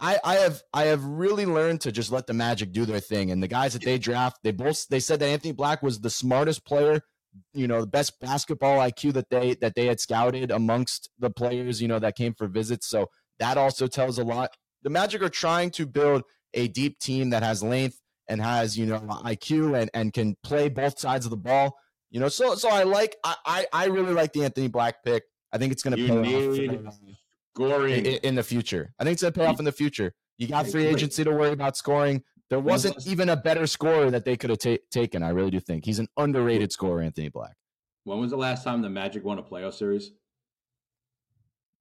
I, 0.00 0.18
I 0.24 0.34
have 0.36 0.62
I 0.72 0.84
have 0.84 1.04
really 1.04 1.46
learned 1.46 1.80
to 1.82 1.92
just 1.92 2.10
let 2.10 2.26
the 2.26 2.34
Magic 2.34 2.72
do 2.72 2.84
their 2.84 3.00
thing. 3.00 3.30
And 3.30 3.42
the 3.42 3.48
guys 3.48 3.72
that 3.74 3.84
they 3.84 3.98
draft, 3.98 4.38
they 4.42 4.50
both 4.50 4.88
they 4.88 5.00
said 5.00 5.20
that 5.20 5.28
Anthony 5.28 5.52
Black 5.52 5.82
was 5.82 6.00
the 6.00 6.10
smartest 6.10 6.64
player 6.64 7.02
you 7.52 7.66
know 7.66 7.80
the 7.80 7.86
best 7.86 8.18
basketball 8.20 8.78
IQ 8.78 9.12
that 9.14 9.30
they 9.30 9.54
that 9.56 9.74
they 9.74 9.86
had 9.86 10.00
scouted 10.00 10.50
amongst 10.50 11.10
the 11.18 11.30
players 11.30 11.80
you 11.80 11.88
know 11.88 11.98
that 11.98 12.16
came 12.16 12.34
for 12.34 12.46
visits. 12.46 12.86
So 12.86 13.10
that 13.38 13.58
also 13.58 13.86
tells 13.86 14.18
a 14.18 14.24
lot. 14.24 14.50
The 14.82 14.90
Magic 14.90 15.22
are 15.22 15.28
trying 15.28 15.70
to 15.72 15.86
build 15.86 16.22
a 16.54 16.68
deep 16.68 16.98
team 16.98 17.30
that 17.30 17.42
has 17.42 17.62
length 17.62 18.00
and 18.28 18.40
has 18.40 18.78
you 18.78 18.86
know 18.86 19.00
IQ 19.00 19.80
and 19.80 19.90
and 19.94 20.12
can 20.12 20.36
play 20.42 20.68
both 20.68 20.98
sides 20.98 21.26
of 21.26 21.30
the 21.30 21.36
ball. 21.36 21.76
You 22.10 22.20
know 22.20 22.28
so 22.28 22.54
so 22.54 22.68
I 22.68 22.84
like 22.84 23.16
I 23.24 23.36
I, 23.44 23.66
I 23.72 23.84
really 23.86 24.12
like 24.12 24.32
the 24.32 24.44
Anthony 24.44 24.68
Black 24.68 25.04
pick. 25.04 25.24
I 25.52 25.58
think 25.58 25.72
it's 25.72 25.82
going 25.82 25.96
to 25.96 26.06
pay 26.06 26.86
off 26.86 26.98
scoring 27.56 28.06
in, 28.06 28.18
in, 28.22 28.34
the 28.34 28.42
future 28.42 28.92
I 28.98 29.04
think 29.04 29.14
it's 29.14 29.22
going 29.22 29.32
to 29.32 29.40
pay 29.40 29.46
off 29.46 29.58
in 29.58 29.64
the 29.64 29.72
future 29.72 30.12
you 30.38 30.46
got 30.46 30.66
free 30.68 30.86
agency 30.86 31.24
to 31.24 31.30
worry 31.30 31.52
about 31.52 31.76
scoring 31.76 32.22
there 32.48 32.60
wasn't 32.60 33.06
even 33.06 33.28
a 33.28 33.36
better 33.36 33.66
scorer 33.66 34.10
that 34.10 34.24
they 34.24 34.36
could 34.36 34.50
have 34.50 34.58
ta- 34.58 34.76
taken. 34.90 35.22
I 35.22 35.30
really 35.30 35.50
do 35.50 35.60
think 35.60 35.84
he's 35.84 35.98
an 35.98 36.08
underrated 36.16 36.72
scorer, 36.72 37.02
Anthony 37.02 37.28
Black. 37.28 37.54
When 38.04 38.20
was 38.20 38.30
the 38.30 38.36
last 38.36 38.62
time 38.62 38.82
the 38.82 38.90
Magic 38.90 39.24
won 39.24 39.38
a 39.38 39.42
playoff 39.42 39.74
series? 39.74 40.12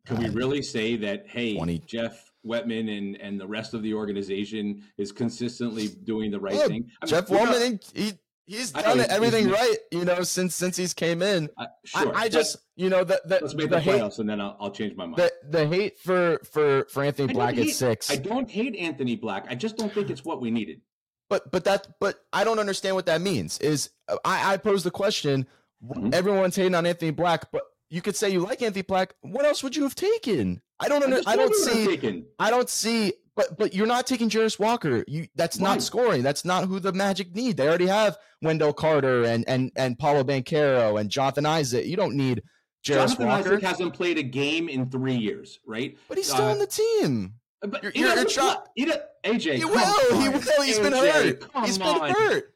Can 0.08 0.18
we 0.18 0.26
uh, 0.26 0.32
really 0.32 0.62
say 0.62 0.96
that? 0.98 1.28
Hey, 1.28 1.56
20. 1.56 1.80
Jeff 1.80 2.32
Weltman 2.46 2.96
and 2.96 3.20
and 3.22 3.40
the 3.40 3.48
rest 3.48 3.74
of 3.74 3.82
the 3.82 3.94
organization 3.94 4.84
is 4.98 5.12
consistently 5.12 5.88
doing 5.88 6.32
the 6.32 6.40
right 6.40 6.56
yeah, 6.56 6.68
thing. 6.68 6.90
I 7.02 7.06
mean, 7.06 7.10
Jeff 7.10 7.28
Weltman, 7.28 7.92
he 7.96 8.14
he's 8.46 8.72
done 8.72 8.98
know, 8.98 9.06
everything 9.10 9.50
right, 9.50 9.78
you 9.92 10.06
know, 10.06 10.24
since 10.24 10.56
since 10.56 10.78
he's 10.78 10.94
came 10.94 11.22
in. 11.22 11.50
Uh, 11.58 11.66
sure, 11.84 12.16
I, 12.16 12.24
I 12.24 12.30
just, 12.30 12.58
you 12.76 12.90
know, 12.90 13.04
the, 13.04 13.22
the 13.26 13.40
let's 13.42 13.54
make 13.54 13.70
the, 13.70 13.78
the 13.78 13.82
playoffs, 13.82 14.12
hate, 14.12 14.20
and 14.20 14.30
then 14.30 14.42
I'll, 14.42 14.58
I'll, 14.60 14.72
change 14.72 14.96
my 14.96 15.06
mind. 15.06 15.18
The 15.18 15.32
the 15.50 15.68
hate 15.68 16.00
for 16.00 16.40
for 16.52 16.86
for 16.90 17.04
Anthony 17.04 17.34
Black 17.34 17.56
hate, 17.56 17.70
at 17.70 17.76
six. 17.76 18.12
I 18.12 18.16
don't 18.16 18.50
hate 18.50 18.76
Anthony 18.76 19.16
Black. 19.16 19.46
I 19.50 19.56
just 19.56 19.78
don't 19.78 19.94
think 19.94 20.10
it's 20.10 20.24
what 20.24 20.42
we 20.42 20.52
needed. 20.52 20.82
But 21.30 21.52
but 21.52 21.64
that 21.66 21.88
but 22.00 22.20
I 22.32 22.44
don't 22.44 22.60
understand 22.60 22.96
what 22.96 23.08
that 23.08 23.22
means. 23.22 23.58
Is 23.60 23.90
I 24.24 24.54
I 24.54 24.58
pose 24.58 24.84
the 24.84 24.92
question. 24.92 25.48
Mm-hmm. 25.84 26.14
Everyone's 26.14 26.56
hating 26.56 26.76
on 26.76 26.86
Anthony 26.86 27.12
Black, 27.12 27.52
but 27.52 27.64
you 27.90 28.02
could 28.02 28.16
say 28.16 28.30
you 28.30 28.40
like 28.40 28.62
Anthony 28.62 28.84
Black. 28.84 29.14
What 29.22 29.46
else 29.46 29.64
would 29.64 29.76
you 29.76 29.84
have 29.84 29.96
taken? 29.96 30.62
I 30.80 30.88
don't 30.90 31.04
under, 31.04 31.22
I, 31.26 31.34
I 31.34 31.36
don't 31.36 31.56
see. 31.56 32.26
I 32.40 32.50
don't 32.50 32.70
see 32.70 33.14
but 33.36 33.58
but 33.58 33.74
you're 33.74 33.88
not 33.88 34.08
taking 34.08 34.30
Jarace 34.30 34.60
Walker. 34.60 35.04
You 35.08 35.28
that's 35.36 35.60
not 35.60 35.82
scoring. 35.82 36.24
That's 36.24 36.46
not 36.46 36.66
who 36.68 36.80
the 36.80 36.94
Magic 36.94 37.36
need. 37.36 37.58
They 37.58 37.68
already 37.68 37.88
have 37.88 38.18
Wendell 38.42 38.74
Carter 38.74 39.24
and 39.24 39.48
and 39.48 39.72
and 39.76 40.00
Paolo 40.00 40.24
Banchero 40.24 41.00
and 41.00 41.10
Jonathan 41.10 41.46
Isaac. 41.46 41.86
You 41.86 41.98
don't 41.98 42.16
need 42.16 42.44
Jarace 42.86 43.18
Jonathan 43.18 43.28
Walker. 43.28 43.50
Isaac 43.50 43.64
hasn't 43.64 43.94
played 43.94 44.18
a 44.18 44.24
game 44.24 44.70
in 44.70 44.90
three 44.90 45.16
years, 45.16 45.60
right? 45.66 45.98
But 46.08 46.18
he's 46.18 46.32
still 46.32 46.46
uh, 46.46 46.52
on 46.52 46.60
the 46.60 46.68
team. 46.68 47.34
But 47.62 47.84
you're, 47.84 47.92
you're, 47.96 48.16
you're 48.16 48.26
try- 48.26 48.58
AJ. 48.78 49.56
He 49.56 49.66
will. 49.66 49.80
On. 49.80 50.22
He 50.22 50.30
will. 50.30 50.40
He's 50.40 50.80
AJ, 50.80 50.84
been 50.84 50.94
hurt. 50.94 51.66
He's 51.66 51.78
been 51.78 52.00
hurt. 52.00 52.56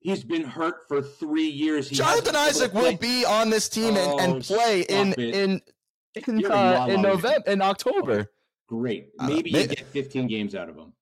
He's 0.00 0.24
been 0.24 0.44
hurt 0.44 0.88
for 0.88 1.02
three 1.02 1.48
years. 1.48 1.88
He 1.88 1.96
Jonathan 1.96 2.36
Isaac 2.36 2.72
will 2.72 2.96
be 2.96 3.24
on 3.24 3.50
this 3.50 3.68
team 3.68 3.96
oh, 3.96 4.18
and, 4.18 4.20
and 4.20 4.42
oh, 4.42 4.54
play 4.54 4.80
in, 4.82 5.12
in 5.14 5.60
in 6.26 6.46
uh, 6.46 6.86
in 6.88 7.02
November 7.02 7.50
in 7.50 7.62
October 7.62 8.30
great. 8.70 9.08
Maybe 9.20 9.50
you 9.50 9.66
get 9.66 9.80
15 9.80 10.28
games 10.28 10.54
out 10.54 10.68
of 10.68 10.76
them. 10.76 10.92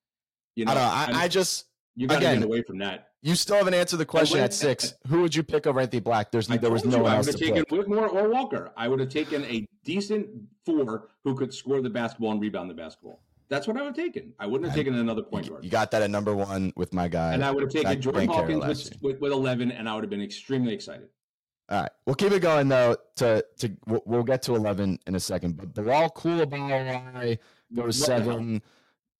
You 0.57 0.65
know, 0.65 0.73
I, 0.73 0.75
know, 0.75 0.81
I, 0.81 1.23
I 1.25 1.29
just 1.29 1.67
you 1.95 2.09
got 2.09 2.21
to 2.21 2.21
get 2.21 2.43
away 2.43 2.63
from 2.63 2.79
that. 2.79 3.11
You 3.21 3.35
still 3.35 3.57
haven't 3.57 3.75
answered 3.75 3.99
the 3.99 4.07
question 4.07 4.39
at 4.41 4.55
six. 4.55 4.95
Who 5.09 5.21
would 5.23 5.35
you 5.35 5.43
pick 5.43 5.67
over 5.67 5.81
Anthony 5.81 6.01
Black? 6.01 6.31
There's 6.31 6.47
there 6.47 6.71
was 6.71 6.85
no 6.85 6.99
you, 6.99 7.03
one 7.03 7.17
else 7.17 7.27
I 7.27 7.31
would 7.33 7.41
have 7.41 7.55
taken 7.55 7.65
Whitmore 7.77 8.09
or 8.09 8.29
Walker. 8.29 8.71
I 8.77 8.89
would 8.89 9.01
have 9.01 9.11
taken 9.11 9.45
a 9.45 9.67
decent 9.85 10.29
four 10.65 11.11
who 11.25 11.35
could 11.35 11.53
score 11.53 11.81
the 11.81 11.91
basketball 11.91 12.33
and 12.33 12.41
rebound 12.41 12.71
the 12.71 12.75
basketball. 12.75 13.21
That's 13.49 13.67
what 13.67 13.77
I 13.77 13.81
would 13.81 13.97
have 13.97 13.97
taken. 13.97 14.33
I 14.39 14.47
wouldn't 14.47 14.71
have 14.71 14.77
taken 14.77 14.95
another 14.95 15.23
point 15.23 15.49
guard. 15.49 15.65
You 15.65 15.71
got 15.71 15.91
that 15.91 16.03
at 16.03 16.11
number 16.11 16.35
one 16.35 16.73
with 16.77 16.93
my 16.93 17.09
guy. 17.09 17.35
And 17.35 17.45
I 17.45 17.51
would 17.51 17.63
have 17.63 17.73
taken 17.73 18.01
Jordan 18.01 18.29
Hawkins 18.29 18.91
with, 18.91 19.03
with, 19.03 19.21
with, 19.21 19.33
11, 19.33 19.73
and 19.73 19.89
I 19.89 19.95
would 19.95 20.05
have 20.05 20.11
been 20.11 20.23
extremely 20.23 20.75
excited. 20.75 21.09
All 21.71 21.83
right, 21.83 21.91
we'll 22.07 22.15
keep 22.15 22.33
it 22.33 22.41
going 22.41 22.69
though. 22.69 22.97
To 23.17 23.45
to 23.59 23.77
we'll, 23.87 24.23
get 24.23 24.41
to 24.43 24.55
11 24.55 25.01
in 25.07 25.15
a 25.15 25.21
second, 25.21 25.57
but 25.57 25.75
Bilal 25.75 26.11
Coulibaly 26.11 27.39
go 27.75 27.91
seven. 27.91 28.63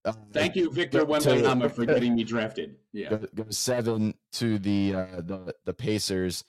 Uh, 0.05 0.13
Thank 0.33 0.57
you, 0.57 0.71
Victor 0.71 1.05
Wembanyama, 1.05 1.71
for 1.71 1.85
getting 1.85 2.15
me 2.15 2.25
drafted. 2.25 2.77
Yeah, 2.93 3.11
go, 3.11 3.27
go 3.35 3.45
seven 3.51 4.15
to 4.33 4.59
the 4.59 4.95
uh, 4.95 5.21
the 5.21 5.55
the 5.65 5.75
Pacers. 5.75 6.45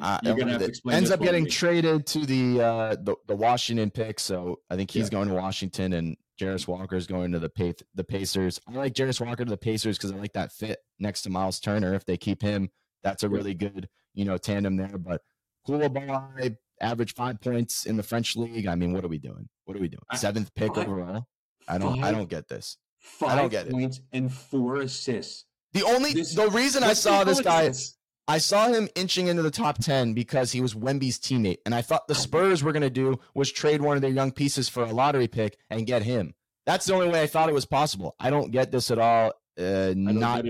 Uh, 0.00 0.18
You're 0.22 0.36
gonna 0.36 0.52
have 0.52 0.60
to 0.60 0.66
explain. 0.66 0.96
Ends 0.96 1.10
up 1.10 1.20
getting 1.20 1.44
me. 1.44 1.50
traded 1.50 2.06
to 2.08 2.26
the, 2.26 2.60
uh, 2.60 2.96
the 2.96 3.16
the 3.26 3.36
Washington 3.36 3.90
pick, 3.90 4.20
so 4.20 4.60
I 4.68 4.76
think 4.76 4.90
he's 4.90 5.04
yeah. 5.04 5.10
going 5.10 5.28
to 5.28 5.34
Washington, 5.34 5.94
and 5.94 6.16
Jarace 6.38 6.68
Walker 6.68 6.96
is 6.96 7.06
going 7.06 7.32
to 7.32 7.38
the 7.38 7.50
the 7.94 8.04
Pacers. 8.04 8.60
I 8.68 8.72
like 8.72 8.92
Jarace 8.92 9.24
Walker 9.24 9.44
to 9.44 9.50
the 9.50 9.56
Pacers 9.56 9.96
because 9.96 10.12
I 10.12 10.16
like 10.16 10.34
that 10.34 10.52
fit 10.52 10.80
next 10.98 11.22
to 11.22 11.30
Miles 11.30 11.60
Turner. 11.60 11.94
If 11.94 12.04
they 12.04 12.18
keep 12.18 12.42
him, 12.42 12.70
that's 13.02 13.22
a 13.22 13.28
really 13.28 13.54
good 13.54 13.88
you 14.12 14.24
know 14.26 14.36
tandem 14.36 14.76
there. 14.76 14.98
But 14.98 15.22
Coulibaly, 15.66 16.56
average 16.80 17.14
five 17.14 17.40
points 17.40 17.86
in 17.86 17.96
the 17.96 18.02
French 18.02 18.36
league. 18.36 18.66
I 18.66 18.74
mean, 18.74 18.92
what 18.92 19.04
are 19.04 19.08
we 19.08 19.18
doing? 19.18 19.48
What 19.66 19.76
are 19.76 19.80
we 19.80 19.88
doing? 19.88 20.02
Seventh 20.14 20.54
pick 20.54 20.74
five, 20.74 20.88
overall. 20.88 21.26
I 21.68 21.78
don't. 21.78 21.96
Five, 21.96 22.04
I 22.04 22.12
don't 22.12 22.28
get 22.28 22.48
this. 22.48 22.78
Five 22.98 23.30
I 23.30 23.36
don't 23.36 23.50
get 23.50 23.70
points 23.70 23.98
it. 23.98 24.04
and 24.12 24.32
four 24.32 24.76
assists. 24.76 25.44
The 25.72 25.82
only 25.82 26.14
this, 26.14 26.34
the 26.34 26.48
reason 26.48 26.82
I 26.82 26.94
saw 26.94 27.24
this 27.24 27.40
guy 27.40 27.64
is 27.64 27.96
I 28.28 28.38
saw 28.38 28.68
him 28.68 28.88
inching 28.94 29.28
into 29.28 29.42
the 29.42 29.50
top 29.50 29.78
10 29.78 30.12
because 30.12 30.50
he 30.50 30.60
was 30.60 30.74
Wemby's 30.74 31.18
teammate. 31.18 31.58
And 31.64 31.74
I 31.74 31.82
thought 31.82 32.08
the 32.08 32.14
Spurs 32.14 32.62
were 32.62 32.72
going 32.72 32.82
to 32.82 32.90
do 32.90 33.20
was 33.34 33.52
trade 33.52 33.80
one 33.80 33.96
of 33.96 34.02
their 34.02 34.10
young 34.10 34.32
pieces 34.32 34.68
for 34.68 34.82
a 34.82 34.92
lottery 34.92 35.28
pick 35.28 35.56
and 35.70 35.86
get 35.86 36.02
him. 36.02 36.34
That's 36.64 36.86
the 36.86 36.94
only 36.94 37.08
way 37.08 37.22
I 37.22 37.28
thought 37.28 37.48
it 37.48 37.54
was 37.54 37.66
possible. 37.66 38.16
I 38.18 38.30
don't 38.30 38.50
get 38.50 38.72
this 38.72 38.90
at 38.90 38.98
all. 38.98 39.32
Uh, 39.58 39.94
not, 39.96 40.44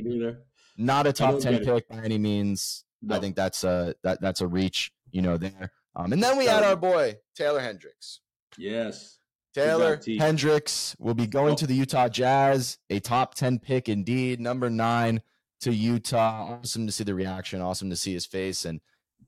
not 0.78 1.06
a 1.06 1.12
top 1.12 1.38
10 1.38 1.64
pick 1.64 1.88
by 1.88 1.98
any 1.98 2.16
means. 2.16 2.84
No. 3.02 3.16
I 3.16 3.20
think 3.20 3.36
that's 3.36 3.62
a, 3.62 3.94
that, 4.02 4.22
that's 4.22 4.40
a 4.40 4.46
reach, 4.46 4.90
you 5.10 5.20
know, 5.20 5.36
there. 5.36 5.70
Um, 5.94 6.12
and 6.12 6.22
then 6.22 6.38
we 6.38 6.46
had 6.46 6.62
our 6.62 6.76
boy, 6.76 7.16
Taylor 7.34 7.60
Hendricks. 7.60 8.20
Yes. 8.58 9.18
Taylor 9.54 9.98
Hendricks 10.18 10.94
will 10.98 11.14
be 11.14 11.26
going 11.26 11.54
oh. 11.54 11.56
to 11.56 11.66
the 11.66 11.74
Utah 11.74 12.08
Jazz, 12.08 12.76
a 12.90 13.00
top 13.00 13.34
10 13.34 13.58
pick 13.58 13.88
indeed, 13.88 14.38
number 14.38 14.68
nine 14.68 15.22
to 15.60 15.72
Utah. 15.72 16.58
Awesome 16.60 16.86
to 16.86 16.92
see 16.92 17.04
the 17.04 17.14
reaction. 17.14 17.62
Awesome 17.62 17.88
to 17.90 17.96
see 17.96 18.12
his 18.12 18.26
face 18.26 18.64
and 18.64 18.80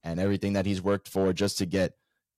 and 0.04 0.20
everything 0.20 0.52
that 0.52 0.66
he's 0.66 0.82
worked 0.82 1.08
for 1.08 1.32
just 1.32 1.58
to 1.58 1.66
get 1.66 1.94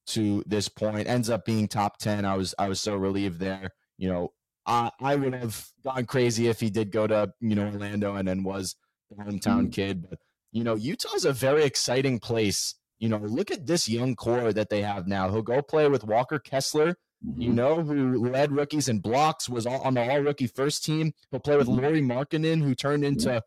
to 0.07 0.42
this 0.46 0.68
point. 0.68 1.09
Ends 1.09 1.29
up 1.29 1.44
being 1.44 1.68
top 1.68 1.98
ten. 1.98 2.24
I 2.24 2.37
was 2.37 2.55
I 2.59 2.68
was 2.68 2.81
so 2.81 2.96
relieved 2.96 3.40
there. 3.40 3.70
You 3.98 4.09
know, 4.09 4.33
I 4.66 4.90
I 5.00 5.16
would 5.16 5.35
have 5.35 5.66
gone 5.85 6.07
crazy 6.07 6.48
if 6.48 6.61
he 6.61 6.70
did 6.70 6.92
go 6.92 7.07
to 7.07 7.33
you 7.40 7.55
know 7.55 7.66
Orlando 7.66 8.14
and 8.14 8.29
then 8.29 8.44
was 8.44 8.76
the 9.11 9.22
hometown 9.22 9.62
mm-hmm. 9.62 9.70
kid. 9.70 10.09
But 10.09 10.20
you 10.53 10.64
know, 10.64 10.76
Utah's 10.76 11.24
a 11.24 11.33
very 11.33 11.64
exciting 11.64 12.18
place. 12.18 12.74
You 13.00 13.08
know, 13.08 13.18
look 13.18 13.50
at 13.50 13.66
this 13.66 13.88
young 13.88 14.14
core 14.14 14.52
that 14.52 14.68
they 14.68 14.82
have 14.82 15.08
now. 15.08 15.30
He'll 15.30 15.42
go 15.42 15.62
play 15.62 15.88
with 15.88 16.04
Walker 16.04 16.38
Kessler. 16.38 16.96
Mm-hmm. 17.26 17.42
You 17.42 17.52
know, 17.52 17.82
who 17.82 18.30
led 18.30 18.52
rookies 18.52 18.88
in 18.88 19.00
blocks, 19.00 19.48
was 19.48 19.66
all, 19.66 19.80
on 19.82 19.94
the 19.94 20.08
all 20.08 20.20
rookie 20.20 20.46
first 20.46 20.84
team. 20.84 21.12
He'll 21.30 21.40
play 21.40 21.56
with 21.56 21.66
mm-hmm. 21.66 21.80
Lauri 21.80 22.00
Markkanen, 22.00 22.62
who 22.62 22.74
turned 22.74 23.04
into 23.04 23.42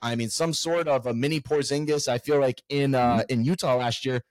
I 0.00 0.14
mean, 0.14 0.30
some 0.30 0.52
sort 0.52 0.88
of 0.88 1.06
a 1.06 1.14
mini 1.14 1.40
Porzingis. 1.40 2.08
I 2.08 2.18
feel 2.18 2.40
like 2.40 2.62
in 2.68 2.94
uh, 2.94 3.18
mm-hmm. 3.18 3.20
in 3.28 3.44
Utah 3.44 3.76
last 3.76 4.04
year, 4.04 4.22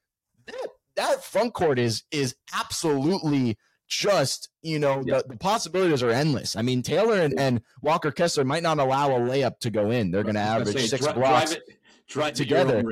that 0.46 0.68
that 0.96 1.24
front 1.24 1.54
court 1.54 1.80
is 1.80 2.04
is 2.12 2.36
absolutely 2.54 3.58
just 3.88 4.50
you 4.62 4.80
know 4.80 5.04
the, 5.04 5.24
the 5.28 5.38
possibilities 5.38 6.04
are 6.04 6.10
endless. 6.10 6.56
I 6.56 6.62
mean, 6.62 6.82
Taylor 6.84 7.20
and, 7.20 7.38
and 7.40 7.62
Walker 7.82 8.12
Kessler 8.12 8.46
might 8.46 8.64
not 8.64 8.80
allow 8.80 9.16
a 9.16 9.20
layup 9.20 9.60
to 9.60 9.70
go 9.70 9.92
in. 9.92 10.12
They're 10.12 10.24
going 10.24 10.36
to 10.36 10.42
average 10.42 10.76
say, 10.76 10.88
six 10.88 11.06
dri- 11.06 11.14
blocks 11.14 11.52
drive 11.52 11.64
it, 11.68 11.78
drive 12.08 12.34
together. 12.34 12.84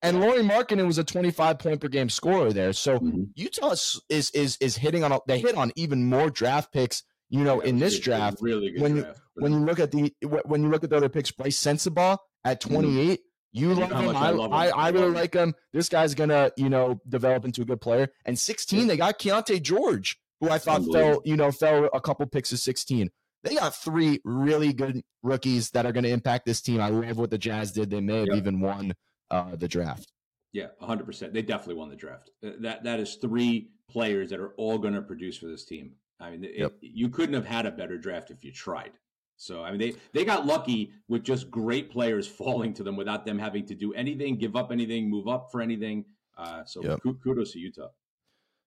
And 0.00 0.20
Lauri 0.20 0.42
Markkanen 0.42 0.86
was 0.86 0.98
a 0.98 1.04
25 1.04 1.58
point 1.58 1.80
per 1.80 1.88
game 1.88 2.08
scorer 2.08 2.52
there. 2.52 2.72
So 2.72 2.98
mm-hmm. 2.98 3.24
Utah 3.34 3.70
is, 3.70 4.00
is 4.08 4.30
is 4.30 4.56
is 4.60 4.76
hitting 4.76 5.02
on 5.02 5.12
a, 5.12 5.18
they 5.26 5.38
hit 5.40 5.56
on 5.56 5.72
even 5.76 6.08
more 6.08 6.30
draft 6.30 6.72
picks 6.72 7.02
you 7.30 7.44
know, 7.44 7.62
yeah, 7.62 7.68
in 7.68 7.78
this 7.78 7.98
draft, 7.98 8.38
really 8.40 8.70
good 8.70 8.80
when 8.80 8.96
you 8.96 9.06
when 9.34 9.52
you 9.52 9.58
look 9.58 9.78
at 9.78 9.90
the 9.90 10.14
when 10.46 10.62
you 10.62 10.70
look 10.70 10.82
at 10.82 10.90
the 10.90 10.96
other 10.96 11.08
picks, 11.08 11.30
Brice 11.30 11.60
Sensabaugh 11.60 12.18
at 12.44 12.62
mm-hmm. 12.62 12.74
28, 12.74 13.20
you 13.52 13.74
love 13.74 13.90
him. 13.90 14.16
I, 14.16 14.28
I, 14.28 14.30
love 14.30 14.46
him. 14.46 14.52
I, 14.54 14.68
I 14.70 14.88
really 14.88 15.10
like 15.10 15.34
him. 15.34 15.54
This 15.72 15.88
guy's 15.88 16.14
gonna, 16.14 16.52
you 16.56 16.70
know, 16.70 17.00
develop 17.08 17.44
into 17.44 17.62
a 17.62 17.64
good 17.64 17.80
player. 17.80 18.08
And 18.24 18.38
16, 18.38 18.86
they 18.86 18.96
got 18.96 19.18
Keyonte 19.18 19.62
George, 19.62 20.18
who 20.40 20.48
I 20.48 20.58
thought 20.58 20.82
fell, 20.90 21.20
you 21.24 21.36
know, 21.36 21.52
fell 21.52 21.88
a 21.92 22.00
couple 22.00 22.26
picks 22.26 22.50
of 22.52 22.60
16. 22.60 23.10
They 23.44 23.54
got 23.54 23.74
three 23.74 24.20
really 24.24 24.72
good 24.72 25.02
rookies 25.22 25.70
that 25.70 25.86
are 25.86 25.92
going 25.92 26.04
to 26.04 26.10
impact 26.10 26.46
this 26.46 26.60
team. 26.60 26.80
I 26.80 26.88
love 26.88 27.18
what 27.18 27.30
the 27.30 27.38
Jazz 27.38 27.72
did. 27.72 27.90
They 27.90 28.00
may 28.00 28.18
have 28.18 28.28
yep. 28.28 28.36
even 28.36 28.60
won 28.60 28.94
uh, 29.30 29.56
the 29.56 29.68
draft. 29.68 30.12
Yeah, 30.52 30.68
100%. 30.82 31.32
They 31.32 31.42
definitely 31.42 31.74
won 31.74 31.90
the 31.90 31.96
draft. 31.96 32.30
That 32.42 32.82
that 32.84 33.00
is 33.00 33.16
three 33.16 33.68
players 33.88 34.30
that 34.30 34.40
are 34.40 34.54
all 34.56 34.78
going 34.78 34.94
to 34.94 35.02
produce 35.02 35.36
for 35.36 35.46
this 35.46 35.64
team. 35.64 35.92
I 36.20 36.30
mean, 36.30 36.48
yep. 36.54 36.74
you 36.80 37.08
couldn't 37.08 37.34
have 37.34 37.46
had 37.46 37.66
a 37.66 37.70
better 37.70 37.96
draft 37.98 38.30
if 38.30 38.44
you 38.44 38.52
tried. 38.52 38.92
So 39.36 39.62
I 39.62 39.70
mean, 39.70 39.78
they 39.78 39.94
they 40.12 40.24
got 40.24 40.46
lucky 40.46 40.92
with 41.06 41.22
just 41.22 41.50
great 41.50 41.90
players 41.90 42.26
falling 42.42 42.74
to 42.74 42.82
them 42.82 42.96
without 42.96 43.24
them 43.24 43.38
having 43.38 43.66
to 43.66 43.74
do 43.74 43.94
anything, 43.94 44.36
give 44.36 44.56
up 44.56 44.72
anything, 44.72 45.08
move 45.08 45.28
up 45.28 45.50
for 45.50 45.60
anything. 45.60 46.04
Uh, 46.36 46.64
so 46.64 46.82
yep. 46.82 47.00
kudos 47.22 47.52
to 47.52 47.58
Utah. 47.58 47.88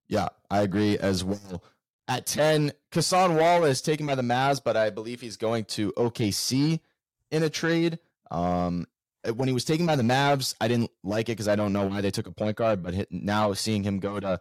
Yeah, 0.08 0.30
I 0.50 0.62
agree 0.62 0.98
as 0.98 1.24
well. 1.24 1.64
At 2.08 2.26
ten, 2.26 2.72
Cason 2.92 3.38
Wallace 3.40 3.82
taken 3.82 4.06
by 4.06 4.16
the 4.16 4.22
Mavs, 4.22 4.62
but 4.64 4.76
I 4.76 4.90
believe 4.90 5.22
he's 5.22 5.38
going 5.38 5.66
to 5.66 5.92
OKC 5.94 6.80
in 7.32 7.44
a 7.44 7.50
trade. 7.50 8.00
Um, 8.30 8.88
when 9.36 9.48
he 9.48 9.54
was 9.54 9.66
taken 9.66 9.86
by 9.86 9.96
the 9.96 10.04
Mavs, 10.04 10.56
I 10.60 10.68
didn't 10.68 10.92
like 11.04 11.30
it 11.30 11.34
because 11.34 11.48
I 11.48 11.56
don't 11.56 11.74
know 11.74 11.86
why 11.86 12.02
they 12.02 12.12
took 12.12 12.28
a 12.28 12.32
point 12.32 12.58
guard. 12.58 12.82
But 12.84 13.12
now 13.12 13.54
seeing 13.54 13.84
him 13.84 14.00
go 14.00 14.20
to 14.20 14.40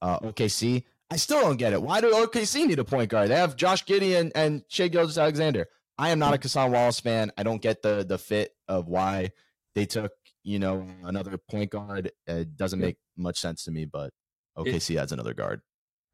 uh, 0.00 0.18
OKC, 0.20 0.84
I 1.10 1.16
still 1.16 1.40
don't 1.40 1.58
get 1.58 1.72
it. 1.72 1.82
Why 1.82 2.00
do 2.00 2.10
OKC 2.10 2.66
need 2.66 2.78
a 2.78 2.84
point 2.84 3.10
guard? 3.10 3.30
They 3.30 3.36
have 3.36 3.56
Josh 3.56 3.84
Giddey 3.84 4.18
and, 4.18 4.32
and 4.34 4.62
Shai 4.68 4.88
Gilgeous-Alexander. 4.88 5.66
I 5.98 6.10
am 6.10 6.18
not 6.18 6.34
a 6.34 6.38
Cason 6.38 6.70
Wallace 6.70 7.00
fan. 7.00 7.30
I 7.36 7.42
don't 7.42 7.60
get 7.60 7.82
the 7.82 8.04
the 8.08 8.18
fit 8.18 8.52
of 8.66 8.88
why 8.88 9.32
they 9.74 9.84
took 9.84 10.12
you 10.42 10.58
know 10.58 10.86
another 11.04 11.36
point 11.36 11.70
guard. 11.70 12.10
It 12.26 12.56
doesn't 12.56 12.80
make 12.80 12.96
much 13.16 13.38
sense 13.38 13.64
to 13.64 13.70
me. 13.70 13.84
But 13.84 14.10
OKC 14.58 14.96
it, 14.96 14.98
has 14.98 15.12
another 15.12 15.34
guard. 15.34 15.60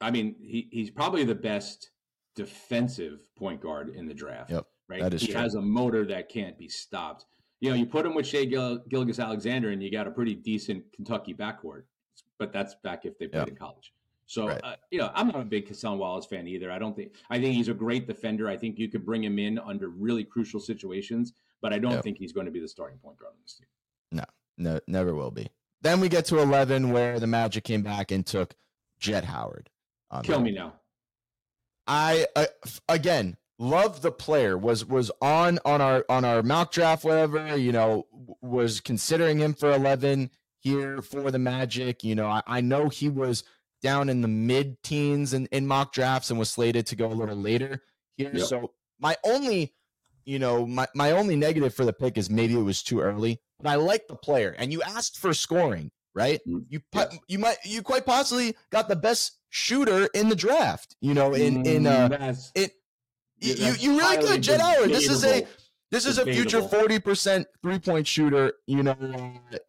I 0.00 0.10
mean, 0.10 0.36
he, 0.40 0.68
he's 0.70 0.90
probably 0.90 1.24
the 1.24 1.34
best 1.34 1.90
defensive 2.34 3.20
point 3.36 3.60
guard 3.60 3.90
in 3.90 4.06
the 4.06 4.14
draft. 4.14 4.50
Yep, 4.50 4.64
right. 4.88 5.02
That 5.02 5.14
is 5.14 5.22
he 5.22 5.28
true. 5.28 5.40
has 5.40 5.54
a 5.54 5.62
motor 5.62 6.04
that 6.06 6.28
can't 6.28 6.58
be 6.58 6.68
stopped. 6.68 7.24
You 7.60 7.70
know, 7.70 7.76
you 7.76 7.86
put 7.86 8.06
him 8.06 8.14
with 8.14 8.26
Shai 8.26 8.44
Gil- 8.44 8.78
Gilgeous-Alexander, 8.88 9.70
and 9.70 9.82
you 9.82 9.90
got 9.90 10.06
a 10.06 10.10
pretty 10.10 10.34
decent 10.34 10.84
Kentucky 10.92 11.34
backcourt. 11.34 11.82
But 12.38 12.52
that's 12.52 12.76
back 12.84 13.04
if 13.04 13.18
they 13.18 13.26
played 13.26 13.48
in 13.48 13.56
college. 13.56 13.92
So 14.26 14.48
right. 14.48 14.60
uh, 14.62 14.76
you 14.90 14.98
know, 14.98 15.10
I'm 15.14 15.28
not 15.28 15.40
a 15.40 15.44
big 15.44 15.68
Cason 15.68 15.96
Wallace 15.96 16.26
fan 16.26 16.46
either. 16.46 16.70
I 16.70 16.78
don't 16.78 16.94
think 16.94 17.12
I 17.30 17.40
think 17.40 17.54
he's 17.54 17.68
a 17.68 17.74
great 17.74 18.06
defender. 18.06 18.46
I 18.48 18.56
think 18.56 18.78
you 18.78 18.88
could 18.88 19.04
bring 19.04 19.24
him 19.24 19.38
in 19.38 19.58
under 19.58 19.88
really 19.88 20.22
crucial 20.22 20.60
situations, 20.60 21.32
but 21.62 21.72
I 21.72 21.78
don't 21.78 21.92
yep. 21.92 22.04
think 22.04 22.18
he's 22.18 22.32
going 22.32 22.46
to 22.46 22.52
be 22.52 22.60
the 22.60 22.68
starting 22.68 22.98
point 22.98 23.18
guard 23.18 23.32
on 23.32 23.38
this 23.42 23.54
team. 23.54 23.66
No, 24.12 24.24
no, 24.58 24.80
never 24.86 25.14
will 25.14 25.30
be. 25.30 25.48
Then 25.80 26.00
we 26.00 26.08
get 26.08 26.26
to 26.26 26.40
11, 26.40 26.90
where 26.90 27.18
the 27.18 27.26
Magic 27.26 27.64
came 27.64 27.82
back 27.82 28.10
and 28.10 28.26
took 28.26 28.54
Jett 28.98 29.24
Howard. 29.24 29.70
Kill 30.22 30.40
me 30.40 30.50
now. 30.50 30.74
I 31.86 32.26
uh, 32.36 32.46
again 32.88 33.38
love 33.58 34.02
the 34.02 34.12
player. 34.12 34.56
Was 34.56 34.84
was 34.84 35.10
on 35.20 35.58
on 35.64 35.80
our 35.80 36.04
on 36.08 36.24
our 36.24 36.42
mock 36.42 36.72
draft, 36.72 37.04
whatever. 37.04 37.56
You 37.56 37.72
know, 37.72 38.06
was 38.40 38.80
considering 38.80 39.38
him 39.38 39.54
for 39.54 39.70
11 39.72 40.30
here 40.60 41.02
for 41.02 41.30
the 41.30 41.38
Magic. 41.38 42.04
You 42.04 42.14
know, 42.14 42.26
I, 42.26 42.42
I 42.46 42.60
know 42.60 42.88
he 42.88 43.08
was 43.08 43.44
down 43.82 44.08
in 44.08 44.22
the 44.22 44.28
mid 44.28 44.82
teens 44.82 45.32
in, 45.34 45.46
in 45.46 45.66
mock 45.66 45.92
drafts 45.92 46.30
and 46.30 46.38
was 46.38 46.50
slated 46.50 46.86
to 46.86 46.96
go 46.96 47.06
a 47.06 47.14
little 47.14 47.36
later 47.36 47.82
here. 48.16 48.30
Yep. 48.32 48.46
So 48.46 48.72
my 48.98 49.16
only, 49.24 49.74
you 50.24 50.38
know, 50.38 50.66
my, 50.66 50.86
my 50.94 51.12
only 51.12 51.36
negative 51.36 51.74
for 51.74 51.84
the 51.84 51.92
pick 51.92 52.18
is 52.18 52.28
maybe 52.28 52.54
it 52.54 52.62
was 52.62 52.82
too 52.82 53.00
early, 53.00 53.40
but 53.60 53.70
I 53.70 53.76
like 53.76 54.08
the 54.08 54.16
player. 54.16 54.54
And 54.58 54.72
you 54.72 54.82
asked 54.82 55.18
for 55.18 55.32
scoring, 55.32 55.90
right? 56.14 56.40
Mm-hmm. 56.46 56.58
You 56.68 56.80
yes. 56.92 57.18
you 57.28 57.38
might 57.38 57.58
you 57.64 57.82
quite 57.82 58.04
possibly 58.04 58.56
got 58.70 58.88
the 58.88 58.96
best 58.96 59.38
shooter 59.48 60.08
in 60.14 60.28
the 60.28 60.36
draft. 60.36 60.96
You 61.00 61.14
know, 61.14 61.34
in 61.34 61.64
in 61.66 61.86
uh, 61.86 62.08
mm, 62.08 62.50
it. 62.54 62.72
You, 63.40 63.74
you 63.78 63.98
really 63.98 64.26
could, 64.26 64.42
Jett 64.42 64.60
Howard. 64.60 64.90
This 64.90 65.08
is 65.08 65.24
a 65.24 65.46
this 65.90 66.06
is 66.06 66.18
a 66.18 66.24
future 66.24 66.62
forty 66.62 66.98
percent 66.98 67.46
three 67.62 67.78
point 67.78 68.06
shooter. 68.06 68.52
You 68.66 68.82
know, 68.82 68.96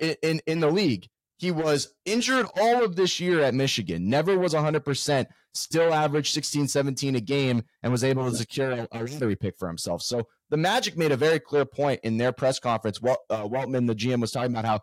uh, 0.02 0.14
in 0.22 0.42
in 0.46 0.60
the 0.60 0.70
league. 0.70 1.08
He 1.40 1.52
was 1.52 1.94
injured 2.06 2.48
all 2.60 2.84
of 2.84 2.98
this 2.98 3.18
year 3.18 3.40
at 3.40 3.54
Michigan, 3.54 4.10
never 4.10 4.38
was 4.38 4.54
100%, 4.54 5.26
still 5.54 5.94
averaged 5.94 6.34
16, 6.34 6.68
17 6.68 7.16
a 7.16 7.22
game, 7.22 7.64
and 7.82 7.94
was 7.94 8.04
able 8.04 8.30
to 8.30 8.36
secure 8.36 8.72
a, 8.72 8.88
a 8.92 9.00
lottery 9.06 9.38
pick 9.38 9.58
for 9.58 9.70
himself. 9.70 10.02
So 10.02 10.28
the 10.50 10.58
Magic 10.58 10.98
made 10.98 11.14
a 11.14 11.16
very 11.16 11.40
clear 11.40 11.64
point 11.64 12.02
in 12.04 12.18
their 12.18 12.34
press 12.34 12.60
conference. 12.60 13.02
Walt, 13.02 13.20
uh, 13.30 13.48
Weltman, 13.48 13.88
the 13.88 13.96
GM, 13.96 14.20
was 14.20 14.32
talking 14.32 14.52
about 14.52 14.66
how 14.66 14.82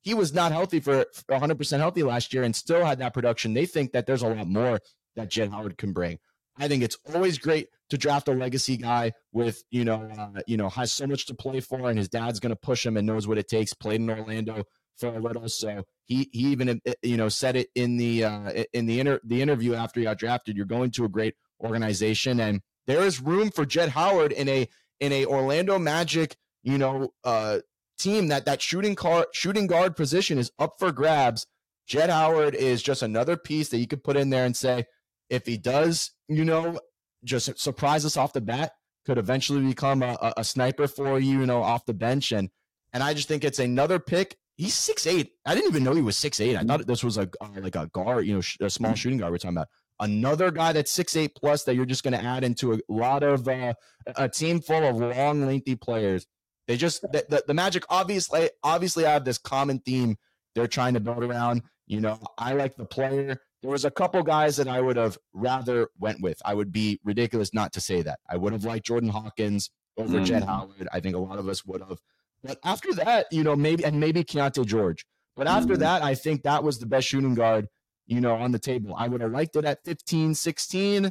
he 0.00 0.14
was 0.14 0.32
not 0.32 0.50
healthy 0.50 0.80
for 0.80 1.04
100% 1.30 1.78
healthy 1.78 2.02
last 2.02 2.32
year 2.32 2.42
and 2.42 2.56
still 2.56 2.86
had 2.86 2.98
that 3.00 3.12
production. 3.12 3.52
They 3.52 3.66
think 3.66 3.92
that 3.92 4.06
there's 4.06 4.22
a 4.22 4.28
lot 4.28 4.46
more 4.46 4.80
that 5.16 5.28
Jett 5.28 5.50
Howard 5.50 5.76
can 5.76 5.92
bring. 5.92 6.18
I 6.58 6.68
think 6.68 6.82
it's 6.82 6.98
always 7.14 7.38
great 7.38 7.68
to 7.90 7.98
draft 7.98 8.28
a 8.28 8.32
legacy 8.32 8.76
guy 8.76 9.12
with, 9.32 9.62
you 9.70 9.84
know, 9.84 10.10
uh, 10.18 10.40
you 10.46 10.56
know, 10.56 10.68
has 10.68 10.92
so 10.92 11.06
much 11.06 11.26
to 11.26 11.34
play 11.34 11.60
for, 11.60 11.88
and 11.88 11.98
his 11.98 12.08
dad's 12.08 12.40
going 12.40 12.50
to 12.50 12.56
push 12.56 12.84
him 12.84 12.96
and 12.96 13.06
knows 13.06 13.26
what 13.26 13.38
it 13.38 13.48
takes. 13.48 13.72
Played 13.72 14.00
in 14.00 14.10
Orlando 14.10 14.64
for 14.96 15.08
a 15.08 15.20
little, 15.20 15.48
so 15.48 15.84
he 16.04 16.28
he 16.32 16.46
even 16.48 16.80
uh, 16.86 16.92
you 17.02 17.16
know 17.16 17.28
said 17.28 17.56
it 17.56 17.68
in 17.74 17.96
the 17.96 18.24
uh, 18.24 18.64
in 18.72 18.86
the 18.86 19.00
inter 19.00 19.20
the 19.24 19.40
interview 19.40 19.74
after 19.74 20.00
he 20.00 20.04
got 20.04 20.18
drafted. 20.18 20.56
You're 20.56 20.66
going 20.66 20.90
to 20.92 21.04
a 21.04 21.08
great 21.08 21.34
organization, 21.60 22.40
and 22.40 22.60
there 22.86 23.02
is 23.02 23.20
room 23.20 23.50
for 23.50 23.64
Jett 23.64 23.90
Howard 23.90 24.32
in 24.32 24.48
a 24.48 24.68
in 25.00 25.12
a 25.12 25.26
Orlando 25.26 25.78
Magic 25.78 26.36
you 26.62 26.78
know 26.78 27.12
uh, 27.24 27.60
team 27.98 28.28
that 28.28 28.44
that 28.46 28.60
shooting 28.60 28.94
car 28.94 29.26
shooting 29.32 29.66
guard 29.66 29.96
position 29.96 30.38
is 30.38 30.50
up 30.58 30.74
for 30.78 30.92
grabs. 30.92 31.46
Jett 31.86 32.10
Howard 32.10 32.54
is 32.54 32.82
just 32.82 33.02
another 33.02 33.36
piece 33.36 33.70
that 33.70 33.78
you 33.78 33.86
could 33.86 34.04
put 34.04 34.16
in 34.16 34.30
there 34.30 34.44
and 34.44 34.56
say 34.56 34.84
if 35.30 35.46
he 35.46 35.56
does 35.56 36.12
you 36.28 36.44
know 36.44 36.78
just 37.24 37.58
surprise 37.58 38.04
us 38.04 38.16
off 38.16 38.32
the 38.32 38.40
bat 38.40 38.72
could 39.04 39.18
eventually 39.18 39.62
become 39.62 40.02
a, 40.02 40.16
a 40.36 40.44
sniper 40.44 40.86
for 40.86 41.18
you 41.18 41.40
you 41.40 41.46
know 41.46 41.62
off 41.62 41.84
the 41.86 41.94
bench 41.94 42.32
and 42.32 42.50
and 42.92 43.02
I 43.02 43.12
just 43.12 43.28
think 43.28 43.44
it's 43.44 43.58
another 43.58 43.98
pick 43.98 44.36
He's 44.58 44.74
six 44.74 45.06
eight. 45.06 45.34
I 45.46 45.54
didn't 45.54 45.70
even 45.70 45.84
know 45.84 45.94
he 45.94 46.02
was 46.02 46.16
six 46.16 46.40
eight. 46.40 46.56
I 46.56 46.64
thought 46.64 46.84
this 46.84 47.04
was 47.04 47.16
a 47.16 47.28
like 47.60 47.76
a 47.76 47.86
guard, 47.86 48.26
you 48.26 48.34
know, 48.34 48.40
sh- 48.40 48.56
a 48.60 48.68
small 48.68 48.92
shooting 48.94 49.18
guard. 49.18 49.30
We're 49.30 49.38
talking 49.38 49.56
about 49.56 49.68
another 50.00 50.50
guy 50.50 50.72
that's 50.72 50.90
six 50.90 51.14
eight 51.14 51.36
plus 51.36 51.62
that 51.62 51.76
you're 51.76 51.86
just 51.86 52.02
going 52.02 52.18
to 52.18 52.22
add 52.22 52.42
into 52.42 52.74
a 52.74 52.80
lot 52.88 53.22
of 53.22 53.46
uh, 53.46 53.74
a 54.16 54.28
team 54.28 54.60
full 54.60 54.82
of 54.82 54.96
long, 54.96 55.46
lengthy 55.46 55.76
players. 55.76 56.26
They 56.66 56.76
just 56.76 57.02
the, 57.02 57.24
the, 57.28 57.44
the 57.46 57.54
Magic 57.54 57.84
obviously 57.88 58.50
obviously 58.64 59.04
have 59.04 59.24
this 59.24 59.38
common 59.38 59.78
theme 59.78 60.16
they're 60.56 60.66
trying 60.66 60.94
to 60.94 61.00
build 61.00 61.22
around. 61.22 61.62
You 61.86 62.00
know, 62.00 62.18
I 62.36 62.54
like 62.54 62.76
the 62.76 62.84
player. 62.84 63.40
There 63.62 63.70
was 63.70 63.84
a 63.84 63.90
couple 63.90 64.22
guys 64.22 64.56
that 64.56 64.68
I 64.68 64.80
would 64.80 64.96
have 64.96 65.18
rather 65.32 65.88
went 65.98 66.20
with. 66.20 66.40
I 66.44 66.54
would 66.54 66.72
be 66.72 67.00
ridiculous 67.04 67.52
not 67.52 67.72
to 67.72 67.80
say 67.80 68.02
that. 68.02 68.20
I 68.28 68.36
would 68.36 68.52
have 68.52 68.64
liked 68.64 68.86
Jordan 68.86 69.10
Hawkins 69.10 69.70
over 69.96 70.18
mm. 70.18 70.24
Jett 70.24 70.44
Howard. 70.44 70.88
I 70.92 71.00
think 71.00 71.16
a 71.16 71.18
lot 71.18 71.38
of 71.38 71.48
us 71.48 71.64
would 71.64 71.82
have. 71.82 71.98
But 72.42 72.58
after 72.64 72.92
that, 72.94 73.26
you 73.32 73.42
know, 73.42 73.56
maybe 73.56 73.84
and 73.84 73.98
maybe 73.98 74.22
Keyonte 74.22 74.64
George. 74.64 75.04
But 75.36 75.48
after 75.48 75.74
mm. 75.74 75.80
that, 75.80 76.02
I 76.02 76.14
think 76.14 76.42
that 76.44 76.62
was 76.62 76.78
the 76.78 76.86
best 76.86 77.08
shooting 77.08 77.34
guard, 77.34 77.66
you 78.06 78.20
know, 78.20 78.34
on 78.34 78.52
the 78.52 78.58
table. 78.60 78.94
I 78.96 79.08
would 79.08 79.20
have 79.20 79.32
liked 79.32 79.56
it 79.56 79.64
at 79.64 79.84
15, 79.84 80.34
16, 80.34 81.10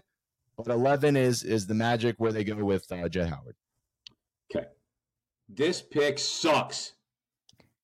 but 0.58 0.68
11 0.68 1.18
is 1.18 1.44
is 1.44 1.68
the 1.68 1.74
magic 1.74 2.16
where 2.18 2.32
they 2.32 2.46
go 2.46 2.56
with 2.56 2.90
uh, 2.92 3.10
Jett 3.10 3.30
Howard. 3.30 3.56
Okay. 4.50 4.68
This 5.50 5.82
pick 5.82 6.18
sucks. 6.18 6.94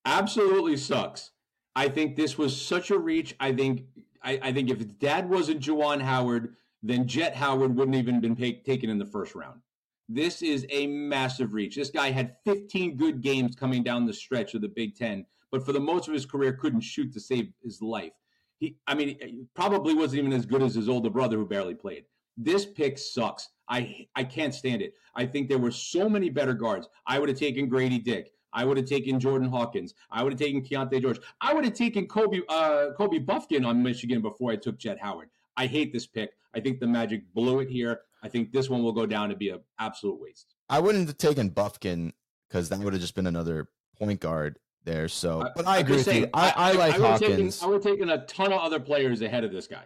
Absolutely 0.06 0.76
sucks. 0.76 1.32
I 1.76 1.88
think 1.88 2.16
this 2.16 2.38
was 2.38 2.60
such 2.60 2.90
a 2.90 2.98
reach. 2.98 3.34
I 3.40 3.52
think 3.52 3.84
I, 4.24 4.38
I 4.42 4.52
think 4.52 4.70
if 4.70 4.98
dad 4.98 5.28
wasn't 5.28 5.60
Juwan 5.60 6.00
Howard, 6.00 6.56
then 6.82 7.06
Jett 7.06 7.34
Howard 7.34 7.76
wouldn't 7.76 7.96
even 7.96 8.14
have 8.14 8.22
been 8.22 8.36
pay, 8.36 8.54
taken 8.54 8.90
in 8.90 8.98
the 8.98 9.06
first 9.06 9.34
round. 9.34 9.60
This 10.08 10.42
is 10.42 10.66
a 10.70 10.86
massive 10.86 11.54
reach. 11.54 11.76
This 11.76 11.90
guy 11.90 12.10
had 12.10 12.36
15 12.44 12.96
good 12.96 13.22
games 13.22 13.56
coming 13.56 13.82
down 13.82 14.04
the 14.04 14.12
stretch 14.12 14.54
of 14.54 14.60
the 14.60 14.68
Big 14.68 14.96
Ten, 14.96 15.24
but 15.50 15.64
for 15.64 15.72
the 15.72 15.80
most 15.80 16.08
of 16.08 16.14
his 16.14 16.26
career, 16.26 16.52
couldn't 16.52 16.80
shoot 16.80 17.12
to 17.12 17.20
save 17.20 17.52
his 17.62 17.80
life. 17.80 18.12
He, 18.58 18.76
I 18.86 18.94
mean, 18.94 19.48
probably 19.54 19.94
wasn't 19.94 20.20
even 20.20 20.32
as 20.32 20.46
good 20.46 20.62
as 20.62 20.74
his 20.74 20.88
older 20.88 21.10
brother 21.10 21.38
who 21.38 21.46
barely 21.46 21.74
played. 21.74 22.04
This 22.36 22.66
pick 22.66 22.98
sucks. 22.98 23.48
I 23.68 24.06
I 24.14 24.24
can't 24.24 24.54
stand 24.54 24.82
it. 24.82 24.94
I 25.14 25.24
think 25.24 25.48
there 25.48 25.58
were 25.58 25.70
so 25.70 26.08
many 26.08 26.28
better 26.28 26.52
guards. 26.52 26.88
I 27.06 27.18
would 27.18 27.28
have 27.28 27.38
taken 27.38 27.68
Grady 27.68 27.98
Dick. 27.98 28.32
I 28.54 28.64
would 28.64 28.76
have 28.76 28.86
taken 28.86 29.20
Jordan 29.20 29.48
Hawkins. 29.48 29.94
I 30.10 30.22
would 30.22 30.32
have 30.32 30.40
taken 30.40 30.62
Keyonte 30.62 31.02
George. 31.02 31.18
I 31.40 31.52
would 31.52 31.64
have 31.64 31.74
taken 31.74 32.06
Kobe 32.06 32.40
uh, 32.48 32.92
Kobe 32.96 33.18
Bufkin 33.18 33.66
on 33.66 33.82
Michigan 33.82 34.22
before 34.22 34.52
I 34.52 34.56
took 34.56 34.78
Jett 34.78 34.98
Howard. 35.00 35.28
I 35.56 35.66
hate 35.66 35.92
this 35.92 36.06
pick. 36.06 36.30
I 36.54 36.60
think 36.60 36.80
the 36.80 36.86
Magic 36.86 37.22
blew 37.34 37.60
it 37.60 37.68
here. 37.68 38.02
I 38.22 38.28
think 38.28 38.52
this 38.52 38.70
one 38.70 38.82
will 38.82 38.92
go 38.92 39.06
down 39.06 39.28
to 39.28 39.36
be 39.36 39.50
an 39.50 39.60
absolute 39.78 40.20
waste. 40.20 40.54
I 40.70 40.80
wouldn't 40.80 41.08
have 41.08 41.18
taken 41.18 41.50
Bufkin 41.50 42.12
because 42.48 42.68
that 42.70 42.78
would 42.78 42.92
have 42.92 43.02
just 43.02 43.14
been 43.14 43.26
another 43.26 43.68
point 43.98 44.20
guard 44.20 44.58
there. 44.84 45.08
So, 45.08 45.50
but 45.56 45.66
I, 45.66 45.76
I 45.76 45.78
agree 45.78 45.96
with 45.96 46.04
saying, 46.04 46.22
you. 46.22 46.30
I, 46.32 46.50
I, 46.50 46.70
I 46.70 46.72
like 46.72 46.94
I 46.94 46.98
Hawkins. 46.98 47.58
Taken, 47.58 47.64
I 47.64 47.66
would 47.66 47.84
have 47.84 47.92
taken 47.92 48.10
a 48.10 48.24
ton 48.26 48.52
of 48.52 48.60
other 48.60 48.80
players 48.80 49.20
ahead 49.20 49.44
of 49.44 49.52
this 49.52 49.66
guy. 49.66 49.82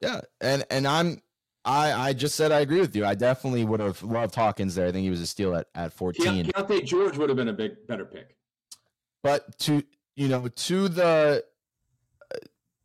Yeah, 0.00 0.20
and 0.40 0.64
and 0.70 0.86
I'm 0.86 1.20
I 1.64 1.92
I 1.92 2.12
just 2.12 2.34
said 2.34 2.52
I 2.52 2.60
agree 2.60 2.80
with 2.80 2.94
you. 2.94 3.04
I 3.06 3.14
definitely 3.14 3.64
would 3.64 3.80
have 3.80 4.02
loved 4.02 4.34
Hawkins 4.34 4.74
there. 4.74 4.86
I 4.86 4.92
think 4.92 5.04
he 5.04 5.10
was 5.10 5.20
a 5.20 5.26
steal 5.26 5.54
at 5.54 5.66
at 5.74 5.92
14. 5.92 6.46
Keyonte 6.46 6.84
George 6.84 7.16
would 7.16 7.28
have 7.28 7.36
been 7.36 7.48
a 7.48 7.54
big 7.54 7.86
better 7.86 8.04
pick. 8.04 8.36
But 9.22 9.58
to 9.60 9.82
you 10.16 10.28
know 10.28 10.48
to 10.48 10.88
the 10.88 11.44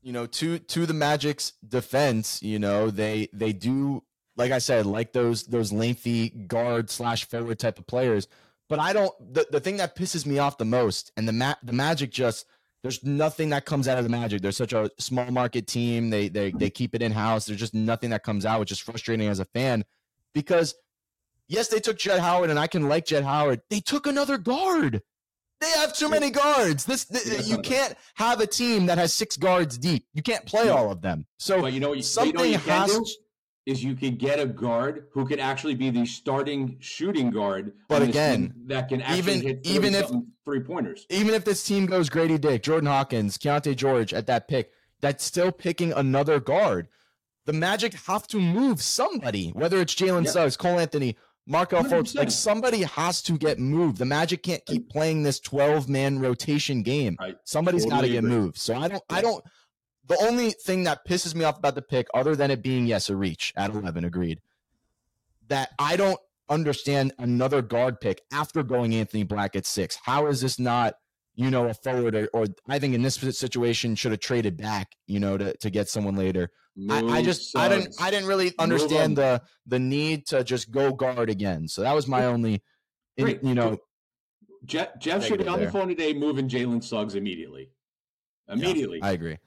you 0.02 0.14
know 0.14 0.26
to 0.26 0.60
to 0.60 0.86
the 0.86 0.94
Magic's 0.94 1.54
defense, 1.68 2.42
you 2.42 2.60
know 2.60 2.90
they 2.90 3.28
they 3.34 3.52
do 3.52 4.04
like 4.38 4.52
I 4.52 4.60
said 4.60 4.86
like 4.86 5.12
those 5.12 5.44
those 5.44 5.72
lengthy 5.72 6.30
guard 6.30 6.90
slash 6.90 7.26
forward 7.26 7.60
type 7.60 7.80
of 7.80 7.88
players. 7.88 8.28
But 8.70 8.80
I 8.80 8.94
don't. 8.94 9.34
The, 9.34 9.48
the 9.52 9.60
thing 9.60 9.78
that 9.78 9.96
pisses 9.96 10.28
me 10.28 10.38
off 10.38 10.60
the 10.60 10.66
most, 10.66 11.12
and 11.18 11.28
the 11.28 11.34
ma- 11.34 11.56
the 11.64 11.74
Magic 11.74 12.12
just 12.12 12.46
there's 12.82 13.04
nothing 13.04 13.50
that 13.50 13.66
comes 13.66 13.88
out 13.88 13.98
of 13.98 14.04
the 14.04 14.10
Magic. 14.10 14.42
They're 14.42 14.52
such 14.52 14.74
a 14.74 14.90
small 15.00 15.30
market 15.32 15.68
team. 15.68 16.10
They 16.10 16.30
they 16.30 16.52
they 16.52 16.70
keep 16.70 16.96
it 16.96 17.02
in 17.02 17.12
house. 17.12 17.46
There's 17.46 17.60
just 17.60 17.74
nothing 17.74 18.12
that 18.12 18.24
comes 18.24 18.46
out, 18.46 18.60
which 18.60 18.72
is 18.72 18.80
frustrating 18.80 19.28
as 19.28 19.40
a 19.40 19.46
fan. 19.46 19.84
Because 20.34 20.76
yes, 21.48 21.68
they 21.68 21.80
took 21.80 21.98
Jett 21.98 22.20
Howard, 22.20 22.50
and 22.50 22.60
I 22.60 22.68
can 22.68 22.88
like 22.88 23.06
Jett 23.06 23.24
Howard. 23.24 23.62
They 23.70 23.82
took 23.82 24.08
another 24.08 24.38
guard. 24.38 25.02
They 25.60 25.70
have 25.72 25.94
too 25.94 26.08
many 26.08 26.30
guards. 26.30 26.86
This, 26.86 27.04
this 27.04 27.50
you 27.50 27.58
can't 27.58 27.94
have 28.16 28.40
a 28.40 28.48
team 28.48 28.86
that 28.86 28.98
has 28.98 29.14
six 29.14 29.36
guards 29.36 29.78
deep. 29.78 30.06
You 30.14 30.22
can't 30.22 30.46
play 30.46 30.70
all 30.70 30.90
of 30.90 31.02
them. 31.02 31.26
So 31.38 31.66
you 31.68 31.82
know 31.82 32.00
something 32.00 32.32
you 32.32 32.38
know 32.38 32.44
you 32.46 32.58
has. 32.60 33.18
Is 33.70 33.84
you 33.84 33.96
could 33.96 34.18
get 34.18 34.40
a 34.40 34.48
guard 34.48 35.06
who 35.12 35.28
could 35.28 35.40
actually 35.40 35.76
be 35.76 35.92
the 35.92 36.06
starting 36.06 36.78
shooting 36.80 37.30
guard. 37.30 37.74
But 37.88 38.02
again, 38.02 38.54
that 38.66 38.90
can 38.90 39.02
actually 39.02 39.20
even, 39.20 39.42
hit 39.42 39.60
even 39.64 39.94
if 39.94 40.10
three 40.44 40.60
pointers. 40.60 41.06
Even 41.10 41.36
if 41.36 41.46
this 41.46 41.64
team 41.64 41.86
goes 41.86 42.10
Grady 42.10 42.40
Dick, 42.40 42.64
Jordan 42.64 42.88
Hawkins, 42.88 43.38
Keyonte 43.38 43.76
George 43.76 44.12
at 44.12 44.26
that 44.26 44.48
pick, 44.48 44.72
that's 45.02 45.24
still 45.24 45.52
picking 45.52 45.94
another 45.94 46.40
guard. 46.40 46.88
The 47.46 47.54
Magic 47.54 47.94
have 48.08 48.28
to 48.28 48.40
move 48.40 48.82
somebody, 48.82 49.50
whether 49.50 49.80
it's 49.80 49.94
Jalen 49.94 50.26
yeah. 50.26 50.32
Suggs, 50.32 50.58
Cole 50.58 50.80
Anthony, 50.80 51.16
Markelle 51.46 51.84
Fultz. 51.84 52.16
Like 52.16 52.32
somebody 52.32 52.82
has 52.84 53.22
to 53.24 53.38
get 53.38 53.60
moved. 53.60 53.98
The 53.98 54.06
Magic 54.06 54.42
can't 54.44 54.66
keep 54.66 54.90
playing 54.90 55.24
this 55.24 55.40
12 55.40 55.90
man 55.90 56.20
rotation 56.20 56.82
game. 56.82 57.18
Somebody's 57.44 57.84
totally 57.86 58.02
got 58.02 58.06
to 58.08 58.12
get 58.14 58.24
moved. 58.24 58.58
So 58.58 58.76
I 58.76 58.88
don't, 58.88 59.04
I 59.10 59.22
don't, 59.22 59.44
the 60.10 60.18
only 60.22 60.52
thing 60.52 60.84
that 60.84 61.08
pisses 61.08 61.34
me 61.34 61.46
off 61.46 61.58
about 61.58 61.76
the 61.76 61.82
pick, 61.82 62.08
other 62.14 62.36
than 62.36 62.52
it 62.52 62.62
being 62.62 62.86
yes 62.86 63.10
a 63.10 63.16
reach 63.16 63.54
at 63.56 63.70
eleven, 63.70 64.04
agreed, 64.04 64.42
that 65.48 65.70
I 65.80 65.96
don't 65.96 66.20
understand 66.50 67.14
another 67.18 67.62
guard 67.62 68.02
pick 68.02 68.22
after 68.34 68.64
going 68.64 68.94
Anthony 68.94 69.24
Black 69.24 69.56
at 69.56 69.66
six. 69.66 69.98
How 70.04 70.28
is 70.28 70.42
this 70.42 70.60
not? 70.60 70.96
you 71.40 71.50
know, 71.50 71.70
a 71.70 71.74
forward, 71.74 72.16
or, 72.16 72.28
or, 72.34 72.48
I 72.68 72.80
think 72.80 72.94
in 72.94 73.02
this 73.02 73.16
situation 73.16 73.96
should 73.96 74.12
have 74.12 74.20
traded 74.20 74.58
back, 74.58 74.98
you 75.08 75.22
know, 75.22 75.38
to, 75.38 75.56
to 75.60 75.70
get 75.70 75.88
someone 75.88 76.18
later. 76.18 76.50
I, 76.90 77.00
I, 77.02 77.22
just 77.24 77.58
I 77.58 77.70
didn't 77.70 77.96
I 77.98 78.12
didn't 78.12 78.28
really 78.28 78.52
understand 78.60 79.18
the 79.18 79.42
the 79.66 79.80
need 79.80 80.28
to 80.28 80.44
just 80.44 80.70
go 80.70 80.92
guard 80.92 81.30
again. 81.30 81.70
So 81.70 81.82
that 81.82 81.96
was 81.96 82.10
my 82.10 82.26
only, 82.26 82.62
in, 83.16 83.40
you 83.42 83.56
know. 83.56 83.78
Jeff, 84.66 85.00
Jeff 85.00 85.26
should 85.26 85.40
be 85.40 85.48
on 85.48 85.62
the 85.62 85.72
phone 85.72 85.88
today, 85.88 86.14
moving 86.14 86.50
Jalen 86.50 86.84
Suggs 86.84 87.16
immediately. 87.16 87.70
Immediately, 88.50 88.98
yeah, 88.98 89.06
I 89.08 89.12
agree. 89.12 89.38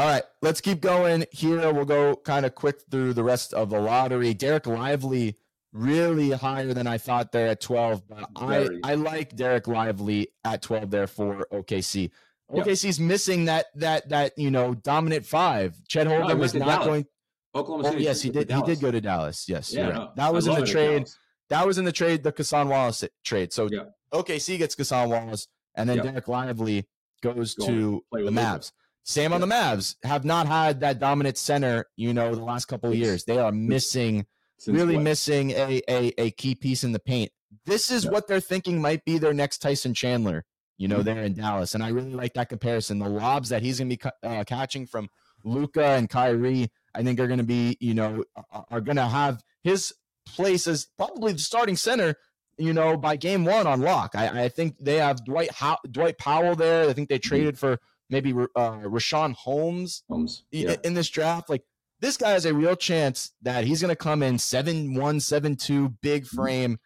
All 0.00 0.06
right, 0.06 0.22
let's 0.40 0.62
keep 0.62 0.80
going 0.80 1.26
here. 1.30 1.70
We'll 1.74 1.84
go 1.84 2.16
kind 2.16 2.46
of 2.46 2.54
quick 2.54 2.80
through 2.90 3.12
the 3.12 3.22
rest 3.22 3.52
of 3.52 3.68
the 3.68 3.78
lottery. 3.78 4.32
Derek 4.32 4.66
Lively 4.66 5.36
really 5.74 6.30
higher 6.30 6.72
than 6.72 6.86
I 6.86 6.96
thought 6.96 7.32
there 7.32 7.48
at 7.48 7.60
12, 7.60 8.08
but 8.08 8.30
I, 8.34 8.68
I 8.82 8.94
like 8.94 9.36
Derek 9.36 9.68
Lively 9.68 10.28
at 10.42 10.62
12 10.62 10.90
there 10.90 11.06
for 11.06 11.46
OKC. 11.52 12.10
Yep. 12.50 12.64
OKC's 12.66 12.98
missing 12.98 13.44
that 13.44 13.66
that 13.74 14.08
that 14.08 14.38
you 14.38 14.50
know 14.50 14.72
dominant 14.72 15.26
five. 15.26 15.76
Chet 15.86 16.06
Holmgren 16.06 16.38
no, 16.38 16.44
is 16.44 16.54
not 16.54 16.66
Dallas. 16.66 16.86
going. 16.86 17.06
Oklahoma 17.54 17.88
oh, 17.88 17.90
City. 17.90 18.02
Oh, 18.02 18.08
yes, 18.08 18.22
he 18.22 18.30
did. 18.30 18.50
He 18.50 18.62
did 18.62 18.80
go 18.80 18.90
to 18.90 19.02
Dallas. 19.02 19.50
Yes, 19.50 19.70
yeah, 19.70 19.90
no, 19.90 20.12
that 20.16 20.32
was 20.32 20.46
in 20.46 20.54
the 20.54 20.66
trade. 20.66 21.10
That 21.50 21.66
was 21.66 21.76
in 21.76 21.84
the 21.84 21.92
trade, 21.92 22.22
the 22.22 22.32
Cason 22.32 22.68
Wallace 22.68 23.04
trade. 23.22 23.52
So 23.52 23.68
yeah. 23.70 23.82
OKC 24.14 24.56
gets 24.56 24.74
Cason 24.74 25.10
Wallace, 25.10 25.46
and 25.74 25.90
then 25.90 25.98
Derek 25.98 26.26
Lively 26.26 26.88
goes 27.22 27.54
to 27.56 28.02
the 28.12 28.30
Mavs. 28.30 28.72
Same 29.10 29.32
on 29.32 29.40
the 29.40 29.46
Mavs. 29.48 29.96
Have 30.04 30.24
not 30.24 30.46
had 30.46 30.80
that 30.80 31.00
dominant 31.00 31.36
center, 31.36 31.86
you 31.96 32.14
know, 32.14 32.32
the 32.32 32.44
last 32.44 32.66
couple 32.66 32.90
of 32.90 32.96
years. 32.96 33.24
They 33.24 33.38
are 33.38 33.50
missing, 33.50 34.24
really 34.68 34.94
what? 34.94 35.02
missing 35.02 35.50
a, 35.50 35.82
a, 35.88 36.12
a 36.16 36.30
key 36.30 36.54
piece 36.54 36.84
in 36.84 36.92
the 36.92 37.00
paint. 37.00 37.32
This 37.66 37.90
is 37.90 38.04
yeah. 38.04 38.12
what 38.12 38.28
they're 38.28 38.38
thinking 38.38 38.80
might 38.80 39.04
be 39.04 39.18
their 39.18 39.34
next 39.34 39.58
Tyson 39.58 39.94
Chandler, 39.94 40.44
you 40.78 40.86
know, 40.86 40.98
mm-hmm. 40.98 41.04
there 41.06 41.22
in 41.24 41.34
Dallas. 41.34 41.74
And 41.74 41.82
I 41.82 41.88
really 41.88 42.14
like 42.14 42.34
that 42.34 42.50
comparison. 42.50 43.00
The 43.00 43.08
lobs 43.08 43.48
that 43.48 43.62
he's 43.62 43.80
going 43.80 43.90
to 43.90 43.96
be 43.96 44.10
uh, 44.22 44.44
catching 44.44 44.86
from 44.86 45.08
Luka 45.42 45.84
and 45.84 46.08
Kyrie, 46.08 46.70
I 46.94 47.02
think 47.02 47.18
are 47.18 47.26
going 47.26 47.38
to 47.38 47.44
be, 47.44 47.76
you 47.80 47.94
know, 47.94 48.22
are 48.70 48.80
going 48.80 48.96
to 48.96 49.08
have 49.08 49.42
his 49.64 49.92
place 50.24 50.68
as 50.68 50.86
probably 50.96 51.32
the 51.32 51.40
starting 51.40 51.76
center 51.76 52.14
you 52.58 52.74
know, 52.74 52.94
by 52.94 53.16
game 53.16 53.46
one 53.46 53.66
on 53.66 53.80
lock. 53.80 54.14
I, 54.14 54.44
I 54.44 54.48
think 54.50 54.76
they 54.78 54.96
have 54.96 55.24
Dwight 55.24 55.50
How- 55.50 55.78
Dwight 55.90 56.18
Powell 56.18 56.54
there. 56.54 56.88
I 56.88 56.92
think 56.92 57.08
they 57.08 57.18
mm-hmm. 57.18 57.28
traded 57.28 57.58
for 57.58 57.78
maybe 58.10 58.32
uh, 58.32 58.80
Richaun 58.82 59.34
Holmes, 59.34 60.02
Holmes 60.08 60.44
yeah. 60.50 60.76
in 60.84 60.94
this 60.94 61.08
draft. 61.08 61.48
Like 61.48 61.62
this 62.00 62.16
guy 62.16 62.30
has 62.30 62.44
a 62.44 62.52
real 62.52 62.76
chance 62.76 63.32
that 63.42 63.64
he's 63.64 63.80
going 63.80 63.90
to 63.90 63.96
come 63.96 64.22
in 64.22 64.38
seven 64.38 64.94
one 64.94 65.20
seven 65.20 65.56
two 65.56 65.90
big 66.02 66.24
mm-hmm. 66.24 66.36
frame. 66.36 66.78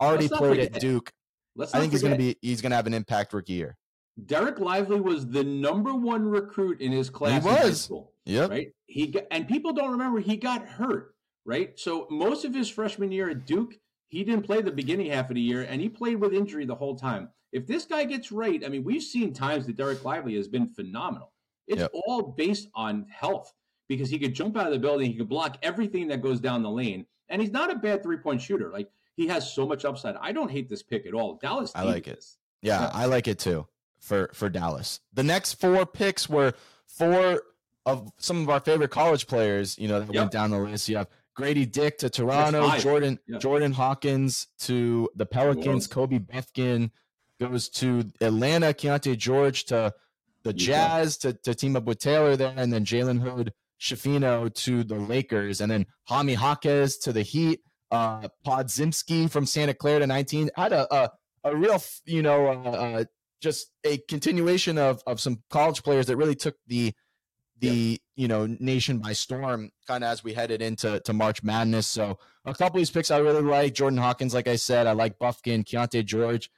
Already 0.00 0.28
played 0.28 0.56
forget. 0.56 0.74
at 0.76 0.80
Duke. 0.80 1.12
Let's 1.54 1.74
I 1.74 1.80
think 1.80 1.92
he's 1.92 2.02
going 2.02 2.14
to 2.14 2.18
be 2.18 2.36
he's 2.40 2.62
going 2.62 2.70
to 2.70 2.76
have 2.76 2.86
an 2.86 2.94
impact 2.94 3.32
rookie 3.32 3.52
year. 3.52 3.76
Derek 4.26 4.58
Lively 4.58 5.00
was 5.00 5.26
the 5.28 5.44
number 5.44 5.94
one 5.94 6.26
recruit 6.26 6.80
in 6.80 6.92
his 6.92 7.10
class. 7.10 7.42
He 7.42 7.48
was. 7.48 7.90
Yeah. 8.24 8.46
Right. 8.46 8.68
He 8.86 9.08
got, 9.08 9.24
and 9.30 9.48
people 9.48 9.72
don't 9.72 9.92
remember 9.92 10.20
he 10.20 10.36
got 10.36 10.66
hurt. 10.66 11.14
Right. 11.44 11.78
So 11.78 12.06
most 12.10 12.44
of 12.44 12.54
his 12.54 12.68
freshman 12.68 13.12
year 13.12 13.30
at 13.30 13.46
Duke, 13.46 13.74
he 14.10 14.24
didn't 14.24 14.44
play 14.44 14.60
the 14.60 14.70
beginning 14.70 15.10
half 15.10 15.30
of 15.30 15.36
the 15.36 15.40
year, 15.40 15.62
and 15.62 15.80
he 15.80 15.88
played 15.88 16.20
with 16.20 16.34
injury 16.34 16.66
the 16.66 16.74
whole 16.74 16.96
time. 16.96 17.30
If 17.52 17.66
this 17.66 17.84
guy 17.84 18.04
gets 18.04 18.30
right, 18.30 18.62
I 18.64 18.68
mean, 18.68 18.84
we've 18.84 19.02
seen 19.02 19.32
times 19.32 19.66
that 19.66 19.76
Derek 19.76 20.04
Lively 20.04 20.34
has 20.34 20.48
been 20.48 20.68
phenomenal. 20.68 21.32
It's 21.66 21.80
yep. 21.80 21.90
all 21.94 22.22
based 22.22 22.68
on 22.74 23.06
health 23.08 23.52
because 23.88 24.10
he 24.10 24.18
could 24.18 24.34
jump 24.34 24.56
out 24.56 24.66
of 24.66 24.72
the 24.72 24.78
building, 24.78 25.10
he 25.10 25.16
could 25.16 25.28
block 25.28 25.58
everything 25.62 26.08
that 26.08 26.22
goes 26.22 26.40
down 26.40 26.62
the 26.62 26.70
lane, 26.70 27.06
and 27.28 27.40
he's 27.40 27.52
not 27.52 27.70
a 27.70 27.76
bad 27.76 28.02
three 28.02 28.16
point 28.16 28.42
shooter. 28.42 28.70
Like 28.70 28.90
he 29.14 29.28
has 29.28 29.52
so 29.52 29.66
much 29.66 29.84
upside. 29.84 30.16
I 30.20 30.32
don't 30.32 30.50
hate 30.50 30.68
this 30.68 30.82
pick 30.82 31.06
at 31.06 31.14
all. 31.14 31.38
Dallas, 31.40 31.72
I 31.74 31.84
like 31.84 32.08
it. 32.08 32.24
Yeah, 32.62 32.82
yeah, 32.82 32.90
I 32.92 33.06
like 33.06 33.28
it 33.28 33.38
too 33.38 33.66
for 34.00 34.30
for 34.34 34.48
Dallas. 34.48 35.00
The 35.12 35.22
next 35.22 35.54
four 35.54 35.86
picks 35.86 36.28
were 36.28 36.54
four 36.86 37.42
of 37.86 38.10
some 38.18 38.42
of 38.42 38.50
our 38.50 38.60
favorite 38.60 38.90
college 38.90 39.26
players. 39.26 39.78
You 39.78 39.88
know 39.88 40.00
that 40.00 40.12
yep. 40.12 40.22
went 40.22 40.32
down 40.32 40.50
the 40.50 40.58
list. 40.58 40.88
You 40.88 40.96
have 40.96 41.08
Grady 41.40 41.66
Dick 41.66 41.98
to 41.98 42.10
Toronto, 42.10 42.76
Jordan 42.78 43.18
yeah. 43.26 43.38
Jordan 43.38 43.72
Hawkins 43.72 44.46
to 44.60 45.08
the 45.16 45.26
Pelicans, 45.26 45.86
Kobe 45.86 46.18
Bufkin 46.18 46.90
goes 47.40 47.68
to 47.70 48.04
Atlanta, 48.20 48.68
Keyonte 48.74 49.16
George 49.16 49.64
to 49.66 49.92
the 50.42 50.52
Jazz 50.52 51.16
to, 51.18 51.32
to 51.32 51.54
team 51.54 51.76
up 51.76 51.84
with 51.84 51.98
Taylor 51.98 52.36
there, 52.36 52.52
and 52.56 52.72
then 52.72 52.84
Jalen 52.84 53.20
Hood 53.20 53.52
Schifino 53.80 54.52
to 54.54 54.84
the 54.84 54.96
Lakers, 54.96 55.60
and 55.60 55.70
then 55.70 55.86
Jaime 56.04 56.34
Jaquez 56.34 56.98
to 56.98 57.12
the 57.12 57.22
Heat, 57.22 57.60
uh, 57.90 58.28
Podziemski 58.46 59.30
from 59.30 59.46
Santa 59.46 59.74
Clara 59.74 60.00
to 60.00 60.06
19. 60.06 60.50
Had 60.56 60.72
a 60.72 60.94
a, 60.94 61.10
a 61.44 61.56
real, 61.56 61.82
you 62.04 62.22
know, 62.22 62.48
uh, 62.48 62.52
uh, 62.52 63.04
just 63.40 63.70
a 63.84 63.98
continuation 64.08 64.76
of 64.76 65.02
of 65.06 65.20
some 65.20 65.42
college 65.48 65.82
players 65.82 66.06
that 66.06 66.16
really 66.16 66.34
took 66.34 66.56
the 66.66 66.92
the 67.60 67.68
yep. 67.68 68.00
you 68.16 68.28
know 68.28 68.46
nation 68.58 68.98
by 68.98 69.12
storm 69.12 69.70
kind 69.86 70.02
of 70.02 70.10
as 70.10 70.24
we 70.24 70.32
headed 70.32 70.62
into 70.62 71.00
to 71.00 71.12
March 71.12 71.42
Madness. 71.42 71.86
So 71.86 72.18
a 72.44 72.54
couple 72.54 72.76
of 72.76 72.80
these 72.80 72.90
picks 72.90 73.10
I 73.10 73.18
really 73.18 73.42
like. 73.42 73.74
Jordan 73.74 73.98
Hawkins, 73.98 74.34
like 74.34 74.48
I 74.48 74.56
said, 74.56 74.86
I 74.86 74.92
like 74.92 75.18
Bufkin, 75.18 75.64
Keyonte 75.64 76.04
George. 76.04 76.50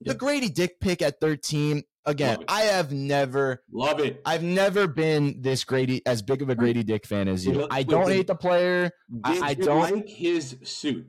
Yep. 0.00 0.14
The 0.14 0.18
Grady 0.18 0.48
Dick 0.48 0.80
pick 0.80 1.02
at 1.02 1.20
13. 1.20 1.82
Again, 2.06 2.44
I 2.48 2.62
have 2.62 2.92
never 2.92 3.62
love 3.70 4.00
it. 4.00 4.22
I've 4.24 4.42
never 4.42 4.86
been 4.86 5.42
this 5.42 5.64
Grady 5.64 6.04
as 6.06 6.22
big 6.22 6.40
of 6.40 6.48
a 6.48 6.54
Grady 6.54 6.82
Dick 6.82 7.06
fan 7.06 7.28
as 7.28 7.44
you. 7.44 7.66
I 7.70 7.82
don't 7.82 8.08
hate 8.08 8.26
the 8.26 8.34
player. 8.34 8.90
I, 9.22 9.40
I 9.40 9.54
don't 9.54 9.80
like 9.80 10.08
his 10.08 10.56
suit. 10.62 11.06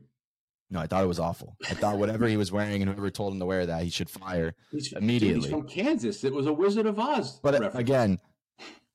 No, 0.72 0.80
I 0.80 0.86
thought 0.86 1.04
it 1.04 1.06
was 1.06 1.20
awful. 1.20 1.56
I 1.68 1.74
thought 1.74 1.98
whatever 1.98 2.26
he 2.26 2.38
was 2.38 2.50
wearing 2.50 2.80
and 2.80 2.90
whoever 2.90 3.10
told 3.10 3.34
him 3.34 3.40
to 3.40 3.46
wear 3.46 3.66
that, 3.66 3.82
he 3.82 3.90
should 3.90 4.08
fire 4.08 4.54
he's, 4.70 4.92
immediately. 4.92 5.34
Dude, 5.34 5.42
he's 5.42 5.50
from 5.50 5.68
Kansas. 5.68 6.24
It 6.24 6.32
was 6.32 6.46
a 6.46 6.52
Wizard 6.52 6.86
of 6.86 6.98
Oz. 6.98 7.40
But 7.42 7.54
uh, 7.54 7.60
reference. 7.60 7.78
again, 7.78 8.18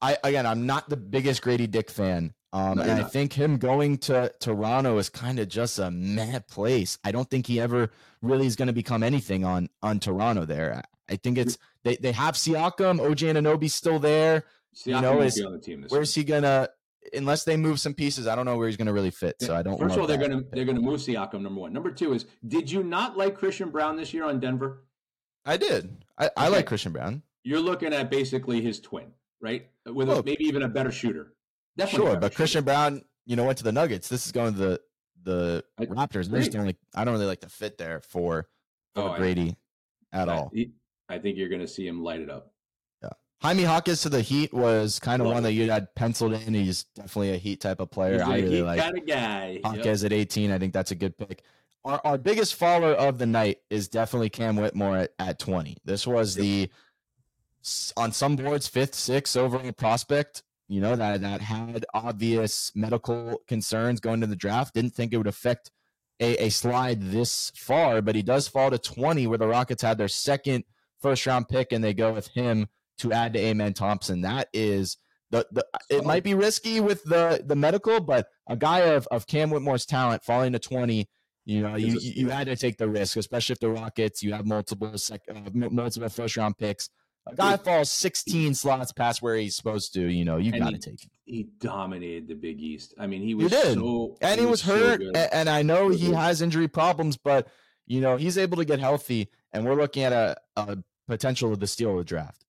I 0.02 0.18
again, 0.24 0.46
I'm 0.46 0.66
not 0.66 0.90
the 0.90 0.98
biggest 0.98 1.42
Grady 1.42 1.68
Dick 1.68 1.90
fan. 1.90 2.34
Um, 2.54 2.78
no, 2.78 2.84
and 2.84 2.92
I 2.92 3.04
think 3.04 3.34
him 3.34 3.58
going 3.58 3.98
to 4.00 4.32
Toronto 4.40 4.98
is 4.98 5.10
kind 5.10 5.38
of 5.40 5.50
just 5.50 5.80
a 5.80 5.92
mad 5.92 6.48
place. 6.48 6.98
I 7.04 7.12
don't 7.12 7.30
think 7.30 7.46
he 7.46 7.60
ever 7.60 7.92
really 8.22 8.48
is 8.48 8.56
going 8.56 8.68
to 8.68 8.74
become 8.74 9.04
anything 9.04 9.44
on 9.44 9.70
on 9.82 10.00
Toronto. 10.00 10.46
There, 10.46 10.82
I 11.10 11.16
think 11.18 11.38
it's 11.38 11.58
they, 11.84 11.98
they 11.98 12.14
have 12.14 12.36
Siakam, 12.36 13.00
OG 13.00 13.18
Anunoby 13.18 13.70
still 13.70 14.00
there. 14.00 14.46
Siakam 14.76 14.88
you 14.88 15.02
know, 15.02 15.22
is, 15.22 15.42
on 15.42 15.54
the 15.54 15.60
team 15.60 15.86
where's 15.90 16.14
he 16.14 16.24
gonna 16.24 16.70
unless 17.14 17.44
they 17.44 17.58
move 17.58 17.80
some 17.80 17.94
pieces, 17.94 18.28
I 18.28 18.36
don't 18.36 18.46
know 18.46 18.58
where 18.58 18.68
he's 18.68 18.78
going 18.78 18.88
to 18.88 18.94
really 18.94 19.12
fit. 19.12 19.36
So 19.42 19.56
I 19.56 19.62
don't. 19.62 19.80
First 19.80 19.96
of 19.96 20.02
all, 20.02 20.08
they're 20.08 20.18
going 20.18 20.32
to 20.32 20.46
they're 20.52 20.66
going 20.66 20.78
to 20.78 20.82
move 20.82 21.00
Siakam. 21.00 21.42
Number 21.42 21.62
one. 21.62 21.74
Number 21.74 21.92
two 21.92 22.14
is, 22.14 22.26
did 22.48 22.72
you 22.72 22.84
not 22.84 23.18
like 23.18 23.38
Christian 23.38 23.70
Braun 23.70 23.96
this 23.96 24.14
year 24.14 24.26
on 24.26 24.40
Denver? 24.40 24.84
I 25.46 25.58
did. 25.58 26.06
I, 26.18 26.26
okay. 26.26 26.34
I 26.38 26.48
like 26.50 26.66
Christian 26.66 26.92
Braun. 26.92 27.24
You're 27.44 27.62
looking 27.62 27.94
at 27.94 28.12
basically 28.12 28.62
his 28.62 28.80
twin, 28.80 29.14
right? 29.42 29.68
With 29.86 30.10
a, 30.10 30.24
maybe 30.24 30.46
even 30.46 30.64
a 30.64 30.68
better 30.68 30.92
shooter. 30.92 31.34
Definitely 31.78 32.08
sure, 32.08 32.16
but 32.16 32.28
shooter. 32.28 32.36
Christian 32.36 32.64
Braun, 32.64 33.02
you 33.26 33.36
know, 33.36 33.46
went 33.46 33.58
to 33.60 33.64
the 33.64 33.72
Nuggets. 33.72 34.10
This 34.10 34.26
is 34.26 34.32
going 34.32 34.54
to 34.54 34.60
the 34.60 34.82
the 35.24 35.64
I, 35.78 35.86
Raptors. 35.86 36.30
The 36.30 36.58
only 36.58 36.76
I 36.96 37.04
don't 37.04 37.14
really 37.14 37.26
like 37.26 37.42
the 37.42 37.50
fit 37.50 37.78
there 37.78 38.02
for, 38.02 38.48
for 38.96 39.02
oh, 39.02 39.18
Brady 39.18 39.56
I, 40.12 40.22
at 40.22 40.30
all. 40.30 40.52
I 41.10 41.20
think 41.20 41.38
you're 41.38 41.50
going 41.50 41.62
to 41.62 41.68
see 41.68 41.88
him 41.88 42.04
light 42.04 42.22
it 42.22 42.30
up. 42.30 42.52
Yeah, 43.04 43.10
Jaime 43.42 43.64
Jaquez 43.64 44.02
to 44.02 44.10
the 44.10 44.22
Heat 44.22 44.54
was 44.54 45.00
kind 45.00 45.22
of 45.22 45.28
one 45.28 45.44
that 45.44 45.54
you 45.54 45.70
had 45.70 45.94
penciled 45.96 46.34
in. 46.34 46.54
He's 46.54 46.84
definitely 46.96 47.34
a 47.34 47.38
Heat 47.38 47.62
type 47.62 47.80
of 47.80 47.92
player. 47.92 48.24
I 48.24 48.40
really 48.40 48.62
like 48.62 48.80
kind 48.80 48.98
of 48.98 49.06
guy. 49.06 49.60
Jaquez 49.64 50.04
yep. 50.04 50.12
at 50.12 50.18
18. 50.18 50.52
I 50.52 50.58
think 50.58 50.74
that's 50.74 50.92
a 50.92 50.96
good 50.96 51.18
pick. 51.18 51.44
Our, 51.86 52.02
our 52.04 52.18
biggest 52.18 52.56
faller 52.56 52.94
of 52.94 53.18
the 53.18 53.26
night 53.26 53.60
is 53.70 53.88
definitely 53.88 54.30
Cam 54.30 54.58
Whitmore 54.58 54.98
at, 54.98 55.12
at 55.20 55.40
20. 55.40 55.78
This 55.86 56.06
was 56.06 56.36
yep. 56.36 56.42
the 56.42 56.72
on 57.96 58.12
some 58.12 58.36
boards 58.36 58.68
fifth, 58.68 58.96
sixth 58.96 59.36
overall 59.36 59.72
prospect. 59.72 60.44
You 60.68 60.82
know 60.82 60.96
that 60.96 61.22
that 61.22 61.42
had 61.42 61.86
obvious 61.94 62.72
medical 62.76 63.42
concerns 63.48 64.00
going 64.00 64.22
to 64.22 64.28
the 64.28 64.36
draft. 64.36 64.74
Didn't 64.74 64.94
think 64.94 65.14
it 65.14 65.18
would 65.18 65.28
affect 65.28 65.72
a, 66.20 66.46
a 66.46 66.50
slide 66.50 67.02
this 67.02 67.52
far, 67.56 68.02
but 68.02 68.16
he 68.16 68.22
does 68.22 68.48
fall 68.48 68.72
to 68.72 68.78
20, 68.78 69.28
where 69.28 69.38
the 69.38 69.48
Rockets 69.48 69.82
had 69.82 69.98
their 69.98 70.08
second 70.08 70.66
first 71.02 71.26
round 71.26 71.48
pick, 71.48 71.72
and 71.72 71.84
they 71.84 71.94
go 71.94 72.14
with 72.14 72.28
him 72.28 72.68
to 73.00 73.14
add 73.14 73.34
to 73.34 73.40
Amen 73.40 73.74
Thompson. 73.74 74.22
That 74.22 74.50
is 74.54 74.98
the, 75.32 75.46
the 75.52 75.66
it 75.90 76.06
might 76.06 76.24
be 76.24 76.34
risky 76.34 76.80
with 76.80 77.04
the 77.04 77.42
the 77.46 77.56
medical, 77.56 78.00
but 78.00 78.28
a 78.50 78.56
guy 78.56 78.80
of, 78.80 79.08
of 79.08 79.28
Cam 79.28 79.50
Whitmore's 79.50 79.86
talent 79.86 80.24
falling 80.24 80.54
to 80.54 80.60
20, 80.60 81.08
you 81.46 81.62
know, 81.62 81.76
you, 81.76 82.00
you 82.02 82.30
had 82.30 82.48
to 82.48 82.56
take 82.56 82.78
the 82.78 82.90
risk, 82.90 83.18
especially 83.18 83.54
if 83.54 83.60
the 83.60 83.70
Rockets, 83.70 84.24
you 84.24 84.34
have 84.34 84.46
multiple 84.46 84.98
sec, 84.98 85.22
uh, 85.34 85.50
multiple 85.54 86.10
first 86.10 86.38
round 86.38 86.58
picks. 86.58 86.90
A 87.32 87.36
guy 87.36 87.58
falls 87.58 87.92
16 87.92 88.54
slots 88.56 88.92
past 88.92 89.22
where 89.22 89.36
he's 89.36 89.56
supposed 89.56 89.94
to, 89.94 90.02
you 90.02 90.26
know, 90.26 90.38
you 90.38 90.52
got 90.52 90.72
to 90.72 90.78
take 90.78 91.04
him. 91.04 91.10
He 91.26 91.50
dominated 91.60 92.28
the 92.28 92.36
Big 92.36 92.62
East. 92.62 92.94
I 92.98 93.08
mean, 93.08 93.22
he 93.22 93.34
was 93.34 93.52
he 93.52 93.58
did. 93.58 93.74
so 93.76 94.18
and 94.22 94.40
he, 94.40 94.46
was, 94.46 94.66
was, 94.66 94.80
hurt 94.80 95.02
so 95.02 95.12
and 95.32 95.50
I 95.50 95.62
know 95.62 95.90
he 95.90 96.12
has 96.12 96.42
injury 96.42 96.68
problems, 96.68 97.18
but 97.18 97.48
you 97.86 98.02
know, 98.02 98.18
he's 98.18 98.38
able 98.38 98.58
to 98.58 98.66
get 98.66 98.80
healthy 98.80 99.30
and 99.54 99.66
we're 99.66 99.76
looking 99.76 100.04
at 100.04 100.14
a, 100.14 100.38
a 100.56 100.78
potential 101.08 101.52
of 101.54 101.60
the 101.60 101.68
steal 101.68 101.92
of 101.92 101.98
the 101.98 102.04
draft. 102.04 102.46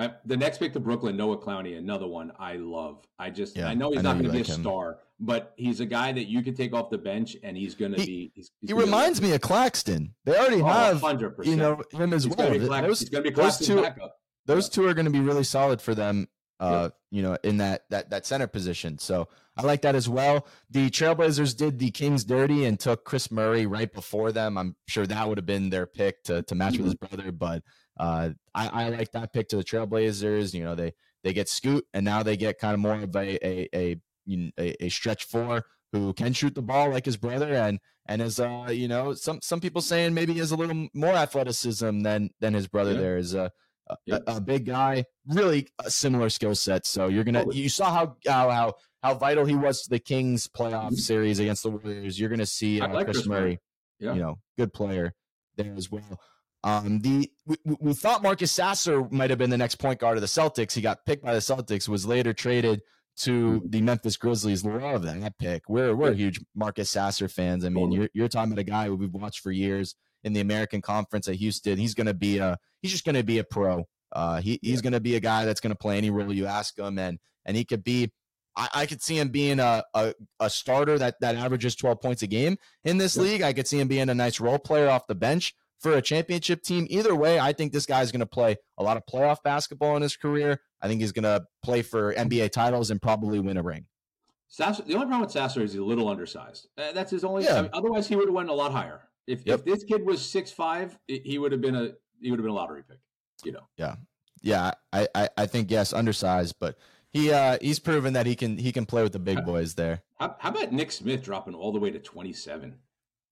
My 0.00 0.10
the 0.24 0.36
next 0.36 0.56
pick 0.56 0.72
to 0.72 0.80
Brooklyn, 0.80 1.14
Noah 1.14 1.36
Clowney, 1.36 1.76
another 1.76 2.06
one 2.06 2.32
I 2.38 2.54
love. 2.54 3.04
I 3.18 3.28
just 3.28 3.54
yeah, 3.54 3.68
I 3.68 3.74
know 3.74 3.90
he's 3.90 3.98
I 3.98 4.02
not 4.02 4.12
going 4.12 4.24
to 4.24 4.28
like 4.30 4.46
be 4.46 4.50
a 4.50 4.54
him. 4.54 4.62
star, 4.62 5.00
but 5.18 5.52
he's 5.58 5.80
a 5.80 5.84
guy 5.84 6.10
that 6.10 6.24
you 6.24 6.42
can 6.42 6.54
take 6.54 6.72
off 6.72 6.88
the 6.88 6.96
bench 6.96 7.36
and 7.42 7.54
he's 7.54 7.74
going 7.74 7.92
to 7.92 7.98
be. 7.98 8.32
He's, 8.34 8.50
he's 8.62 8.70
he 8.70 8.72
reminds 8.72 9.20
me 9.20 9.34
of 9.34 9.42
Claxton. 9.42 10.14
They 10.24 10.38
already 10.38 10.62
oh, 10.62 10.64
have 10.64 11.02
100%. 11.02 11.44
you 11.44 11.54
know 11.54 11.82
him 11.92 12.14
as 12.14 12.24
he's 12.24 12.34
well. 12.34 12.48
Gonna 12.48 12.86
those, 12.86 13.00
he's 13.00 13.10
going 13.10 13.24
to 13.24 13.30
be 13.30 13.34
those 13.34 13.58
two, 13.58 13.82
backup. 13.82 14.16
Those 14.46 14.68
yeah. 14.68 14.74
two 14.74 14.86
are 14.88 14.94
going 14.94 15.04
to 15.04 15.10
be 15.10 15.20
really 15.20 15.44
solid 15.44 15.82
for 15.82 15.94
them. 15.94 16.28
Uh, 16.58 16.90
you 17.10 17.22
know, 17.22 17.36
in 17.42 17.56
that 17.56 17.84
that 17.88 18.10
that 18.10 18.26
center 18.26 18.46
position. 18.46 18.98
So 18.98 19.28
I 19.56 19.62
like 19.62 19.80
that 19.82 19.94
as 19.94 20.10
well. 20.10 20.46
The 20.70 20.90
Trailblazers 20.90 21.56
did 21.56 21.78
the 21.78 21.90
Kings 21.90 22.22
dirty 22.22 22.66
and 22.66 22.78
took 22.78 23.04
Kris 23.04 23.30
Murray 23.30 23.64
right 23.64 23.90
before 23.90 24.30
them. 24.30 24.58
I'm 24.58 24.76
sure 24.86 25.06
that 25.06 25.26
would 25.26 25.38
have 25.38 25.46
been 25.46 25.70
their 25.70 25.86
pick 25.86 26.22
to 26.24 26.42
to 26.42 26.54
match 26.54 26.74
mm-hmm. 26.74 26.84
with 26.84 27.00
his 27.00 27.08
brother, 27.08 27.32
but 27.32 27.62
uh, 28.00 28.30
I, 28.54 28.68
I 28.68 28.88
like 28.88 29.12
that 29.12 29.32
pick 29.32 29.48
to 29.48 29.56
the 29.56 29.64
Trailblazers. 29.64 30.54
You 30.54 30.64
know, 30.64 30.74
they 30.74 30.94
they 31.22 31.34
get 31.34 31.48
Scoot, 31.48 31.84
and 31.92 32.04
now 32.04 32.22
they 32.22 32.36
get 32.36 32.58
kind 32.58 32.72
of 32.72 32.80
more 32.80 32.94
of 32.94 33.14
a 33.14 33.46
a 33.46 33.68
a, 33.74 33.96
a, 34.58 34.84
a 34.84 34.88
stretch 34.88 35.24
four 35.24 35.66
who 35.92 36.14
can 36.14 36.32
shoot 36.32 36.54
the 36.54 36.62
ball 36.62 36.90
like 36.90 37.04
his 37.04 37.18
brother, 37.18 37.52
and 37.52 37.78
and 38.06 38.22
is 38.22 38.40
uh 38.40 38.68
you 38.70 38.88
know 38.88 39.12
some 39.12 39.40
some 39.42 39.60
people 39.60 39.82
saying 39.82 40.14
maybe 40.14 40.32
he 40.32 40.38
has 40.38 40.50
a 40.50 40.56
little 40.56 40.88
more 40.94 41.12
athleticism 41.12 42.00
than 42.00 42.30
than 42.40 42.54
his 42.54 42.68
brother. 42.68 42.92
Yeah. 42.92 43.00
There 43.00 43.18
is 43.18 43.34
a 43.34 43.52
a, 43.90 43.96
yep. 44.06 44.22
a, 44.28 44.40
big 44.40 44.66
guy, 44.66 45.04
really 45.26 45.68
a 45.84 45.90
similar 45.90 46.30
skill 46.30 46.54
set. 46.54 46.86
So 46.86 47.08
you're 47.08 47.24
gonna 47.24 47.44
you 47.52 47.68
saw 47.68 47.92
how 47.92 48.16
how 48.26 48.50
how 48.50 48.74
how 49.02 49.14
vital 49.14 49.44
he 49.44 49.56
was 49.56 49.82
to 49.82 49.90
the 49.90 49.98
Kings 49.98 50.46
playoff 50.46 50.86
mm-hmm. 50.86 50.94
series 50.94 51.38
against 51.38 51.64
the 51.64 51.70
Warriors. 51.70 52.18
You're 52.18 52.30
gonna 52.30 52.46
see 52.46 52.80
uh, 52.80 52.88
like 52.88 53.06
Kris 53.06 53.26
Murray, 53.26 53.58
yeah. 53.98 54.14
you 54.14 54.20
know, 54.20 54.38
good 54.56 54.72
player 54.72 55.12
there 55.56 55.74
as 55.76 55.90
well. 55.90 56.20
Um, 56.62 57.00
the 57.00 57.30
we, 57.46 57.56
we, 57.80 57.94
thought 57.94 58.22
Marcus 58.22 58.52
Sasser 58.52 59.08
might 59.10 59.30
have 59.30 59.38
been 59.38 59.50
the 59.50 59.56
next 59.56 59.76
point 59.76 59.98
guard 59.98 60.18
of 60.18 60.20
the 60.20 60.26
Celtics. 60.26 60.74
He 60.74 60.82
got 60.82 61.06
picked 61.06 61.24
by 61.24 61.32
the 61.32 61.40
Celtics, 61.40 61.88
was 61.88 62.04
later 62.04 62.34
traded 62.34 62.82
to 63.18 63.62
the 63.66 63.80
Memphis 63.80 64.16
Grizzlies. 64.16 64.64
Love 64.64 65.02
that 65.02 65.38
pick. 65.38 65.62
We're 65.68 65.94
we're 65.96 66.12
huge 66.12 66.40
Marcus 66.54 66.90
Sasser 66.90 67.28
fans. 67.28 67.64
I 67.64 67.70
mean, 67.70 67.92
you're 67.92 68.08
you're 68.12 68.28
talking 68.28 68.52
about 68.52 68.60
a 68.60 68.64
guy 68.64 68.86
who 68.86 68.96
we've 68.96 69.12
watched 69.12 69.40
for 69.40 69.50
years 69.50 69.94
in 70.22 70.34
the 70.34 70.40
American 70.40 70.82
Conference 70.82 71.28
at 71.28 71.36
Houston. 71.36 71.78
He's 71.78 71.94
going 71.94 72.06
to 72.06 72.14
be 72.14 72.38
a 72.38 72.58
he's 72.82 72.92
just 72.92 73.04
going 73.04 73.14
to 73.14 73.24
be 73.24 73.38
a 73.38 73.44
pro. 73.44 73.84
Uh, 74.12 74.40
he 74.40 74.58
he's 74.62 74.82
going 74.82 74.92
to 74.92 75.00
be 75.00 75.16
a 75.16 75.20
guy 75.20 75.46
that's 75.46 75.60
going 75.60 75.72
to 75.72 75.78
play 75.78 75.96
any 75.96 76.10
role 76.10 76.32
you 76.32 76.46
ask 76.46 76.78
him, 76.78 76.98
and 76.98 77.18
and 77.44 77.56
he 77.56 77.64
could 77.64 77.84
be. 77.84 78.10
I, 78.56 78.68
I 78.74 78.86
could 78.86 79.00
see 79.00 79.16
him 79.16 79.28
being 79.28 79.60
a, 79.60 79.84
a, 79.94 80.12
a 80.40 80.50
starter 80.50 80.98
that 80.98 81.14
that 81.20 81.36
averages 81.36 81.76
12 81.76 82.00
points 82.00 82.22
a 82.22 82.26
game 82.26 82.58
in 82.84 82.98
this 82.98 83.16
league. 83.16 83.42
I 83.42 83.52
could 83.52 83.68
see 83.68 83.78
him 83.78 83.86
being 83.86 84.08
a 84.08 84.14
nice 84.14 84.40
role 84.40 84.58
player 84.58 84.90
off 84.90 85.06
the 85.06 85.14
bench 85.14 85.54
for 85.80 85.92
a 85.92 86.02
championship 86.02 86.62
team. 86.62 86.86
Either 86.90 87.14
way, 87.14 87.40
I 87.40 87.52
think 87.52 87.72
this 87.72 87.86
guy's 87.86 88.12
going 88.12 88.20
to 88.20 88.26
play 88.26 88.56
a 88.78 88.82
lot 88.82 88.96
of 88.96 89.02
playoff 89.10 89.42
basketball 89.42 89.96
in 89.96 90.02
his 90.02 90.16
career. 90.16 90.60
I 90.80 90.88
think 90.88 91.00
he's 91.00 91.12
going 91.12 91.24
to 91.24 91.44
play 91.62 91.82
for 91.82 92.14
NBA 92.14 92.52
titles 92.52 92.90
and 92.90 93.00
probably 93.00 93.40
win 93.40 93.56
a 93.56 93.62
ring. 93.62 93.86
Sasser, 94.48 94.82
the 94.82 94.94
only 94.94 95.06
problem 95.06 95.22
with 95.22 95.30
Sasser 95.30 95.62
is 95.62 95.72
he's 95.72 95.80
a 95.80 95.84
little 95.84 96.08
undersized. 96.08 96.68
Uh, 96.76 96.92
that's 96.92 97.10
his 97.10 97.24
only. 97.24 97.44
Yeah. 97.44 97.58
I 97.58 97.62
mean, 97.62 97.70
otherwise, 97.72 98.08
he 98.08 98.16
would 98.16 98.26
have 98.26 98.34
went 98.34 98.50
a 98.50 98.54
lot 98.54 98.72
higher. 98.72 99.08
If, 99.26 99.46
yep. 99.46 99.60
if 99.60 99.64
this 99.64 99.84
kid 99.84 100.04
was 100.04 100.20
six 100.20 100.50
five, 100.50 100.98
he 101.06 101.38
would 101.38 101.52
have 101.52 101.60
been 101.60 101.76
a 101.76 101.92
he 102.20 102.30
would 102.30 102.40
have 102.40 102.44
been 102.44 102.50
a 102.50 102.54
lottery 102.54 102.82
pick. 102.82 102.98
You 103.44 103.52
know. 103.52 103.68
Yeah, 103.76 103.94
yeah. 104.42 104.72
I, 104.92 105.06
I, 105.14 105.28
I 105.36 105.46
think 105.46 105.70
yes, 105.70 105.92
undersized, 105.92 106.56
but 106.58 106.76
he 107.10 107.32
uh 107.32 107.58
he's 107.60 107.78
proven 107.78 108.14
that 108.14 108.26
he 108.26 108.34
can 108.34 108.58
he 108.58 108.72
can 108.72 108.86
play 108.86 109.04
with 109.04 109.12
the 109.12 109.20
big 109.20 109.44
boys 109.44 109.74
there. 109.74 110.02
How, 110.18 110.34
how 110.40 110.50
about 110.50 110.72
Nick 110.72 110.90
Smith 110.90 111.22
dropping 111.22 111.54
all 111.54 111.72
the 111.72 111.78
way 111.78 111.90
to 111.90 112.00
twenty 112.00 112.32
seven? 112.32 112.78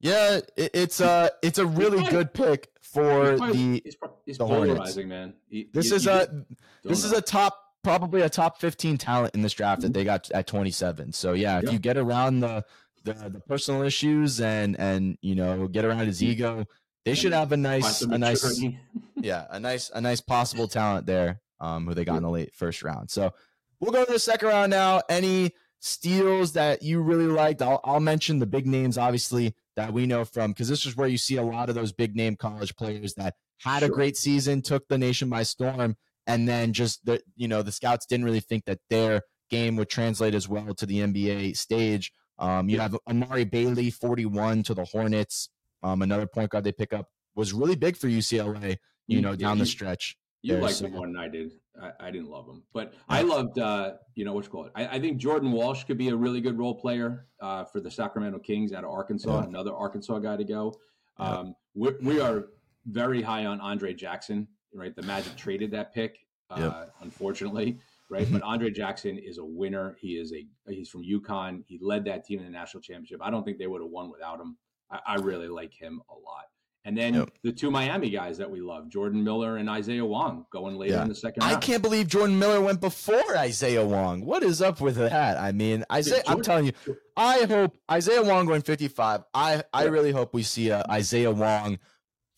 Yeah, 0.01 0.41
it, 0.57 0.71
it's 0.75 1.01
a 1.01 1.31
it's 1.43 1.59
a 1.59 1.67
really 1.67 1.99
probably, 1.99 2.11
good 2.11 2.35
pick 2.35 2.69
for 2.81 3.37
the 3.37 3.83
he's, 3.85 3.97
he's 4.25 4.39
the 4.39 4.47
polarizing, 4.47 5.09
man. 5.09 5.35
He, 5.49 5.69
this 5.73 5.93
is 5.93 6.07
a 6.07 6.45
this 6.85 7.03
know. 7.05 7.11
is 7.11 7.13
a 7.13 7.21
top 7.21 7.59
probably 7.83 8.23
a 8.23 8.29
top 8.29 8.61
15 8.61 8.99
talent 8.99 9.35
in 9.35 9.43
this 9.43 9.53
draft 9.53 9.83
that 9.83 9.93
they 9.93 10.05
got 10.05 10.31
at 10.33 10.47
27. 10.47 11.13
So 11.13 11.33
yeah, 11.33 11.59
if 11.59 11.65
yeah. 11.65 11.71
you 11.71 11.79
get 11.79 11.97
around 11.97 12.41
the, 12.41 12.65
the 13.05 13.15
the 13.15 13.41
personal 13.41 13.83
issues 13.83 14.41
and 14.41 14.79
and 14.79 15.19
you 15.21 15.35
know 15.35 15.69
get 15.69 15.85
around 15.85 16.07
his 16.07 16.23
ego, 16.23 16.65
they 17.05 17.15
should 17.15 17.33
have 17.33 17.53
a 17.53 17.57
nice 17.57 18.03
a 18.03 18.19
nice 18.19 18.63
yeah 19.17 19.47
a 19.51 19.59
nice 19.59 19.91
a 19.91 20.01
nice 20.01 20.21
possible 20.21 20.69
talent 20.69 21.07
there. 21.07 21.41
Um, 21.61 21.87
who 21.87 21.95
they 21.95 22.05
got 22.05 22.19
in 22.19 22.23
the 22.23 22.31
late 22.31 22.55
first 22.55 22.85
round. 22.85 23.11
So 23.11 23.35
we'll 23.81 23.91
go 23.91 24.05
to 24.05 24.13
the 24.13 24.21
second 24.21 24.47
round 24.47 24.71
now. 24.71 25.03
Any 25.09 25.55
steals 25.81 26.53
that 26.53 26.83
you 26.83 27.01
really 27.01 27.27
liked? 27.27 27.63
I'll, 27.63 27.81
I'll 27.83 27.99
mention 27.99 28.39
the 28.39 28.47
big 28.47 28.65
names, 28.65 28.97
obviously, 28.97 29.57
that 29.79 29.93
we 29.93 30.07
know 30.07 30.25
from, 30.25 30.51
because 30.51 30.69
this 30.69 30.85
is 30.85 30.97
where 30.97 31.07
you 31.07 31.17
see 31.17 31.37
a 31.37 31.43
lot 31.43 31.69
of 31.69 31.77
those 31.77 31.93
big 31.93 32.17
name 32.17 32.35
college 32.35 32.75
players 32.75 33.15
that 33.15 33.35
had 33.61 33.79
sure. 33.79 33.89
a 33.89 33.93
great 33.93 34.17
season, 34.17 34.61
took 34.61 34.89
the 34.89 34.99
nation 34.99 35.31
by 35.31 35.45
storm, 35.45 35.97
and 36.27 36.49
then 36.49 36.73
just 36.73 37.07
the 37.07 37.21
you 37.37 37.47
know 37.47 37.63
the 37.63 37.71
scouts 37.71 38.05
didn't 38.05 38.25
really 38.25 38.41
think 38.41 38.65
that 38.65 38.81
their 38.91 39.23
game 39.51 39.77
would 39.77 39.89
translate 39.89 40.35
as 40.35 40.49
well 40.49 40.75
to 40.75 40.85
the 40.85 40.99
NBA 40.99 41.57
stage. 41.57 42.13
Um, 42.41 42.69
you 42.69 42.81
have 42.81 42.97
Amari 43.09 43.45
Bailey, 43.45 43.91
41 43.91 44.65
to 44.65 44.75
the 44.75 44.85
Hornets. 44.85 45.49
Um, 45.85 46.03
another 46.03 46.27
point 46.27 46.51
guard 46.51 46.65
they 46.65 46.73
pick 46.73 46.93
up 46.93 47.07
was 47.37 47.53
really 47.53 47.77
big 47.77 47.97
for 47.97 48.09
UCLA, 48.09 48.79
you 49.07 49.21
know, 49.21 49.37
down 49.37 49.59
the 49.59 49.67
stretch. 49.67 50.17
You 50.43 50.55
there, 50.55 50.63
liked 50.63 50.75
so. 50.75 50.87
him 50.87 50.93
more 50.95 51.07
than 51.07 51.17
I 51.17 51.29
did. 51.29 51.53
I, 51.81 52.09
I, 52.09 52.11
didn't 52.11 52.29
love 52.29 52.47
him, 52.47 52.63
but 52.73 52.95
I 53.09 53.23
loved, 53.23 53.59
uh, 53.59 53.95
you 54.15 54.25
know, 54.25 54.33
what 54.33 54.45
you 54.45 54.51
call 54.51 54.65
it. 54.65 54.73
I, 54.75 54.87
I, 54.87 55.01
think 55.01 55.19
Jordan 55.19 55.53
Walsh 55.53 55.85
could 55.85 55.99
be 55.99 56.09
a 56.09 56.17
really 56.17 56.41
good 56.41 56.59
role 56.59 56.75
player 56.75 57.27
uh, 57.41 57.65
for 57.65 57.81
the 57.81 57.91
Sacramento 57.91 58.39
Kings 58.41 58.73
out 58.73 58.85
of 58.85 58.91
Arkansas. 58.91 59.41
Yeah. 59.41 59.47
Another 59.47 59.75
Arkansas 59.75 60.19
guy 60.19 60.37
to 60.37 60.45
go. 60.45 60.75
Um, 61.19 61.55
yeah. 61.75 61.91
we 62.03 62.21
are 62.21 62.47
very 62.87 63.23
high 63.23 63.47
on 63.47 63.61
Andre 63.61 63.95
Jackson. 63.95 64.49
Right, 64.75 64.95
the 64.95 65.03
Magic 65.03 65.35
traded 65.35 65.71
that 65.71 65.95
pick, 65.95 66.19
uh, 66.51 66.87
unfortunately 67.01 67.79
right? 68.09 68.25
Mm-hmm. 68.25 68.35
but 68.35 68.43
Andre 68.43 68.71
Jackson 68.71 69.19
is 69.19 69.39
a 69.39 69.45
winner. 69.45 69.97
He 70.01 70.13
is 70.13 70.33
a 70.33 70.47
he's 70.69 70.89
from 70.89 71.03
UConn. 71.05 71.63
He 71.67 71.79
led 71.81 72.05
that 72.07 72.25
team 72.25 72.39
in 72.39 72.45
the 72.45 72.51
national 72.51 72.83
championship. 72.83 73.21
I 73.23 73.31
don't 73.31 73.45
think 73.45 73.59
they 73.59 73.67
would 73.67 73.83
have 73.83 73.91
won 73.91 74.11
without 74.11 74.41
him. 74.41 74.57
I, 74.91 75.01
I 75.07 75.15
really 75.17 75.49
like 75.49 75.75
him 75.75 76.01
a 76.09 76.15
lot. 76.15 76.47
And 76.89 76.97
then 76.97 77.13
yep. 77.13 77.29
the 77.43 77.53
two 77.53 77.71
Miami 77.71 78.09
guys 78.09 78.39
that 78.39 78.51
we 78.51 78.63
love, 78.63 78.89
Jordan 78.89 79.23
Miller 79.23 79.59
and 79.59 79.69
Isaiah 79.69 80.07
Wong, 80.07 80.47
going 80.51 80.79
later 80.79 80.95
yeah. 80.95 81.03
in 81.03 81.09
the 81.11 81.15
second 81.15 81.43
round. 81.43 81.55
I 81.55 81.61
can't 81.61 81.83
believe 81.83 82.09
Jordan 82.09 82.39
Miller 82.39 82.63
went 82.63 82.81
before 82.81 83.37
Isaiah 83.37 83.85
Wong. 83.85 84.25
What 84.25 84.43
is 84.43 84.63
up 84.63 84.81
with 84.81 84.97
that? 84.97 85.37
I 85.39 85.53
mean, 85.53 85.85
Isaiah, 85.93 86.23
I'm 86.27 86.41
telling 86.41 86.65
you, 86.65 86.73
I 87.15 87.41
hope 87.43 87.77
Isaiah 87.91 88.23
Wong 88.23 88.47
going 88.47 88.63
55. 88.63 89.23
I, 89.35 89.63
I 89.71 89.85
really 89.85 90.13
hope 90.13 90.33
we 90.33 90.43
see 90.43 90.71
a 90.71 90.83
Isaiah 90.91 91.31
Wong 91.31 91.79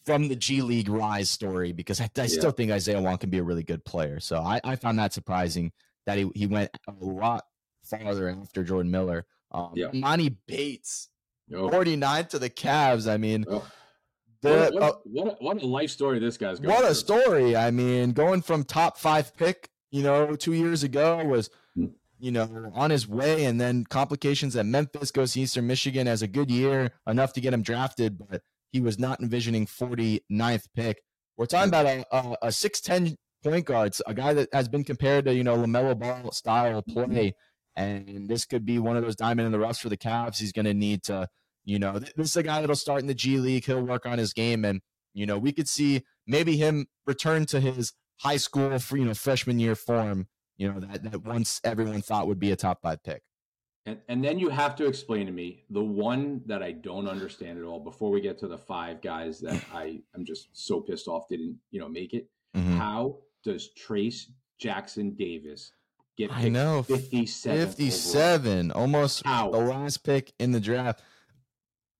from 0.05 0.27
the 0.27 0.35
G 0.35 0.63
League 0.63 0.89
rise 0.89 1.31
story 1.31 1.71
because 1.71 2.01
I, 2.01 2.11
I 2.17 2.23
yeah. 2.23 2.27
still 2.27 2.51
think 2.51 2.73
Isaiah 2.73 3.01
Wong 3.01 3.19
can 3.19 3.31
be 3.31 3.39
a 3.39 3.45
really 3.45 3.63
good 3.63 3.85
player. 3.85 4.19
So 4.19 4.41
I, 4.41 4.61
I 4.65 4.75
found 4.75 4.99
that 4.99 5.13
surprising 5.13 5.71
that 6.07 6.19
he, 6.19 6.29
he 6.35 6.47
went 6.49 6.73
a 6.89 6.95
lot 6.99 7.45
farther 7.85 8.29
after 8.29 8.65
Jordan 8.65 8.91
Miller. 8.91 9.27
Um, 9.53 9.75
yeah. 9.77 9.91
Emoni 9.91 10.35
Bates, 10.49 11.09
oh. 11.55 11.71
49 11.71 12.27
to 12.27 12.41
the 12.41 12.51
Cavs. 12.51 13.09
I 13.09 13.17
mean, 13.17 13.45
oh. 13.49 13.65
What, 14.43 14.74
what, 14.74 14.82
uh, 14.82 14.93
what, 15.05 15.26
a, 15.26 15.45
what, 15.45 15.62
a, 15.62 15.66
life 15.66 15.91
story 15.91 16.18
this 16.18 16.36
guy's 16.36 16.61
going 16.61 16.74
What 16.74 16.80
through. 16.80 16.91
a 16.91 16.95
story. 16.95 17.57
I 17.57 17.70
mean, 17.70 18.12
going 18.12 18.43
from 18.43 18.64
top 18.64 18.99
five 18.99 19.36
pick, 19.36 19.68
you 19.91 20.03
know, 20.03 20.34
two 20.36 20.53
years 20.53 20.82
ago 20.82 21.24
was, 21.24 21.51
hmm. 21.74 21.86
you 22.18 22.30
know, 22.30 22.70
on 22.74 22.91
his 22.91 23.07
way 23.07 23.45
and 23.45 23.61
then 23.61 23.84
complications 23.84 24.57
at 24.57 24.66
Memphis 24.66 25.11
goes 25.11 25.34
to 25.34 25.41
Eastern 25.41 25.66
Michigan 25.66 26.09
as 26.09 26.22
a 26.22 26.26
good 26.26 26.51
year, 26.51 26.93
enough 27.07 27.32
to 27.34 27.41
get 27.41 27.53
him 27.53 27.62
drafted. 27.62 28.18
But 28.18 28.43
he 28.72 28.80
was 28.80 28.99
not 28.99 29.20
envisioning 29.20 29.66
49th 29.66 30.66
pick. 30.74 31.03
We're 31.36 31.47
talking 31.47 31.68
about 31.68 31.86
a, 31.86 32.05
a, 32.12 32.36
a 32.43 32.49
6'10 32.49 33.16
point 33.43 33.66
guard, 33.66 33.97
a 34.07 34.14
guy 34.14 34.34
that 34.34 34.49
has 34.53 34.68
been 34.68 34.84
compared 34.84 35.24
to, 35.24 35.34
you 35.34 35.45
know, 35.45 35.57
LaMelo 35.57 35.99
Ball 35.99 36.32
style 36.32 36.82
play. 36.82 37.34
And 37.76 38.28
this 38.28 38.45
could 38.45 38.66
be 38.66 38.78
one 38.78 38.97
of 38.97 39.03
those 39.03 39.16
diamond 39.16 39.47
in 39.47 39.53
the 39.53 39.59
roughs 39.59 39.78
for 39.78 39.88
the 39.88 39.97
Cavs. 39.97 40.38
He's 40.38 40.53
going 40.53 40.66
to 40.66 40.74
need 40.74 41.03
to, 41.05 41.28
you 41.65 41.79
know, 41.79 41.99
this 41.99 42.13
is 42.17 42.37
a 42.37 42.43
guy 42.43 42.61
that'll 42.61 42.77
start 42.77 43.01
in 43.01 43.07
the 43.07 43.15
G 43.15 43.39
League. 43.39 43.65
He'll 43.65 43.83
work 43.83 44.07
on 44.07 44.19
his 44.19 44.33
game. 44.33 44.65
And, 44.65 44.81
you 45.15 45.27
know, 45.27 45.39
we 45.39 45.53
could 45.53 45.69
see 45.69 46.05
maybe 46.27 46.57
him 46.57 46.87
return 47.07 47.47
to 47.47 47.61
his 47.61 47.93
high 48.21 48.37
school, 48.37 48.77
you 48.93 49.05
know, 49.05 49.15
freshman 49.15 49.59
year 49.59 49.75
form, 49.75 50.29
you 50.57 50.73
know, 50.73 50.81
that, 50.81 51.11
that 51.11 51.25
once 51.25 51.61
everyone 51.65 52.03
thought 52.03 52.27
would 52.27 52.39
be 52.41 52.53
a 52.53 52.57
top 52.57 52.83
five 52.83 53.03
pick. 53.03 53.23
And, 53.87 53.99
and 54.09 54.25
then 54.25 54.39
you 54.39 54.51
have 54.51 54.77
to 54.77 54.87
explain 54.87 55.27
to 55.27 55.33
me 55.33 55.65
the 55.71 55.83
one 55.83 56.43
that 56.47 56.63
I 56.63 56.73
don't 56.73 57.09
understand 57.09 57.59
at 57.59 57.65
all 57.65 57.81
before 57.81 58.11
we 58.11 58.21
get 58.21 58.39
to 58.41 58.49
the 58.49 58.59
five 58.59 59.01
guys 59.01 59.41
that 59.41 59.63
I 59.75 60.01
am 60.15 60.25
just 60.25 60.49
so 60.53 60.81
pissed 60.81 61.09
off 61.09 61.29
didn't 61.29 61.59
you 61.71 61.81
know 61.81 61.89
make 61.89 62.13
it. 62.13 62.29
Mm-hmm. 62.57 62.77
How 62.77 63.17
does 63.43 63.73
Trace 63.75 64.31
Jackson 64.59 65.13
Davis 65.13 65.73
get? 66.19 66.31
I 66.33 66.49
know 66.49 66.83
57, 66.83 67.59
57 67.59 68.71
almost 68.73 69.25
How? 69.25 69.51
the 69.51 69.59
last 69.59 70.05
pick 70.05 70.33
in 70.39 70.53
the 70.53 70.61
draft. 70.61 71.03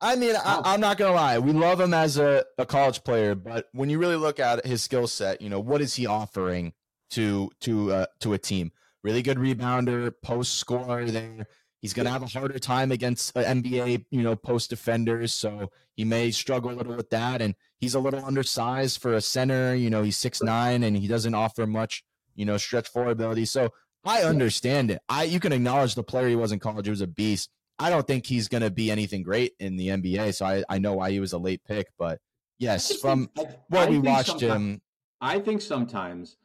I 0.01 0.17
mean, 0.17 0.35
I, 0.35 0.75
am 0.75 0.81
not 0.81 0.97
gonna 0.97 1.15
lie. 1.15 1.39
We 1.39 1.53
love 1.53 1.81
him 1.81 1.93
as 1.93 2.17
a, 2.17 2.45
a 2.57 2.65
college 2.65 3.05
player, 3.05 3.35
but 3.35 3.69
when 3.73 3.91
you 3.91 3.99
really 3.99 4.17
look 4.17 4.41
at 4.41 4.65
his 4.65 4.83
skill 4.83 5.07
set, 5.07 5.43
you 5.43 5.51
know 5.51 5.61
what 5.61 5.81
is 5.81 5.95
he 5.95 6.07
offering 6.07 6.73
to 7.11 7.51
to 7.61 7.93
uh, 7.93 8.07
to 8.21 8.33
a 8.33 8.39
team? 8.39 8.73
Really 9.03 9.23
good 9.23 9.39
rebounder, 9.39 10.13
post 10.23 10.59
scorer 10.59 11.11
there. 11.11 11.47
He's 11.81 11.95
going 11.95 12.05
to 12.05 12.13
have 12.13 12.23
a 12.23 12.27
harder 12.27 12.59
time 12.59 12.93
against 12.93 13.35
uh, 13.35 13.43
NBA, 13.43 14.05
you 14.11 14.23
know, 14.23 14.37
post 14.37 14.69
defenders. 14.69 15.33
So 15.33 15.71
he 15.97 16.05
may 16.05 16.31
struggle 16.31 16.71
a 16.71 16.75
little 16.75 16.95
with 16.95 17.09
that. 17.11 17.41
And 17.41 17.55
he's 17.79 17.95
a 17.95 18.01
little 18.01 18.23
undersized 18.23 19.01
for 19.01 19.15
a 19.15 19.21
center. 19.21 19.75
You 19.75 19.89
know, 19.89 20.03
he's 20.03 20.19
six 20.19 20.43
nine 20.43 20.83
and 20.83 20.97
he 20.97 21.09
doesn't 21.09 21.35
offer 21.35 21.67
much, 21.67 22.05
you 22.35 22.45
know, 22.45 22.59
stretch 22.59 22.89
forward 22.89 23.13
ability. 23.13 23.47
So 23.47 23.71
I 24.05 24.23
understand 24.23 24.91
it. 24.91 25.01
I 25.09 25.25
you 25.25 25.41
can 25.41 25.53
acknowledge 25.53 25.95
the 25.95 26.03
player 26.03 26.29
he 26.29 26.37
was 26.37 26.53
in 26.53 26.59
college. 26.59 26.87
He 26.87 26.91
was 26.91 27.01
a 27.01 27.07
beast. 27.07 27.51
I 27.81 27.89
don't 27.89 28.07
think 28.07 28.26
he's 28.26 28.47
going 28.47 28.62
to 28.62 28.70
be 28.70 28.91
anything 28.91 29.22
great 29.22 29.55
in 29.59 29.76
the 29.76 29.89
NBA. 29.89 30.35
So 30.35 30.45
I, 30.45 30.62
I 30.68 30.78
know 30.78 30.95
why 30.95 31.11
he 31.11 31.18
was 31.18 31.33
a 31.33 31.39
late 31.39 31.62
pick. 31.64 31.89
But 31.99 32.20
yes, 32.59 32.95
from 32.97 33.31
what 33.35 33.89
I 33.89 33.91
we 33.91 33.99
watched 33.99 34.41
him. 34.41 34.83
I 35.20 35.39
think 35.39 35.62
sometimes 35.62 36.37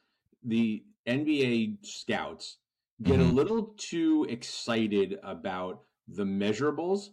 the 0.43 0.83
NBA 1.07 1.85
scouts 1.85 2.57
get 3.03 3.19
mm-hmm. 3.19 3.29
a 3.29 3.33
little 3.33 3.73
too 3.77 4.25
excited 4.29 5.19
about 5.23 5.81
the 6.07 6.23
measurables. 6.23 7.09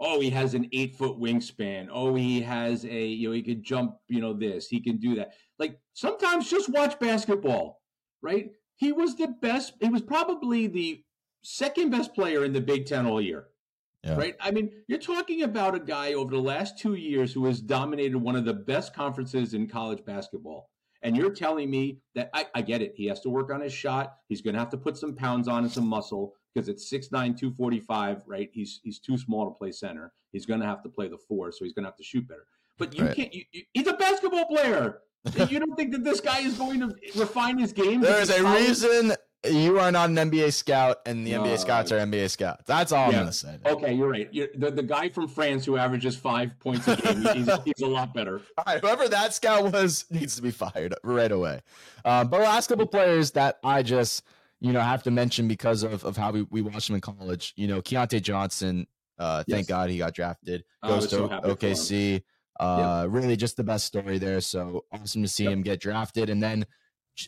Oh, 0.00 0.20
he 0.20 0.30
has 0.30 0.54
an 0.54 0.68
eight 0.72 0.94
foot 0.96 1.18
wingspan. 1.18 1.88
Oh, 1.90 2.14
he 2.14 2.40
has 2.40 2.84
a, 2.84 3.06
you 3.06 3.28
know, 3.28 3.34
he 3.34 3.42
could 3.42 3.62
jump, 3.62 3.96
you 4.08 4.20
know, 4.20 4.32
this, 4.32 4.68
he 4.68 4.80
can 4.80 4.96
do 4.96 5.16
that. 5.16 5.32
Like 5.58 5.78
sometimes 5.92 6.48
just 6.48 6.68
watch 6.70 6.98
basketball, 6.98 7.82
right? 8.22 8.50
He 8.76 8.92
was 8.92 9.16
the 9.16 9.28
best, 9.42 9.74
he 9.80 9.88
was 9.88 10.02
probably 10.02 10.68
the 10.68 11.02
second 11.42 11.90
best 11.90 12.14
player 12.14 12.44
in 12.44 12.52
the 12.52 12.60
Big 12.60 12.86
Ten 12.86 13.06
all 13.06 13.20
year. 13.20 13.48
Yeah. 14.04 14.16
Right. 14.16 14.36
I 14.40 14.52
mean, 14.52 14.70
you're 14.86 14.98
talking 14.98 15.42
about 15.42 15.74
a 15.74 15.80
guy 15.80 16.14
over 16.14 16.30
the 16.30 16.40
last 16.40 16.78
two 16.78 16.94
years 16.94 17.32
who 17.32 17.46
has 17.46 17.60
dominated 17.60 18.16
one 18.16 18.36
of 18.36 18.44
the 18.44 18.54
best 18.54 18.94
conferences 18.94 19.54
in 19.54 19.66
college 19.66 20.04
basketball. 20.04 20.70
And 21.02 21.16
you're 21.16 21.30
telling 21.32 21.70
me 21.70 21.98
that 22.14 22.30
I, 22.34 22.46
I 22.54 22.62
get 22.62 22.82
it. 22.82 22.94
He 22.96 23.06
has 23.06 23.20
to 23.20 23.28
work 23.28 23.52
on 23.52 23.60
his 23.60 23.72
shot. 23.72 24.16
He's 24.28 24.40
going 24.40 24.54
to 24.54 24.60
have 24.60 24.70
to 24.70 24.76
put 24.76 24.96
some 24.96 25.14
pounds 25.14 25.46
on 25.46 25.64
and 25.64 25.72
some 25.72 25.86
muscle 25.86 26.34
because 26.54 26.68
it's 26.68 26.90
6'9, 26.92 27.10
245, 27.10 28.22
right? 28.26 28.50
He's 28.52 28.80
he's 28.82 28.98
too 28.98 29.16
small 29.16 29.44
to 29.44 29.56
play 29.56 29.70
center. 29.70 30.12
He's 30.32 30.44
going 30.46 30.60
to 30.60 30.66
have 30.66 30.82
to 30.82 30.88
play 30.88 31.08
the 31.08 31.18
four, 31.18 31.52
so 31.52 31.64
he's 31.64 31.72
going 31.72 31.84
to 31.84 31.88
have 31.88 31.96
to 31.96 32.04
shoot 32.04 32.26
better. 32.26 32.46
But 32.78 32.96
you 32.96 33.06
right. 33.06 33.16
can't. 33.16 33.32
You, 33.32 33.44
you, 33.52 33.62
he's 33.74 33.86
a 33.86 33.94
basketball 33.94 34.46
player. 34.46 35.00
you 35.48 35.58
don't 35.58 35.76
think 35.76 35.92
that 35.92 36.04
this 36.04 36.20
guy 36.20 36.40
is 36.40 36.54
going 36.54 36.80
to 36.80 36.94
refine 37.16 37.58
his 37.58 37.72
game? 37.72 38.00
There 38.00 38.20
is 38.20 38.30
a 38.30 38.42
reason 38.42 39.12
you 39.44 39.78
are 39.78 39.92
not 39.92 40.10
an 40.10 40.16
NBA 40.16 40.52
scout, 40.52 40.98
and 41.06 41.26
the 41.26 41.32
NBA 41.32 41.58
scouts 41.58 41.92
are 41.92 41.98
NBA 41.98 42.28
scouts. 42.30 42.64
That's 42.66 42.90
all 42.90 43.12
yeah. 43.12 43.20
I'm 43.20 43.26
to 43.26 43.32
say. 43.32 43.56
Okay, 43.64 43.92
you're 43.92 44.08
right. 44.08 44.28
You're, 44.32 44.48
the, 44.54 44.70
the 44.70 44.82
guy 44.82 45.08
from 45.08 45.28
France 45.28 45.64
who 45.64 45.76
averages 45.76 46.16
five 46.16 46.58
points 46.58 46.88
a 46.88 46.96
game, 46.96 47.22
he's, 47.22 47.48
he's 47.64 47.80
a 47.82 47.86
lot 47.86 48.12
better. 48.12 48.40
All 48.58 48.64
right, 48.66 48.80
whoever 48.80 49.08
that 49.08 49.34
scout 49.34 49.72
was 49.72 50.06
needs 50.10 50.34
to 50.36 50.42
be 50.42 50.50
fired 50.50 50.94
right 51.04 51.30
away. 51.30 51.60
Um, 52.04 52.28
but 52.28 52.40
last 52.40 52.68
couple 52.68 52.86
players 52.86 53.30
that 53.32 53.58
I 53.62 53.82
just, 53.82 54.24
you 54.60 54.72
know, 54.72 54.80
have 54.80 55.04
to 55.04 55.12
mention 55.12 55.46
because 55.46 55.84
of, 55.84 56.04
of 56.04 56.16
how 56.16 56.32
we, 56.32 56.42
we 56.50 56.60
watched 56.60 56.88
him 56.88 56.96
in 56.96 57.00
college. 57.00 57.54
You 57.56 57.68
know, 57.68 57.80
Keyontae 57.80 58.22
Johnson, 58.22 58.88
uh, 59.18 59.44
thank 59.48 59.68
yes. 59.68 59.68
God 59.68 59.90
he 59.90 59.98
got 59.98 60.14
drafted, 60.14 60.64
goes 60.84 61.06
to 61.08 61.16
so 61.16 61.28
OKC. 61.28 62.22
Uh, 62.58 63.02
yep. 63.04 63.14
Really 63.14 63.36
just 63.36 63.56
the 63.56 63.62
best 63.62 63.84
story 63.84 64.18
there. 64.18 64.40
So 64.40 64.84
awesome 64.92 65.22
to 65.22 65.28
see 65.28 65.44
yep. 65.44 65.52
him 65.52 65.62
get 65.62 65.80
drafted. 65.80 66.28
And 66.28 66.42
then 66.42 66.66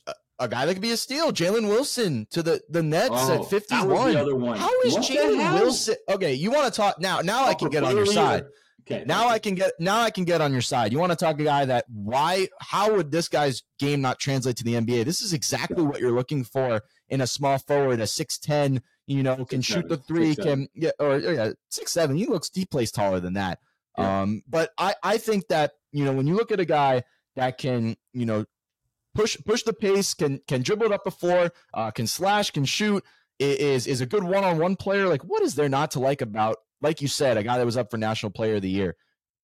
uh, 0.08 0.12
a 0.40 0.48
guy 0.48 0.66
that 0.66 0.72
could 0.72 0.82
be 0.82 0.90
a 0.90 0.96
steal, 0.96 1.32
Jalen 1.32 1.68
Wilson 1.68 2.26
to 2.30 2.42
the 2.42 2.60
the 2.68 2.82
Nets 2.82 3.10
oh, 3.12 3.34
at 3.34 3.50
fifty 3.50 3.76
one. 3.76 4.14
How 4.56 4.80
is 4.82 4.96
Jalen 4.96 5.60
Wilson? 5.60 5.96
Okay, 6.08 6.34
you 6.34 6.50
want 6.50 6.72
to 6.72 6.76
talk 6.76 7.00
now? 7.00 7.20
Now 7.20 7.44
oh, 7.44 7.48
I 7.48 7.54
can 7.54 7.68
get 7.68 7.84
on 7.84 7.94
your 7.94 8.06
side. 8.06 8.44
Okay. 8.90 9.04
Now 9.06 9.28
I 9.28 9.38
can 9.38 9.54
get 9.54 9.72
now 9.78 10.00
I 10.00 10.10
can 10.10 10.24
get 10.24 10.40
on 10.40 10.52
your 10.52 10.62
side. 10.62 10.92
You 10.92 10.98
want 10.98 11.12
to 11.12 11.16
talk 11.16 11.38
a 11.38 11.44
guy 11.44 11.64
that 11.66 11.84
why 11.88 12.48
how 12.60 12.96
would 12.96 13.12
this 13.12 13.28
guy's 13.28 13.62
game 13.78 14.00
not 14.00 14.18
translate 14.18 14.56
to 14.56 14.64
the 14.64 14.74
NBA? 14.74 15.04
This 15.04 15.20
is 15.20 15.32
exactly 15.32 15.82
what 15.82 16.00
you're 16.00 16.12
looking 16.12 16.42
for 16.42 16.82
in 17.08 17.20
a 17.20 17.26
small 17.26 17.58
forward, 17.58 18.00
a 18.00 18.04
6'10, 18.04 18.80
you 19.06 19.22
know, 19.22 19.44
can 19.44 19.62
six, 19.62 19.66
shoot 19.66 19.74
seven, 19.74 19.88
the 19.88 19.96
three, 19.98 20.34
six, 20.34 20.44
can 20.44 20.68
yeah, 20.74 20.90
or 20.98 21.18
yeah, 21.18 21.50
six 21.68 21.92
seven. 21.92 22.16
He 22.16 22.26
looks 22.26 22.50
he 22.52 22.64
plays 22.64 22.90
taller 22.90 23.20
than 23.20 23.34
that. 23.34 23.58
Yeah. 23.98 24.22
Um, 24.22 24.42
but 24.48 24.70
I, 24.78 24.94
I 25.02 25.18
think 25.18 25.48
that, 25.48 25.72
you 25.92 26.04
know, 26.04 26.12
when 26.12 26.26
you 26.26 26.34
look 26.34 26.50
at 26.50 26.60
a 26.60 26.64
guy 26.64 27.02
that 27.36 27.58
can, 27.58 27.96
you 28.12 28.26
know, 28.26 28.44
push 29.14 29.36
push 29.44 29.62
the 29.62 29.72
pace, 29.72 30.14
can 30.14 30.40
can 30.46 30.62
dribble 30.62 30.86
it 30.86 30.92
up 30.92 31.04
the 31.04 31.10
floor, 31.10 31.52
uh, 31.74 31.90
can 31.90 32.06
slash, 32.06 32.50
can 32.50 32.64
shoot, 32.64 33.04
is 33.38 33.86
is 33.86 34.00
a 34.00 34.06
good 34.06 34.24
one 34.24 34.44
on 34.44 34.58
one 34.58 34.76
player. 34.76 35.08
Like, 35.08 35.22
what 35.22 35.42
is 35.42 35.54
there 35.54 35.68
not 35.68 35.90
to 35.92 36.00
like 36.00 36.20
about, 36.20 36.56
like 36.80 37.00
you 37.00 37.08
said, 37.08 37.36
a 37.36 37.42
guy 37.42 37.58
that 37.58 37.66
was 37.66 37.76
up 37.76 37.90
for 37.90 37.96
National 37.96 38.30
Player 38.30 38.56
of 38.56 38.62
the 38.62 38.70
Year? 38.70 38.96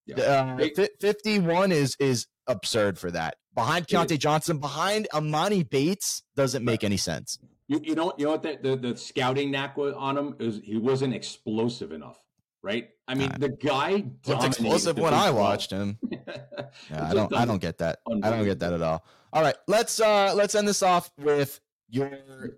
Yeah. 0.05 0.57
Uh, 0.57 0.85
51 1.01 1.71
is 1.71 1.97
is 1.99 2.27
absurd 2.47 2.97
for 2.97 3.11
that. 3.11 3.35
Behind 3.53 3.87
Keyontae 3.87 4.19
Johnson, 4.19 4.59
behind 4.59 5.07
Emoni 5.13 5.67
Bates, 5.67 6.23
doesn't 6.35 6.63
make 6.63 6.83
any 6.83 6.97
sense. 6.97 7.39
You, 7.67 7.81
you 7.83 7.95
know, 7.95 8.13
you 8.17 8.25
know 8.25 8.31
what 8.31 8.43
the, 8.43 8.57
the, 8.61 8.75
the 8.75 8.97
scouting 8.97 9.51
knack 9.51 9.77
on 9.77 10.17
him 10.17 10.35
is 10.39 10.61
he 10.63 10.77
wasn't 10.77 11.13
explosive 11.13 11.91
enough, 11.91 12.17
right? 12.63 12.89
I 13.07 13.15
mean, 13.15 13.31
the 13.39 13.49
guy 13.49 14.05
was 14.25 14.43
explosive 14.43 14.97
when 14.97 15.13
I 15.13 15.29
watched 15.31 15.71
him. 15.71 15.97
yeah, 16.11 17.09
I 17.09 17.13
don't 17.13 17.33
I 17.33 17.45
don't 17.45 17.61
get 17.61 17.77
that. 17.79 17.99
I 18.23 18.29
don't 18.29 18.45
get 18.45 18.59
that 18.59 18.73
at 18.73 18.81
all. 18.81 19.05
All 19.33 19.41
right, 19.41 19.55
let's 19.67 19.99
uh 19.99 20.33
let's 20.35 20.55
end 20.55 20.67
this 20.67 20.83
off 20.83 21.11
with 21.17 21.59
your 21.89 22.11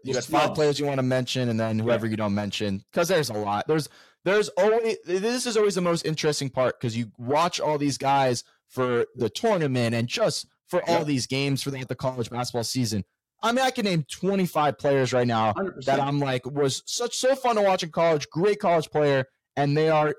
you 0.03 0.13
got 0.13 0.23
five 0.23 0.55
players 0.55 0.79
you 0.79 0.85
want 0.85 0.97
to 0.97 1.03
mention 1.03 1.49
and 1.49 1.59
then 1.59 1.77
whoever 1.77 2.07
you 2.07 2.17
don't 2.17 2.33
mention 2.33 2.83
because 2.91 3.07
there's 3.07 3.29
a 3.29 3.33
lot. 3.33 3.67
There's 3.67 3.89
there's 4.25 4.49
always 4.49 4.97
this 5.05 5.45
is 5.45 5.57
always 5.57 5.75
the 5.75 5.81
most 5.81 6.05
interesting 6.05 6.49
part 6.49 6.79
because 6.79 6.97
you 6.97 7.11
watch 7.17 7.59
all 7.59 7.77
these 7.77 7.97
guys 7.97 8.43
for 8.67 9.05
the 9.15 9.29
tournament 9.29 9.95
and 9.95 10.07
just 10.07 10.47
for 10.67 10.87
all 10.87 11.03
these 11.03 11.25
games 11.25 11.63
for 11.63 11.71
the, 11.71 11.83
the 11.85 11.95
college 11.95 12.29
basketball 12.29 12.63
season. 12.63 13.03
I 13.41 13.51
mean, 13.53 13.63
I 13.63 13.71
can 13.71 13.85
name 13.85 14.05
25 14.11 14.77
players 14.77 15.13
right 15.13 15.25
now 15.25 15.53
100%. 15.53 15.85
that 15.85 15.99
I'm 15.99 16.19
like 16.19 16.45
was 16.45 16.83
such 16.85 17.15
so 17.15 17.35
fun 17.35 17.55
to 17.55 17.61
watch 17.61 17.83
in 17.83 17.89
college, 17.89 18.29
great 18.29 18.59
college 18.59 18.89
player, 18.91 19.25
and 19.55 19.75
they 19.75 19.89
are 19.89 20.15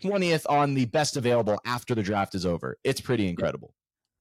20th 0.00 0.46
on 0.48 0.74
the 0.74 0.86
best 0.86 1.16
available 1.16 1.58
after 1.64 1.94
the 1.94 2.02
draft 2.02 2.34
is 2.34 2.46
over. 2.46 2.78
It's 2.84 3.00
pretty 3.00 3.28
incredible. 3.28 3.74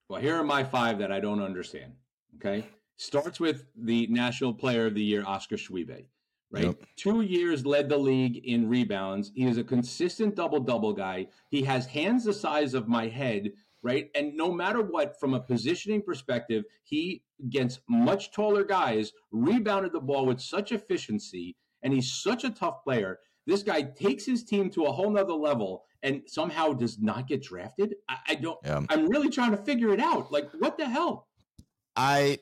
Well, 0.09 0.21
here 0.21 0.35
are 0.35 0.43
my 0.43 0.63
five 0.63 0.99
that 0.99 1.11
I 1.11 1.19
don't 1.19 1.41
understand. 1.41 1.93
Okay. 2.37 2.65
Starts 2.97 3.39
with 3.39 3.65
the 3.75 4.07
National 4.07 4.53
Player 4.53 4.87
of 4.87 4.95
the 4.95 5.03
Year, 5.03 5.23
Oscar 5.25 5.55
Tshiebwe 5.55 6.05
right? 6.51 6.65
Yep. 6.65 6.83
Two 6.95 7.21
years 7.21 7.65
led 7.65 7.89
the 7.89 7.97
league 7.97 8.41
in 8.45 8.69
rebounds. 8.69 9.31
He 9.35 9.45
is 9.45 9.57
a 9.57 9.63
consistent 9.63 10.35
double 10.35 10.59
double 10.59 10.93
guy. 10.93 11.27
He 11.49 11.63
has 11.63 11.85
hands 11.85 12.23
the 12.25 12.33
size 12.33 12.73
of 12.73 12.87
my 12.87 13.07
head, 13.07 13.51
right? 13.81 14.09
And 14.15 14.35
no 14.35 14.51
matter 14.51 14.81
what, 14.81 15.19
from 15.19 15.33
a 15.33 15.39
positioning 15.39 16.01
perspective, 16.01 16.63
he 16.83 17.23
against 17.43 17.81
much 17.87 18.31
taller 18.31 18.63
guys 18.63 19.13
rebounded 19.31 19.93
the 19.93 19.99
ball 19.99 20.25
with 20.25 20.41
such 20.41 20.71
efficiency, 20.71 21.55
and 21.83 21.93
he's 21.93 22.11
such 22.11 22.43
a 22.43 22.49
tough 22.49 22.83
player. 22.83 23.19
This 23.47 23.63
guy 23.63 23.81
takes 23.81 24.25
his 24.25 24.43
team 24.43 24.69
to 24.71 24.83
a 24.83 24.91
whole 24.91 25.09
nother 25.09 25.33
level 25.33 25.85
and 26.03 26.21
somehow 26.27 26.73
does 26.73 26.99
not 26.99 27.27
get 27.27 27.41
drafted. 27.41 27.95
I, 28.07 28.17
I 28.29 28.35
don't. 28.35 28.59
Yeah. 28.63 28.81
I'm 28.89 29.09
really 29.09 29.29
trying 29.29 29.51
to 29.51 29.57
figure 29.57 29.93
it 29.93 29.99
out. 29.99 30.31
Like, 30.31 30.51
what 30.59 30.77
the 30.77 30.87
hell? 30.87 31.27
I, 31.95 32.37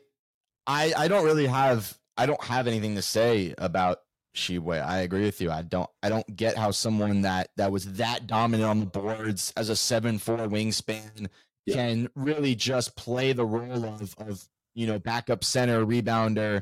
I, 0.67 0.93
I 0.97 1.07
don't 1.07 1.23
really 1.23 1.45
have 1.45 1.97
I 2.17 2.25
don't 2.25 2.43
have 2.43 2.67
anything 2.67 2.95
to 2.95 3.01
say 3.01 3.53
about 3.57 3.99
Tshiebwe. 4.35 4.83
I 4.83 4.99
agree 4.99 5.23
with 5.23 5.41
you. 5.41 5.51
I 5.51 5.61
don't 5.61 5.89
I 6.03 6.09
don't 6.09 6.35
get 6.35 6.57
how 6.57 6.71
someone 6.71 7.21
that 7.21 7.49
that 7.57 7.71
was 7.71 7.93
that 7.93 8.27
dominant 8.27 8.69
on 8.69 8.79
the 8.79 8.85
boards 8.85 9.53
as 9.55 9.69
a 9.69 9.75
seven 9.75 10.17
four 10.17 10.37
wingspan 10.37 11.27
yeah. 11.65 11.75
can 11.75 12.09
really 12.15 12.55
just 12.55 12.95
play 12.95 13.33
the 13.33 13.45
role 13.45 13.85
of 13.85 14.15
of 14.17 14.43
you 14.73 14.87
know 14.87 14.99
backup 14.99 15.43
center 15.43 15.85
rebounder, 15.85 16.61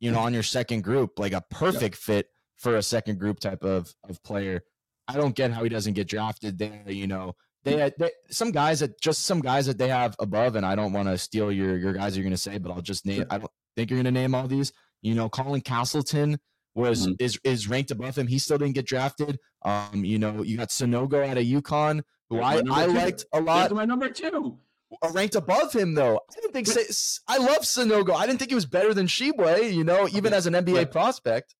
you 0.00 0.10
know, 0.10 0.18
mm-hmm. 0.18 0.26
on 0.26 0.34
your 0.34 0.42
second 0.42 0.82
group, 0.82 1.18
like 1.18 1.32
a 1.32 1.44
perfect 1.50 1.96
yeah. 1.96 2.14
fit 2.14 2.30
for 2.60 2.76
a 2.76 2.82
second 2.82 3.18
group 3.18 3.40
type 3.40 3.64
of 3.64 3.92
of 4.08 4.22
player. 4.22 4.62
I 5.08 5.14
don't 5.14 5.34
get 5.34 5.50
how 5.50 5.64
he 5.64 5.68
doesn't 5.68 5.94
get 5.94 6.06
drafted 6.06 6.58
there. 6.58 6.82
You 6.86 7.08
know, 7.08 7.34
they, 7.64 7.90
they 7.98 8.10
some 8.30 8.52
guys 8.52 8.80
that 8.80 9.00
just 9.00 9.24
some 9.24 9.40
guys 9.40 9.66
that 9.66 9.78
they 9.78 9.88
have 9.88 10.14
above, 10.20 10.54
and 10.56 10.64
I 10.64 10.76
don't 10.76 10.92
want 10.92 11.08
to 11.08 11.18
steal 11.18 11.50
your 11.50 11.76
your 11.76 11.92
guys 11.92 12.16
you're 12.16 12.22
going 12.22 12.32
to 12.32 12.36
say, 12.36 12.58
but 12.58 12.70
I'll 12.70 12.82
just 12.82 13.04
name. 13.04 13.24
I 13.30 13.38
don't 13.38 13.50
think 13.76 13.90
you're 13.90 13.96
going 13.96 14.12
to 14.12 14.20
name 14.20 14.34
all 14.34 14.46
these. 14.46 14.72
You 15.02 15.14
know, 15.14 15.28
Colin 15.28 15.62
Castleton 15.62 16.38
was 16.74 17.06
mm-hmm. 17.06 17.14
is 17.18 17.38
is 17.44 17.68
ranked 17.68 17.90
above 17.90 18.16
him. 18.16 18.26
He 18.26 18.38
still 18.38 18.58
didn't 18.58 18.74
get 18.74 18.86
drafted. 18.86 19.38
Um, 19.64 20.04
you 20.04 20.18
know, 20.18 20.42
you 20.42 20.56
got 20.56 20.68
Sanogo 20.68 21.28
out 21.28 21.38
of 21.38 21.44
UConn, 21.44 22.02
who 22.28 22.40
I, 22.40 22.62
I 22.70 22.86
liked 22.86 23.24
a 23.32 23.40
lot. 23.40 23.62
That's 23.62 23.74
my 23.74 23.84
number 23.84 24.08
two. 24.08 24.58
Uh, 25.02 25.10
ranked 25.12 25.34
above 25.36 25.72
him 25.72 25.94
though. 25.94 26.16
I 26.16 26.40
didn't 26.40 26.52
think 26.52 26.66
but, 26.66 27.18
I 27.28 27.38
love 27.38 27.62
Sanogo. 27.62 28.14
I 28.14 28.26
didn't 28.26 28.38
think 28.38 28.50
he 28.50 28.54
was 28.56 28.66
better 28.66 28.92
than 28.92 29.06
Tshiebwe, 29.06 29.72
you 29.72 29.84
know, 29.84 30.08
even 30.12 30.32
as 30.32 30.46
an 30.46 30.54
NBA 30.54 30.74
but, 30.74 30.92
prospect. 30.92 31.54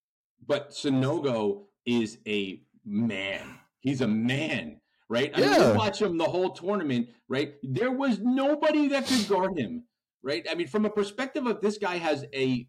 But 0.46 0.70
Sanogo 0.70 1.64
is 1.86 2.18
a 2.26 2.62
man. 2.84 3.58
He's 3.80 4.00
a 4.00 4.08
man, 4.08 4.80
right? 5.08 5.30
I 5.34 5.40
yeah. 5.40 5.58
mean, 5.58 5.76
watch 5.76 6.02
him 6.02 6.18
the 6.18 6.24
whole 6.24 6.50
tournament, 6.50 7.08
right? 7.28 7.54
There 7.62 7.92
was 7.92 8.18
nobody 8.20 8.88
that 8.88 9.06
could 9.06 9.28
guard 9.28 9.58
him, 9.58 9.84
right? 10.22 10.46
I 10.50 10.54
mean, 10.54 10.66
from 10.66 10.84
a 10.84 10.90
perspective 10.90 11.46
of 11.46 11.60
this 11.60 11.78
guy 11.78 11.96
has 11.96 12.26
a 12.34 12.66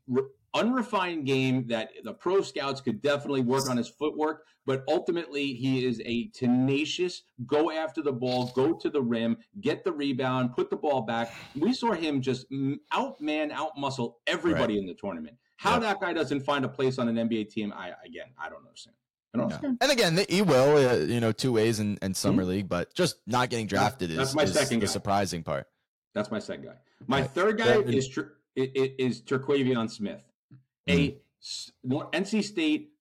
unrefined 0.54 1.26
game 1.26 1.66
that 1.68 1.90
the 2.04 2.14
pro 2.14 2.42
scouts 2.42 2.82
could 2.82 3.02
definitely 3.02 3.42
work 3.42 3.70
on 3.70 3.78
his 3.78 3.88
footwork, 3.88 4.46
but 4.66 4.84
ultimately 4.88 5.54
he 5.54 5.86
is 5.86 6.02
a 6.06 6.30
tenacious 6.30 7.24
go 7.46 7.72
after 7.72 8.02
the 8.02 8.12
ball, 8.12 8.52
go 8.54 8.74
to 8.74 8.90
the 8.90 9.02
rim, 9.02 9.38
get 9.62 9.84
the 9.84 9.92
rebound, 9.92 10.54
put 10.54 10.70
the 10.70 10.76
ball 10.76 11.02
back. 11.02 11.34
We 11.56 11.74
saw 11.74 11.94
him 11.94 12.22
just 12.22 12.50
outman, 12.52 13.52
outmuscle 13.52 14.14
everybody 14.28 14.74
right. 14.74 14.82
in 14.82 14.86
the 14.86 14.94
tournament. 14.94 15.38
How 15.62 15.74
yep. 15.74 15.82
that 15.82 16.02
guy 16.02 16.12
doesn't 16.12 16.40
find 16.42 16.66
a 16.66 16.68
place 16.68 16.98
on 16.98 17.08
an 17.08 17.16
NBA 17.16 17.52
team, 17.52 17.72
I 17.76 17.92
again, 18.04 18.28
I 18.36 18.50
don't 18.50 18.66
understand. 18.66 18.96
I 19.34 19.38
don't 19.38 19.46
understand. 19.46 19.78
And 19.80 19.92
again, 19.92 20.26
he 20.28 20.42
will, 20.42 20.76
uh, 20.76 20.96
you 20.96 21.20
know, 21.20 21.32
two 21.32 21.54
ways 21.54 21.80
in, 21.80 22.00
in 22.02 22.16
summer 22.16 22.42
mm-hmm. 22.42 22.52
league, 22.52 22.70
but 22.70 22.94
just 22.96 23.18
not 23.28 23.50
getting 23.52 23.68
drafted 23.68 24.10
that's, 24.10 24.12
is, 24.12 24.18
that's 24.18 24.36
my 24.36 24.44
is 24.44 24.54
second 24.54 24.80
the 24.80 24.88
guy. 24.88 24.92
surprising 24.92 25.44
part. 25.44 25.68
That's 26.16 26.32
my 26.32 26.40
second 26.40 26.66
guy. 26.66 26.76
My 27.06 27.22
right. 27.22 27.30
third 27.30 27.60
guy 27.60 27.78
is, 27.78 28.10
is 28.56 28.76
is 28.98 29.22
Terquavion 29.22 29.90
Smith 29.90 30.22
a 30.88 31.18
mm. 31.46 32.12
NC 32.14 32.44
State 32.44 32.92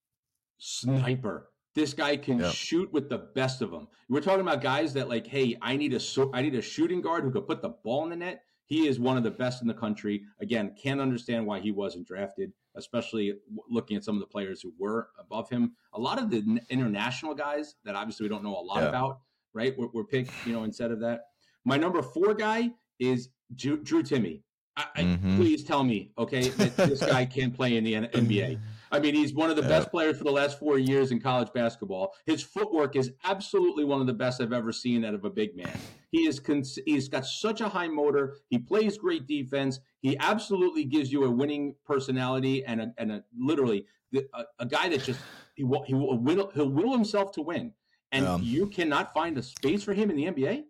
sniper. 0.58 1.48
This 1.74 1.94
guy 1.94 2.16
can 2.16 2.40
yep. 2.40 2.52
shoot 2.52 2.92
with 2.92 3.08
the 3.08 3.18
best 3.18 3.62
of 3.62 3.70
them. 3.70 3.88
We're 4.08 4.20
talking 4.20 4.40
about 4.40 4.60
guys 4.60 4.92
that 4.94 5.08
like, 5.08 5.26
hey, 5.26 5.56
I 5.62 5.76
need 5.76 5.94
a 5.94 6.00
I 6.34 6.42
need 6.42 6.54
a 6.54 6.62
shooting 6.62 7.00
guard 7.00 7.24
who 7.24 7.30
could 7.30 7.46
put 7.46 7.62
the 7.62 7.70
ball 7.70 8.04
in 8.04 8.10
the 8.10 8.16
net. 8.16 8.42
He 8.70 8.86
is 8.86 9.00
one 9.00 9.16
of 9.16 9.24
the 9.24 9.32
best 9.32 9.62
in 9.62 9.68
the 9.68 9.74
country. 9.74 10.22
Again, 10.40 10.76
can't 10.80 11.00
understand 11.00 11.44
why 11.44 11.58
he 11.58 11.72
wasn't 11.72 12.06
drafted, 12.06 12.52
especially 12.76 13.34
looking 13.68 13.96
at 13.96 14.04
some 14.04 14.14
of 14.14 14.20
the 14.20 14.28
players 14.28 14.62
who 14.62 14.72
were 14.78 15.08
above 15.18 15.50
him. 15.50 15.72
A 15.94 16.00
lot 16.00 16.22
of 16.22 16.30
the 16.30 16.60
international 16.70 17.34
guys 17.34 17.74
that 17.84 17.96
obviously 17.96 18.24
we 18.24 18.28
don't 18.28 18.44
know 18.44 18.56
a 18.56 18.62
lot 18.62 18.84
about, 18.84 19.22
right? 19.54 19.76
We're, 19.76 19.88
we're 19.92 20.04
picked, 20.04 20.30
you 20.46 20.52
know, 20.52 20.62
instead 20.62 20.92
of 20.92 21.00
that. 21.00 21.22
My 21.64 21.76
number 21.76 22.00
four 22.00 22.32
guy 22.32 22.70
is 23.00 23.30
Drew, 23.56 23.76
Drew 23.82 24.04
Timme. 24.04 24.40
I, 24.76 24.84
mm-hmm. 25.02 25.36
please 25.36 25.64
tell 25.64 25.82
me, 25.82 26.12
okay, 26.16 26.50
that 26.50 26.76
this 26.76 27.04
guy 27.04 27.26
can 27.26 27.50
play 27.50 27.76
in 27.76 27.82
the 27.82 27.94
NBA. 27.94 28.60
I 28.90 28.98
mean, 28.98 29.14
he's 29.14 29.32
one 29.32 29.50
of 29.50 29.56
the 29.56 29.62
best 29.62 29.90
players 29.90 30.18
for 30.18 30.24
the 30.24 30.32
last 30.32 30.58
four 30.58 30.78
years 30.78 31.12
in 31.12 31.20
college 31.20 31.52
basketball. 31.52 32.14
His 32.26 32.42
footwork 32.42 32.96
is 32.96 33.12
absolutely 33.24 33.84
one 33.84 34.00
of 34.00 34.06
the 34.06 34.12
best 34.12 34.40
I've 34.40 34.52
ever 34.52 34.72
seen 34.72 35.04
out 35.04 35.14
of 35.14 35.24
a 35.24 35.30
big 35.30 35.56
man. 35.56 35.78
He 36.10 36.26
is 36.26 36.40
cons- 36.40 36.78
he's 36.84 37.08
got 37.08 37.24
such 37.24 37.60
a 37.60 37.68
high 37.68 37.88
motor. 37.88 38.36
He 38.48 38.58
plays 38.58 38.98
great 38.98 39.26
defense. 39.26 39.78
He 40.00 40.18
absolutely 40.18 40.84
gives 40.84 41.12
you 41.12 41.24
a 41.24 41.30
winning 41.30 41.76
personality 41.84 42.64
and 42.64 42.80
a, 42.80 42.92
and 42.98 43.12
a 43.12 43.24
literally 43.38 43.86
a, 44.14 44.44
a 44.58 44.66
guy 44.66 44.88
that 44.88 45.04
just 45.04 45.20
he 45.54 45.62
will, 45.62 45.84
he 45.84 45.94
will 45.94 46.18
will 46.18 46.50
he'll 46.54 46.70
will 46.70 46.92
himself 46.92 47.32
to 47.32 47.42
win. 47.42 47.72
And 48.12 48.26
um, 48.26 48.42
you 48.42 48.66
cannot 48.66 49.14
find 49.14 49.38
a 49.38 49.42
space 49.42 49.84
for 49.84 49.94
him 49.94 50.10
in 50.10 50.16
the 50.16 50.24
NBA. 50.24 50.64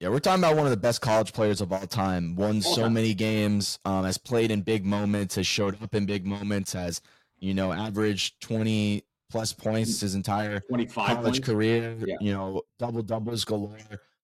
Yeah, 0.00 0.10
we're 0.10 0.18
talking 0.18 0.42
about 0.42 0.56
one 0.56 0.66
of 0.66 0.70
the 0.70 0.76
best 0.76 1.00
college 1.00 1.32
players 1.32 1.60
of 1.60 1.72
all 1.72 1.86
time. 1.86 2.36
Won 2.36 2.60
so 2.60 2.88
many 2.88 3.14
games, 3.14 3.78
um, 3.86 4.04
has 4.04 4.18
played 4.18 4.50
in 4.50 4.60
big 4.60 4.84
moments, 4.84 5.36
has 5.36 5.46
showed 5.46 5.82
up 5.82 5.94
in 5.94 6.04
big 6.04 6.26
moments, 6.26 6.74
has 6.74 7.00
you 7.38 7.54
know 7.54 7.72
averaged 7.72 8.40
twenty 8.40 9.04
plus 9.30 9.52
points 9.52 10.00
his 10.00 10.14
entire 10.14 10.60
25 10.60 11.06
college 11.06 11.22
points. 11.22 11.38
career. 11.40 11.96
Yeah. 12.04 12.16
You 12.20 12.32
know, 12.32 12.62
double 12.78 13.02
doubles 13.02 13.44
galore. 13.44 13.76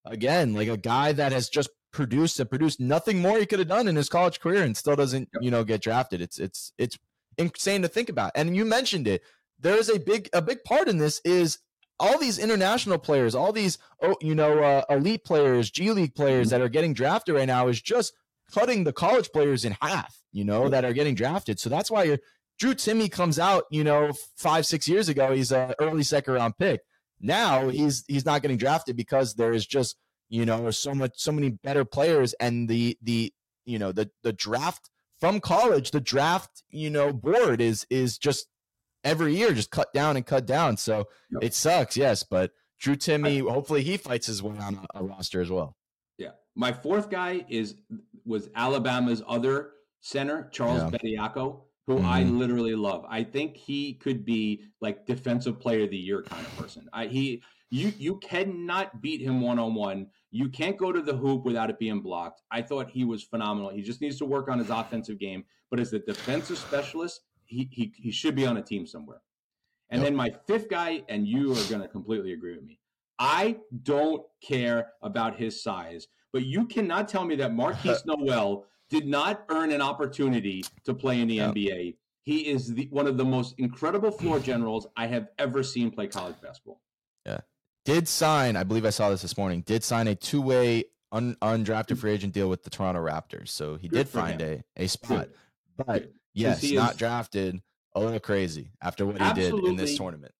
Again, 0.04 0.54
like 0.54 0.68
a 0.68 0.76
guy 0.76 1.12
that 1.12 1.32
has 1.32 1.48
just 1.48 1.70
produced 1.92 2.40
and 2.40 2.48
produced 2.48 2.80
nothing 2.80 3.20
more 3.20 3.38
he 3.38 3.46
could 3.46 3.58
have 3.58 3.68
done 3.68 3.86
in 3.86 3.96
his 3.96 4.08
college 4.08 4.40
career 4.40 4.62
and 4.62 4.76
still 4.76 4.96
doesn't 4.96 5.28
you 5.40 5.50
know 5.50 5.64
get 5.64 5.82
drafted. 5.82 6.20
It's 6.20 6.38
it's 6.38 6.72
it's 6.78 6.98
insane 7.38 7.82
to 7.82 7.88
think 7.88 8.08
about. 8.08 8.32
And 8.34 8.56
you 8.56 8.64
mentioned 8.64 9.06
it. 9.06 9.22
There 9.58 9.76
is 9.76 9.88
a 9.88 10.00
big 10.00 10.28
a 10.32 10.42
big 10.42 10.64
part 10.64 10.88
in 10.88 10.98
this 10.98 11.20
is 11.24 11.58
all 12.00 12.18
these 12.18 12.38
international 12.38 12.98
players, 12.98 13.34
all 13.34 13.52
these 13.52 13.78
oh, 14.02 14.16
you 14.20 14.34
know 14.34 14.58
uh, 14.58 14.82
elite 14.90 15.24
players, 15.24 15.70
G 15.70 15.92
League 15.92 16.14
players 16.14 16.48
mm-hmm. 16.48 16.58
that 16.58 16.64
are 16.64 16.68
getting 16.68 16.94
drafted 16.94 17.36
right 17.36 17.46
now 17.46 17.68
is 17.68 17.80
just 17.80 18.12
cutting 18.52 18.84
the 18.84 18.92
college 18.92 19.30
players 19.32 19.64
in 19.64 19.76
half. 19.80 20.18
You 20.32 20.44
know 20.44 20.68
that 20.68 20.84
are 20.84 20.92
getting 20.92 21.14
drafted. 21.14 21.60
So 21.60 21.68
that's 21.68 21.90
why 21.90 22.18
Drew 22.62 22.74
Timme 22.74 23.10
comes 23.10 23.40
out. 23.40 23.64
You 23.70 23.82
know, 23.82 24.12
five 24.36 24.66
six 24.66 24.86
years 24.86 25.08
ago, 25.08 25.32
he's 25.32 25.50
an 25.50 25.74
early 25.80 26.04
second 26.04 26.34
round 26.34 26.56
pick. 26.56 26.80
Now 27.20 27.68
he's 27.70 28.04
he's 28.06 28.24
not 28.24 28.40
getting 28.40 28.56
drafted 28.56 28.96
because 28.96 29.34
there 29.34 29.52
is 29.52 29.66
just 29.66 29.96
you 30.28 30.46
know 30.46 30.70
so 30.70 30.94
much 30.94 31.14
so 31.16 31.32
many 31.32 31.50
better 31.50 31.84
players 31.84 32.34
and 32.34 32.68
the 32.68 32.96
the 33.02 33.32
you 33.64 33.80
know 33.80 33.90
the 33.90 34.10
the 34.22 34.32
draft 34.32 34.90
from 35.18 35.40
college 35.40 35.90
the 35.90 36.00
draft 36.00 36.62
you 36.70 36.88
know 36.88 37.12
board 37.12 37.60
is 37.60 37.84
is 37.90 38.16
just 38.16 38.46
every 39.02 39.34
year 39.34 39.52
just 39.52 39.72
cut 39.72 39.92
down 39.92 40.16
and 40.16 40.24
cut 40.24 40.46
down. 40.46 40.76
So 40.76 41.06
yep. 41.32 41.42
it 41.42 41.54
sucks, 41.54 41.96
yes. 41.96 42.22
But 42.22 42.52
Drew 42.78 42.94
Timme, 42.94 43.44
I, 43.44 43.52
hopefully 43.52 43.82
he 43.82 43.96
fights 43.96 44.28
his 44.28 44.40
way 44.40 44.56
on 44.58 44.86
a, 44.94 45.00
a, 45.00 45.02
roster 45.02 45.40
as 45.40 45.50
well. 45.50 45.74
Yeah. 46.16 46.30
My 46.54 46.72
fourth 46.72 47.10
guy 47.10 47.44
is 47.48 47.74
was 48.24 48.50
Alabama's 48.54 49.20
other 49.26 49.70
center, 50.00 50.48
Charles 50.52 50.92
yeah. 50.92 50.98
Bediako, 50.98 51.62
who 51.86 51.96
mm-hmm. 51.96 52.06
I 52.06 52.22
literally 52.24 52.74
love. 52.74 53.04
I 53.08 53.24
think 53.24 53.56
he 53.56 53.94
could 53.94 54.24
be 54.24 54.64
like 54.80 55.06
defensive 55.06 55.60
player 55.60 55.84
of 55.84 55.90
the 55.90 55.96
year 55.96 56.22
kind 56.22 56.46
of 56.46 56.56
person. 56.56 56.88
I 56.92 57.06
he 57.06 57.42
you 57.70 57.92
you 57.98 58.18
cannot 58.18 59.00
beat 59.00 59.20
him 59.20 59.40
one 59.40 59.58
on 59.58 59.74
one. 59.74 60.08
You 60.30 60.48
can't 60.48 60.76
go 60.76 60.92
to 60.92 61.02
the 61.02 61.16
hoop 61.16 61.44
without 61.44 61.70
it 61.70 61.78
being 61.78 62.00
blocked. 62.00 62.42
I 62.50 62.62
thought 62.62 62.90
he 62.90 63.04
was 63.04 63.22
phenomenal. 63.22 63.70
He 63.70 63.82
just 63.82 64.00
needs 64.00 64.18
to 64.18 64.24
work 64.24 64.48
on 64.48 64.58
his 64.58 64.70
offensive 64.70 65.18
game. 65.18 65.44
But 65.70 65.80
as 65.80 65.92
a 65.92 65.98
defensive 65.98 66.58
specialist, 66.58 67.22
he 67.44 67.68
he 67.70 67.92
he 67.96 68.10
should 68.10 68.34
be 68.34 68.46
on 68.46 68.56
a 68.56 68.62
team 68.62 68.86
somewhere. 68.86 69.22
And 69.90 70.00
Yep. 70.00 70.06
then 70.06 70.16
my 70.16 70.30
fifth 70.46 70.70
guy, 70.70 71.02
and 71.08 71.26
you 71.26 71.52
are 71.52 71.68
going 71.68 71.82
to 71.82 71.88
completely 71.88 72.32
agree 72.32 72.54
with 72.54 72.64
me. 72.64 72.78
I 73.18 73.58
don't 73.82 74.22
care 74.42 74.92
about 75.02 75.36
his 75.36 75.62
size, 75.62 76.08
but 76.32 76.44
you 76.44 76.66
cannot 76.66 77.08
tell 77.08 77.24
me 77.24 77.36
that 77.36 77.52
Markquis 77.52 78.00
Nowell 78.06 78.66
did 78.92 79.06
not 79.08 79.44
earn 79.48 79.72
an 79.72 79.80
opportunity 79.80 80.62
to 80.84 80.92
play 80.92 81.20
in 81.20 81.28
the 81.28 81.36
Yep. 81.36 81.54
NBA. 81.54 81.96
He 82.24 82.46
is 82.46 82.74
the, 82.74 82.86
one 82.90 83.06
of 83.06 83.16
the 83.16 83.24
most 83.24 83.54
incredible 83.58 84.10
floor 84.10 84.38
generals 84.50 84.86
I 84.96 85.06
have 85.06 85.28
ever 85.38 85.62
seen 85.62 85.90
play 85.90 86.06
college 86.06 86.36
basketball. 86.42 86.80
Yeah. 87.26 87.40
Did 87.86 88.06
sign, 88.06 88.54
I 88.54 88.62
believe 88.64 88.84
I 88.84 88.90
saw 88.90 89.08
this 89.10 89.22
this 89.22 89.36
morning, 89.38 89.62
did 89.62 89.82
sign 89.82 90.06
a 90.08 90.14
two 90.14 90.42
way 90.42 90.84
un, 91.10 91.36
undrafted 91.42 91.96
free 91.98 92.12
agent 92.12 92.32
deal 92.34 92.48
with 92.50 92.62
the 92.64 92.70
Toronto 92.70 93.00
Raptors. 93.04 93.48
So 93.48 93.76
he 93.76 93.88
Good 93.88 93.96
did 93.96 94.08
find 94.08 94.40
him. 94.40 94.62
a, 94.76 94.84
a 94.84 94.86
spot. 94.88 95.26
Good. 95.28 95.32
But 95.78 95.86
Good. 95.86 96.12
yes, 96.34 96.62
not 96.70 96.92
is- 96.92 96.96
drafted. 96.98 97.60
A 97.94 98.00
little 98.00 98.20
crazy 98.20 98.70
after 98.80 99.04
what 99.04 99.20
he 99.20 99.32
did 99.34 99.52
in 99.52 99.76
this 99.76 99.98
tournament. 99.98 100.32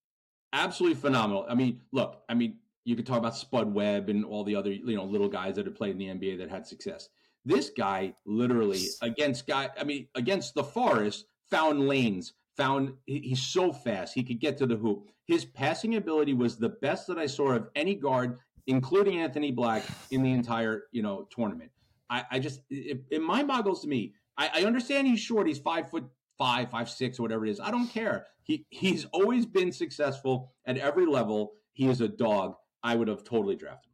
absolutely 0.55 0.99
phenomenal. 0.99 1.45
I 1.47 1.55
mean, 1.55 1.83
look, 1.93 2.23
I 2.27 2.33
mean, 2.33 2.57
you 2.87 2.97
could 2.97 3.05
talk 3.07 3.19
about 3.19 3.37
Spud 3.37 3.75
Webb 3.75 4.09
and 4.09 4.25
all 4.25 4.43
the 4.43 4.57
other, 4.57 4.73
you 4.73 4.97
know, 4.97 5.05
little 5.05 5.29
guys 5.29 5.57
that 5.57 5.67
have 5.67 5.75
played 5.75 5.91
in 5.91 5.99
the 5.99 6.07
NBA 6.07 6.39
that 6.39 6.49
had 6.49 6.67
success. 6.67 7.11
This 7.45 7.71
guy 7.71 8.15
literally 8.25 8.83
against 9.01 9.47
guy, 9.47 9.71
I 9.79 9.85
mean, 9.85 10.07
against 10.15 10.55
the 10.55 10.65
Forest, 10.65 11.27
found 11.51 11.89
lanes, 11.89 12.35
found 12.57 12.95
he's 13.07 13.43
so 13.43 13.73
fast, 13.73 14.15
he 14.15 14.23
could 14.23 14.41
get 14.41 14.57
to 14.59 14.67
the 14.67 14.77
hoop. 14.77 15.11
His 15.27 15.45
passing 15.45 15.97
ability 15.97 16.35
was 16.35 16.57
the 16.57 16.69
best 16.69 17.07
that 17.09 17.19
I 17.19 17.27
saw 17.27 17.53
of 17.53 17.69
any 17.75 17.95
guard, 17.95 18.39
including 18.67 19.19
Anthony 19.21 19.51
Black, 19.51 19.85
in 20.11 20.23
the 20.23 20.33
entire, 20.33 20.85
you 20.93 21.03
know, 21.03 21.27
tournament. 21.35 21.71
I, 22.11 22.25
I 22.31 22.39
just 22.39 22.61
it, 22.71 23.03
it 23.11 23.23
mind 23.23 23.49
boggles 23.49 23.83
to 23.83 23.89
me. 23.89 24.15
I, 24.37 24.51
I 24.55 24.65
understand 24.65 25.07
he's 25.07 25.21
short, 25.21 25.47
he's 25.47 25.59
five 25.59 25.91
foot 25.91 26.05
five, 26.39 26.71
five, 26.71 26.91
six, 26.91 27.19
or 27.19 27.23
whatever 27.23 27.47
it 27.47 27.51
is. 27.51 27.61
I 27.61 27.71
don't 27.71 27.89
care. 27.89 28.27
He 28.43 28.67
he's 28.71 29.07
always 29.13 29.47
been 29.47 29.73
successful 29.73 30.53
at 30.67 30.77
every 30.77 31.07
level. 31.07 31.53
He 31.73 31.89
is 31.89 32.01
a 32.01 32.09
dog. 32.09 32.57
I 32.83 32.97
would 32.97 33.09
have 33.09 33.25
totally 33.25 33.55
drafted 33.55 33.93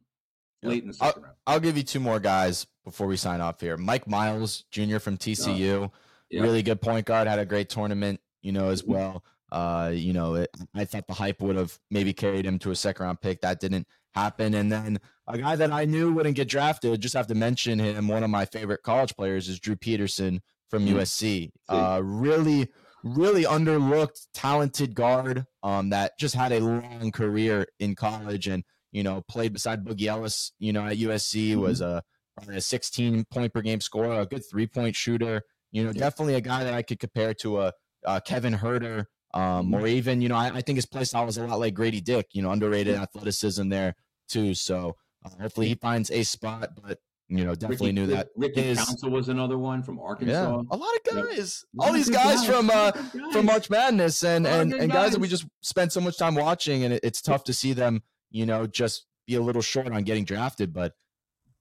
him 0.61 0.69
late 0.69 0.81
in 0.81 0.87
the 0.87 0.93
second 0.93 1.23
round. 1.23 1.35
I'll 1.45 1.59
give 1.59 1.77
you 1.77 1.83
two 1.83 1.99
more 1.99 2.19
guys 2.19 2.65
before 2.89 3.07
we 3.07 3.17
sign 3.17 3.41
off 3.41 3.61
here. 3.61 3.77
Mike 3.77 4.07
Miles 4.07 4.65
Jr. 4.71 4.99
from 4.99 5.17
TCU, 5.17 5.91
Yeah. 6.29 6.41
really 6.41 6.61
good 6.63 6.81
point 6.81 7.05
guard, 7.05 7.27
had 7.27 7.39
a 7.39 7.45
great 7.45 7.69
tournament, 7.69 8.19
you 8.41 8.51
know, 8.51 8.69
as 8.69 8.83
well. 8.83 9.23
Uh, 9.51 9.91
you 9.93 10.13
know, 10.13 10.35
it, 10.35 10.49
I 10.75 10.85
thought 10.85 11.07
the 11.07 11.13
hype 11.13 11.41
would 11.41 11.55
have 11.55 11.79
maybe 11.89 12.13
carried 12.13 12.45
him 12.45 12.59
to 12.59 12.71
a 12.71 12.75
second 12.75 13.05
round 13.05 13.21
pick. 13.21 13.41
That 13.41 13.59
didn't 13.59 13.87
happen. 14.13 14.53
And 14.53 14.71
then 14.71 14.99
a 15.27 15.37
guy 15.37 15.55
that 15.55 15.71
I 15.71 15.85
knew 15.85 16.13
wouldn't 16.13 16.35
get 16.35 16.47
drafted, 16.49 16.99
just 17.01 17.15
have 17.15 17.27
to 17.27 17.35
mention 17.35 17.79
him. 17.79 18.07
One 18.07 18.23
of 18.23 18.29
my 18.29 18.45
favorite 18.45 18.83
college 18.83 19.15
players 19.15 19.47
is 19.49 19.59
Drew 19.59 19.75
Peterson 19.75 20.41
from 20.69 20.85
Mhm. 20.85 20.93
USC. 20.95 21.51
Uh, 21.67 22.01
really, 22.03 22.69
really 23.03 23.43
underlooked, 23.43 24.27
talented 24.33 24.93
guard 24.93 25.45
um, 25.63 25.89
that 25.89 26.17
just 26.19 26.35
had 26.35 26.51
a 26.51 26.59
long 26.59 27.11
career 27.11 27.67
in 27.79 27.95
college 27.95 28.47
and, 28.47 28.63
you 28.91 29.01
know, 29.03 29.21
played 29.27 29.53
beside 29.53 29.83
Boogie 29.83 30.07
Ellis, 30.07 30.51
you 30.59 30.73
know, 30.73 30.85
at 30.85 30.97
USC, 30.97 31.53
Mhm. 31.55 31.59
was 31.61 31.81
a, 31.81 32.03
a 32.47 32.61
16 32.61 33.25
point 33.25 33.53
per 33.53 33.61
game 33.61 33.81
scorer, 33.81 34.21
a 34.21 34.25
good 34.25 34.43
three 34.49 34.67
point 34.67 34.95
shooter. 34.95 35.41
You 35.71 35.83
know, 35.83 35.91
Yeah. 35.91 35.99
definitely 35.99 36.35
a 36.35 36.41
guy 36.41 36.63
that 36.63 36.73
I 36.73 36.81
could 36.81 36.99
compare 36.99 37.33
to 37.35 37.61
a, 37.61 37.73
uh 38.05 38.19
Kevin 38.21 38.53
Huerter, 38.55 39.05
um, 39.33 39.67
Mhm. 39.69 39.73
or 39.81 39.87
even, 39.87 40.21
you 40.21 40.29
know, 40.29 40.35
I, 40.35 40.47
I 40.55 40.61
think 40.61 40.77
his 40.77 40.85
play 40.85 41.03
style 41.03 41.25
was 41.25 41.37
a 41.37 41.45
lot 41.45 41.59
like 41.59 41.73
Grady 41.73 42.01
Dick, 42.01 42.27
you 42.33 42.41
know, 42.41 42.51
underrated 42.51 42.95
athleticism 42.95 43.69
there 43.69 43.95
too. 44.29 44.53
So 44.53 44.95
uh, 45.25 45.29
hopefully 45.41 45.67
he 45.67 45.75
finds 45.75 46.09
a 46.11 46.23
spot, 46.23 46.69
but, 46.81 46.99
you 47.27 47.43
know, 47.43 47.53
definitely 47.53 47.87
Ricky, 47.87 47.93
knew 47.93 48.07
that. 48.07 48.29
Ricky 48.37 48.61
his- 48.63 48.77
Council 48.77 49.09
was 49.11 49.27
another 49.29 49.57
one 49.57 49.83
from 49.83 49.99
Arkansas. 49.99 50.31
Yeah, 50.31 50.61
a 50.71 50.77
lot 50.77 50.89
of 50.95 51.27
guys, 51.27 51.65
A 51.79 51.83
all 51.83 51.93
these 51.93 52.07
good 52.07 52.15
guys 52.15 52.45
from 52.45 52.69
uh, 52.69 52.91
good 52.91 53.33
from. 53.33 53.45
March 53.45 53.69
Madness 53.69 54.23
and 54.23 54.47
A 54.47 54.61
and, 54.61 54.73
and 54.73 54.91
guys 54.91 55.11
that 55.11 55.19
we 55.19 55.27
just 55.27 55.45
spent 55.61 55.91
so 55.91 55.99
much 56.01 56.17
time 56.17 56.35
watching, 56.35 56.83
and 56.85 56.93
it, 56.93 57.01
it's 57.03 57.21
tough 57.21 57.43
to 57.43 57.53
see 57.53 57.73
them, 57.73 58.01
you 58.31 58.45
know, 58.47 58.65
just 58.65 59.05
be 59.27 59.35
a 59.35 59.41
little 59.41 59.61
short 59.61 59.91
on 59.91 60.03
getting 60.03 60.23
drafted. 60.25 60.73
But 60.73 60.93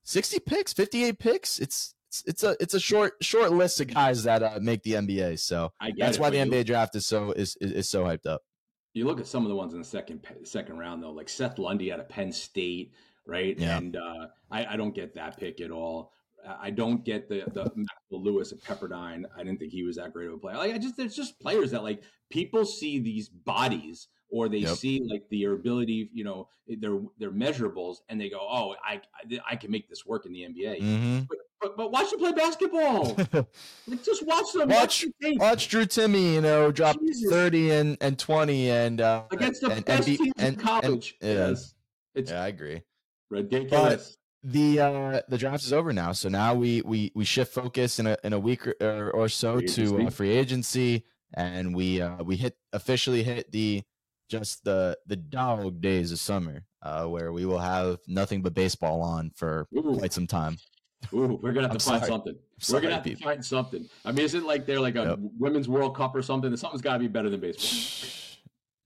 sixty 0.08 0.38
picks, 0.38 0.72
fifty 0.72 1.04
eight 1.04 1.18
picks, 1.18 1.58
it's 1.58 1.94
it's 2.08 2.24
it's 2.26 2.42
a 2.42 2.56
it's 2.60 2.74
a 2.74 2.80
short 2.80 3.14
short 3.20 3.52
list 3.52 3.80
of 3.80 3.92
guys 3.92 4.24
that 4.24 4.42
uh, 4.42 4.58
make 4.60 4.82
the 4.82 4.92
NBA. 4.92 5.38
So 5.38 5.72
I 5.80 5.92
that's 5.96 6.16
it, 6.16 6.20
why 6.20 6.30
the 6.30 6.38
NBA 6.38 6.64
draft 6.66 6.96
is 6.96 7.06
so 7.06 7.32
is, 7.32 7.56
is 7.60 7.72
is 7.72 7.88
so 7.88 8.04
hyped 8.04 8.26
up. 8.26 8.42
you 8.94 9.04
look 9.04 9.20
at 9.20 9.26
some 9.26 9.44
of 9.44 9.50
the 9.50 9.54
ones 9.54 9.74
in 9.74 9.78
the 9.78 9.84
second 9.84 10.26
second 10.44 10.78
round 10.78 11.02
though, 11.02 11.12
like 11.12 11.28
Seth 11.28 11.58
Lundy 11.58 11.92
out 11.92 12.00
of 12.00 12.08
Penn 12.08 12.32
State, 12.32 12.92
right? 13.26 13.56
Yeah. 13.58 13.76
And 13.76 13.96
uh, 13.96 14.26
I, 14.50 14.66
I 14.66 14.76
don't 14.76 14.94
get 14.94 15.14
that 15.14 15.38
pick 15.38 15.60
at 15.60 15.70
all. 15.70 16.12
I 16.46 16.70
don't 16.70 17.04
get 17.04 17.28
the 17.28 17.42
the 17.52 17.64
Maxwell 17.74 18.22
Lewis 18.22 18.52
at 18.52 18.60
Pepperdine. 18.62 19.24
I 19.36 19.42
didn't 19.44 19.58
think 19.58 19.72
he 19.72 19.82
was 19.82 19.96
that 19.96 20.12
great 20.12 20.28
of 20.28 20.34
a 20.34 20.38
player. 20.38 20.56
Like 20.56 20.74
I 20.74 20.78
just 20.78 20.96
there's 20.96 21.16
just 21.16 21.38
players 21.40 21.70
that 21.72 21.82
like 21.82 22.02
people 22.30 22.64
see 22.64 22.98
these 22.98 23.28
bodies 23.28 24.08
or 24.30 24.48
they 24.50 24.58
Yep. 24.58 24.76
see 24.76 25.00
like 25.10 25.24
their 25.30 25.52
ability, 25.54 26.10
you 26.12 26.22
know, 26.24 26.48
their 26.66 26.98
their 27.18 27.30
measurables, 27.30 27.96
and 28.10 28.20
they 28.20 28.28
go, 28.28 28.38
oh, 28.40 28.74
I 28.84 29.00
I, 29.30 29.40
I 29.50 29.56
can 29.56 29.70
make 29.70 29.88
this 29.88 30.04
work 30.04 30.26
in 30.26 30.32
the 30.32 30.40
NBA. 30.42 30.80
hmm 30.80 31.18
But, 31.28 31.38
but 31.62 31.76
but 31.78 31.92
watch 31.92 32.10
them 32.10 32.20
play 32.20 32.32
basketball. 32.32 33.16
like 33.88 34.02
just 34.02 34.24
watch 34.26 34.52
them. 34.52 34.68
Watch- 34.68 35.06
tape. 35.22 35.38
Watch 35.40 35.68
Drew 35.68 35.86
Timme, 35.86 36.34
you 36.34 36.40
know, 36.42 36.70
drop 36.70 36.98
Jesus. 37.00 37.30
thirty 37.32 37.70
and 37.70 37.96
and 38.02 38.18
twenty 38.18 38.70
and 38.70 39.00
uh, 39.00 39.24
against 39.32 39.62
the 39.62 39.70
and, 39.70 39.84
best 39.84 40.06
be- 40.06 40.18
teams 40.18 40.32
in 40.36 40.44
and- 40.44 40.56
and- 40.56 40.60
college. 40.60 41.16
yeah. 41.22 41.54
it's 42.14 42.30
yeah, 42.30 42.42
I 42.42 42.48
agree. 42.48 42.82
ridiculous. 43.30 44.17
The 44.42 44.80
uh 44.80 45.20
the 45.28 45.36
draft 45.38 45.64
is 45.64 45.72
over 45.72 45.92
now 45.92 46.12
so 46.12 46.28
now 46.28 46.54
we 46.54 46.80
we 46.82 47.10
we 47.14 47.24
shift 47.24 47.52
focus 47.52 47.98
in 47.98 48.06
a 48.06 48.16
in 48.22 48.32
a 48.32 48.38
week 48.38 48.66
or, 48.80 49.10
or, 49.10 49.28
so 49.28 49.58
Free 49.58 49.66
to 49.66 50.06
uh, 50.06 50.10
free 50.10 50.30
agency 50.30 51.04
and 51.34 51.74
we 51.74 52.00
uh 52.00 52.22
we 52.22 52.36
hit 52.36 52.56
officially 52.72 53.22
hit 53.24 53.50
the 53.50 53.82
just 54.28 54.64
the 54.64 54.96
the 55.06 55.16
dog 55.16 55.80
days 55.80 56.12
of 56.12 56.20
summer 56.20 56.64
uh 56.82 57.04
where 57.06 57.32
we 57.32 57.46
will 57.46 57.58
have 57.58 57.98
nothing 58.06 58.40
but 58.42 58.54
baseball 58.54 59.02
on 59.02 59.30
for 59.34 59.66
Ooh. 59.76 59.96
quite 59.98 60.12
some 60.12 60.26
time 60.26 60.56
Ooh, 61.12 61.38
we're 61.42 61.52
gonna 61.52 61.68
have 61.68 61.76
to 61.78 61.84
find 61.84 62.00
sorry. 62.00 62.10
something. 62.10 62.36
We're 62.70 62.80
gonna 62.80 62.94
have 62.96 63.04
people. 63.04 63.20
to 63.20 63.24
find 63.24 63.44
something. 63.44 63.88
I 64.04 64.10
mean, 64.10 64.24
isn't 64.24 64.44
like 64.44 64.66
they're 64.66 64.80
like 64.80 64.96
a 64.96 65.10
Yep. 65.10 65.18
women's 65.38 65.68
World 65.68 65.96
Cup 65.96 66.14
or 66.16 66.22
something? 66.22 66.54
Something's 66.56 66.82
got 66.82 66.94
to 66.94 66.98
be 66.98 67.06
better 67.06 67.30
than 67.30 67.38
baseball. 67.38 68.40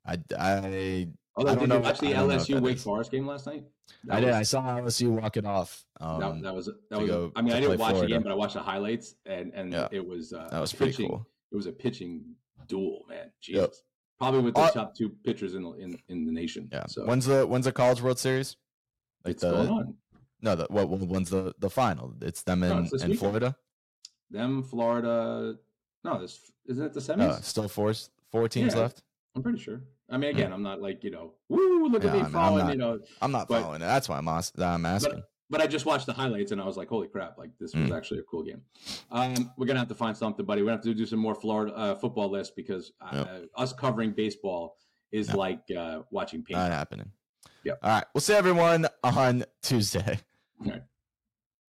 I 0.07 0.19
I 0.39 1.09
Although, 1.35 1.51
I 1.51 1.55
did 1.55 1.61
don't 1.61 1.69
you 1.69 1.75
know- 1.75 1.81
watch 1.89 1.99
the 2.01 2.07
I 2.09 2.13
don't 2.13 2.29
know 2.29 2.35
if 2.35 2.41
LSU 2.43 2.61
Wake 2.61 2.77
is. 2.77 2.83
Forest 2.83 3.11
game 3.11 3.27
last 3.27 3.47
night? 3.47 3.65
That 4.05 4.17
I 4.17 4.21
did 4.21 4.31
I 4.31 4.43
saw 4.43 4.63
LSU 4.79 5.09
walk 5.21 5.37
it 5.37 5.47
off 5.47 5.85
that, 5.99 6.07
um 6.07 6.43
that 6.43 6.55
was 6.55 6.67
that 6.91 7.01
was. 7.01 7.09
go 7.11 7.33
I 7.35 7.43
mean, 7.43 7.53
I 7.55 7.61
didn't 7.61 7.79
watch 7.79 7.99
the 7.99 8.07
game, 8.07 8.23
but 8.23 8.33
I 8.33 8.35
watched 8.35 8.55
the 8.55 8.61
highlights, 8.63 9.15
and 9.27 9.53
and 9.55 9.73
Yeah. 9.73 9.89
it 9.91 10.07
was 10.07 10.33
uh, 10.33 10.49
that 10.51 10.61
was 10.61 10.73
a 10.73 10.77
pretty 10.77 10.93
pitching, 10.93 11.09
cool 11.09 11.27
It 11.51 11.57
was 11.57 11.67
a 11.67 11.73
pitching 11.73 12.35
duel, 12.67 13.05
man. 13.09 13.31
Jesus, 13.41 13.83
probably 14.19 14.41
with 14.41 14.55
the 14.55 14.61
Uh, 14.61 14.71
top 14.73 14.95
two 14.95 15.09
pitchers 15.25 15.55
in 15.55 15.63
the 15.63 15.73
in, 15.73 15.99
in 16.09 16.27
the 16.27 16.33
nation. 16.33 16.69
yeah 16.73 16.85
So 16.87 17.05
when's 17.07 17.27
the 17.27 17.47
when's 17.47 17.65
the 17.65 17.73
college 17.73 18.03
world 18.03 18.19
series 18.19 18.57
like 19.25 19.33
it's 19.35 19.43
going 19.43 19.67
the 19.67 19.73
on. 19.73 19.95
no 20.43 20.55
the 20.55 20.67
what 20.69 20.89
when's 20.89 21.31
the 21.31 21.55
the 21.59 21.71
final 21.71 22.15
it's 22.21 22.43
them 22.43 22.61
No, 22.61 22.79
in 22.79 22.85
it's 22.93 23.03
in. 23.03 23.17
Florida 23.17 23.57
Them, 24.31 24.63
Florida. 24.63 25.57
No, 26.05 26.21
this 26.21 26.51
isn't 26.67 26.85
it 26.87 26.93
the 26.95 27.01
semis. 27.01 27.29
Uh, 27.29 27.41
still 27.41 27.69
four 27.69 27.93
four 28.31 28.49
teams 28.49 28.75
Yeah. 28.75 28.81
left. 28.83 29.03
I'm 29.35 29.43
pretty 29.43 29.59
sure. 29.59 29.83
I 30.13 30.19
mean, 30.19 30.31
again, 30.31 30.53
I'm 30.53 30.63
not 30.63 30.81
like 30.81 31.03
you 31.03 31.11
know, 31.11 31.33
woo, 31.49 31.89
look 31.89 32.03
Yeah, 32.05 32.11
at 32.11 32.15
me 32.15 32.21
I 32.21 32.23
mean, 32.23 32.27
I'm 32.27 32.33
following, 32.33 32.65
not- 32.67 32.73
you 32.73 32.79
know. 32.79 33.01
I'm 33.21 33.33
not 33.33 33.49
But- 33.49 33.63
following 33.63 33.83
it. 33.83 33.87
That's 33.87 34.09
why 34.09 34.19
I'm, 34.19 34.29
as- 34.29 34.53
I'm 34.59 34.87
asking. 34.87 35.23
But 35.51 35.61
I 35.61 35.67
just 35.67 35.85
watched 35.85 36.07
the 36.07 36.13
highlights 36.15 36.51
and 36.53 36.61
I 36.63 36.65
was 36.65 36.77
like, 36.79 36.89
holy 36.89 37.09
crap! 37.09 37.37
Like 37.37 37.51
this 37.61 37.75
was 37.75 37.91
Mm. 37.91 37.97
actually 37.97 38.21
a 38.21 38.23
cool 38.23 38.43
game. 38.43 38.63
Um, 39.11 39.53
we're 39.59 39.67
gonna 39.67 39.81
have 39.81 39.89
to 39.89 39.95
find 39.95 40.17
something, 40.17 40.47
buddy. 40.47 40.63
We're 40.63 40.67
gonna 40.69 40.77
have 40.79 40.85
to 40.85 40.95
do 40.95 41.05
some 41.07 41.19
more 41.19 41.35
Florida 41.35 41.75
uh, 41.75 41.95
football 41.97 42.31
lists 42.31 42.53
because 42.57 42.93
uh, 43.03 43.41
us 43.57 43.73
covering 43.75 44.13
baseball 44.13 44.77
is 45.11 45.29
Yeah. 45.29 45.35
like 45.35 45.63
uh, 45.77 46.03
watching 46.11 46.43
paint. 46.43 46.59
Not 46.59 46.71
happening. 46.73 47.11
Yeah. 47.65 47.75
All 47.83 47.91
right. 47.91 48.05
We'll 48.15 48.23
see 48.23 48.33
everyone 48.35 48.87
on 49.05 49.45
Tuesday. 49.63 50.21
All 50.65 50.71
right. 50.71 50.83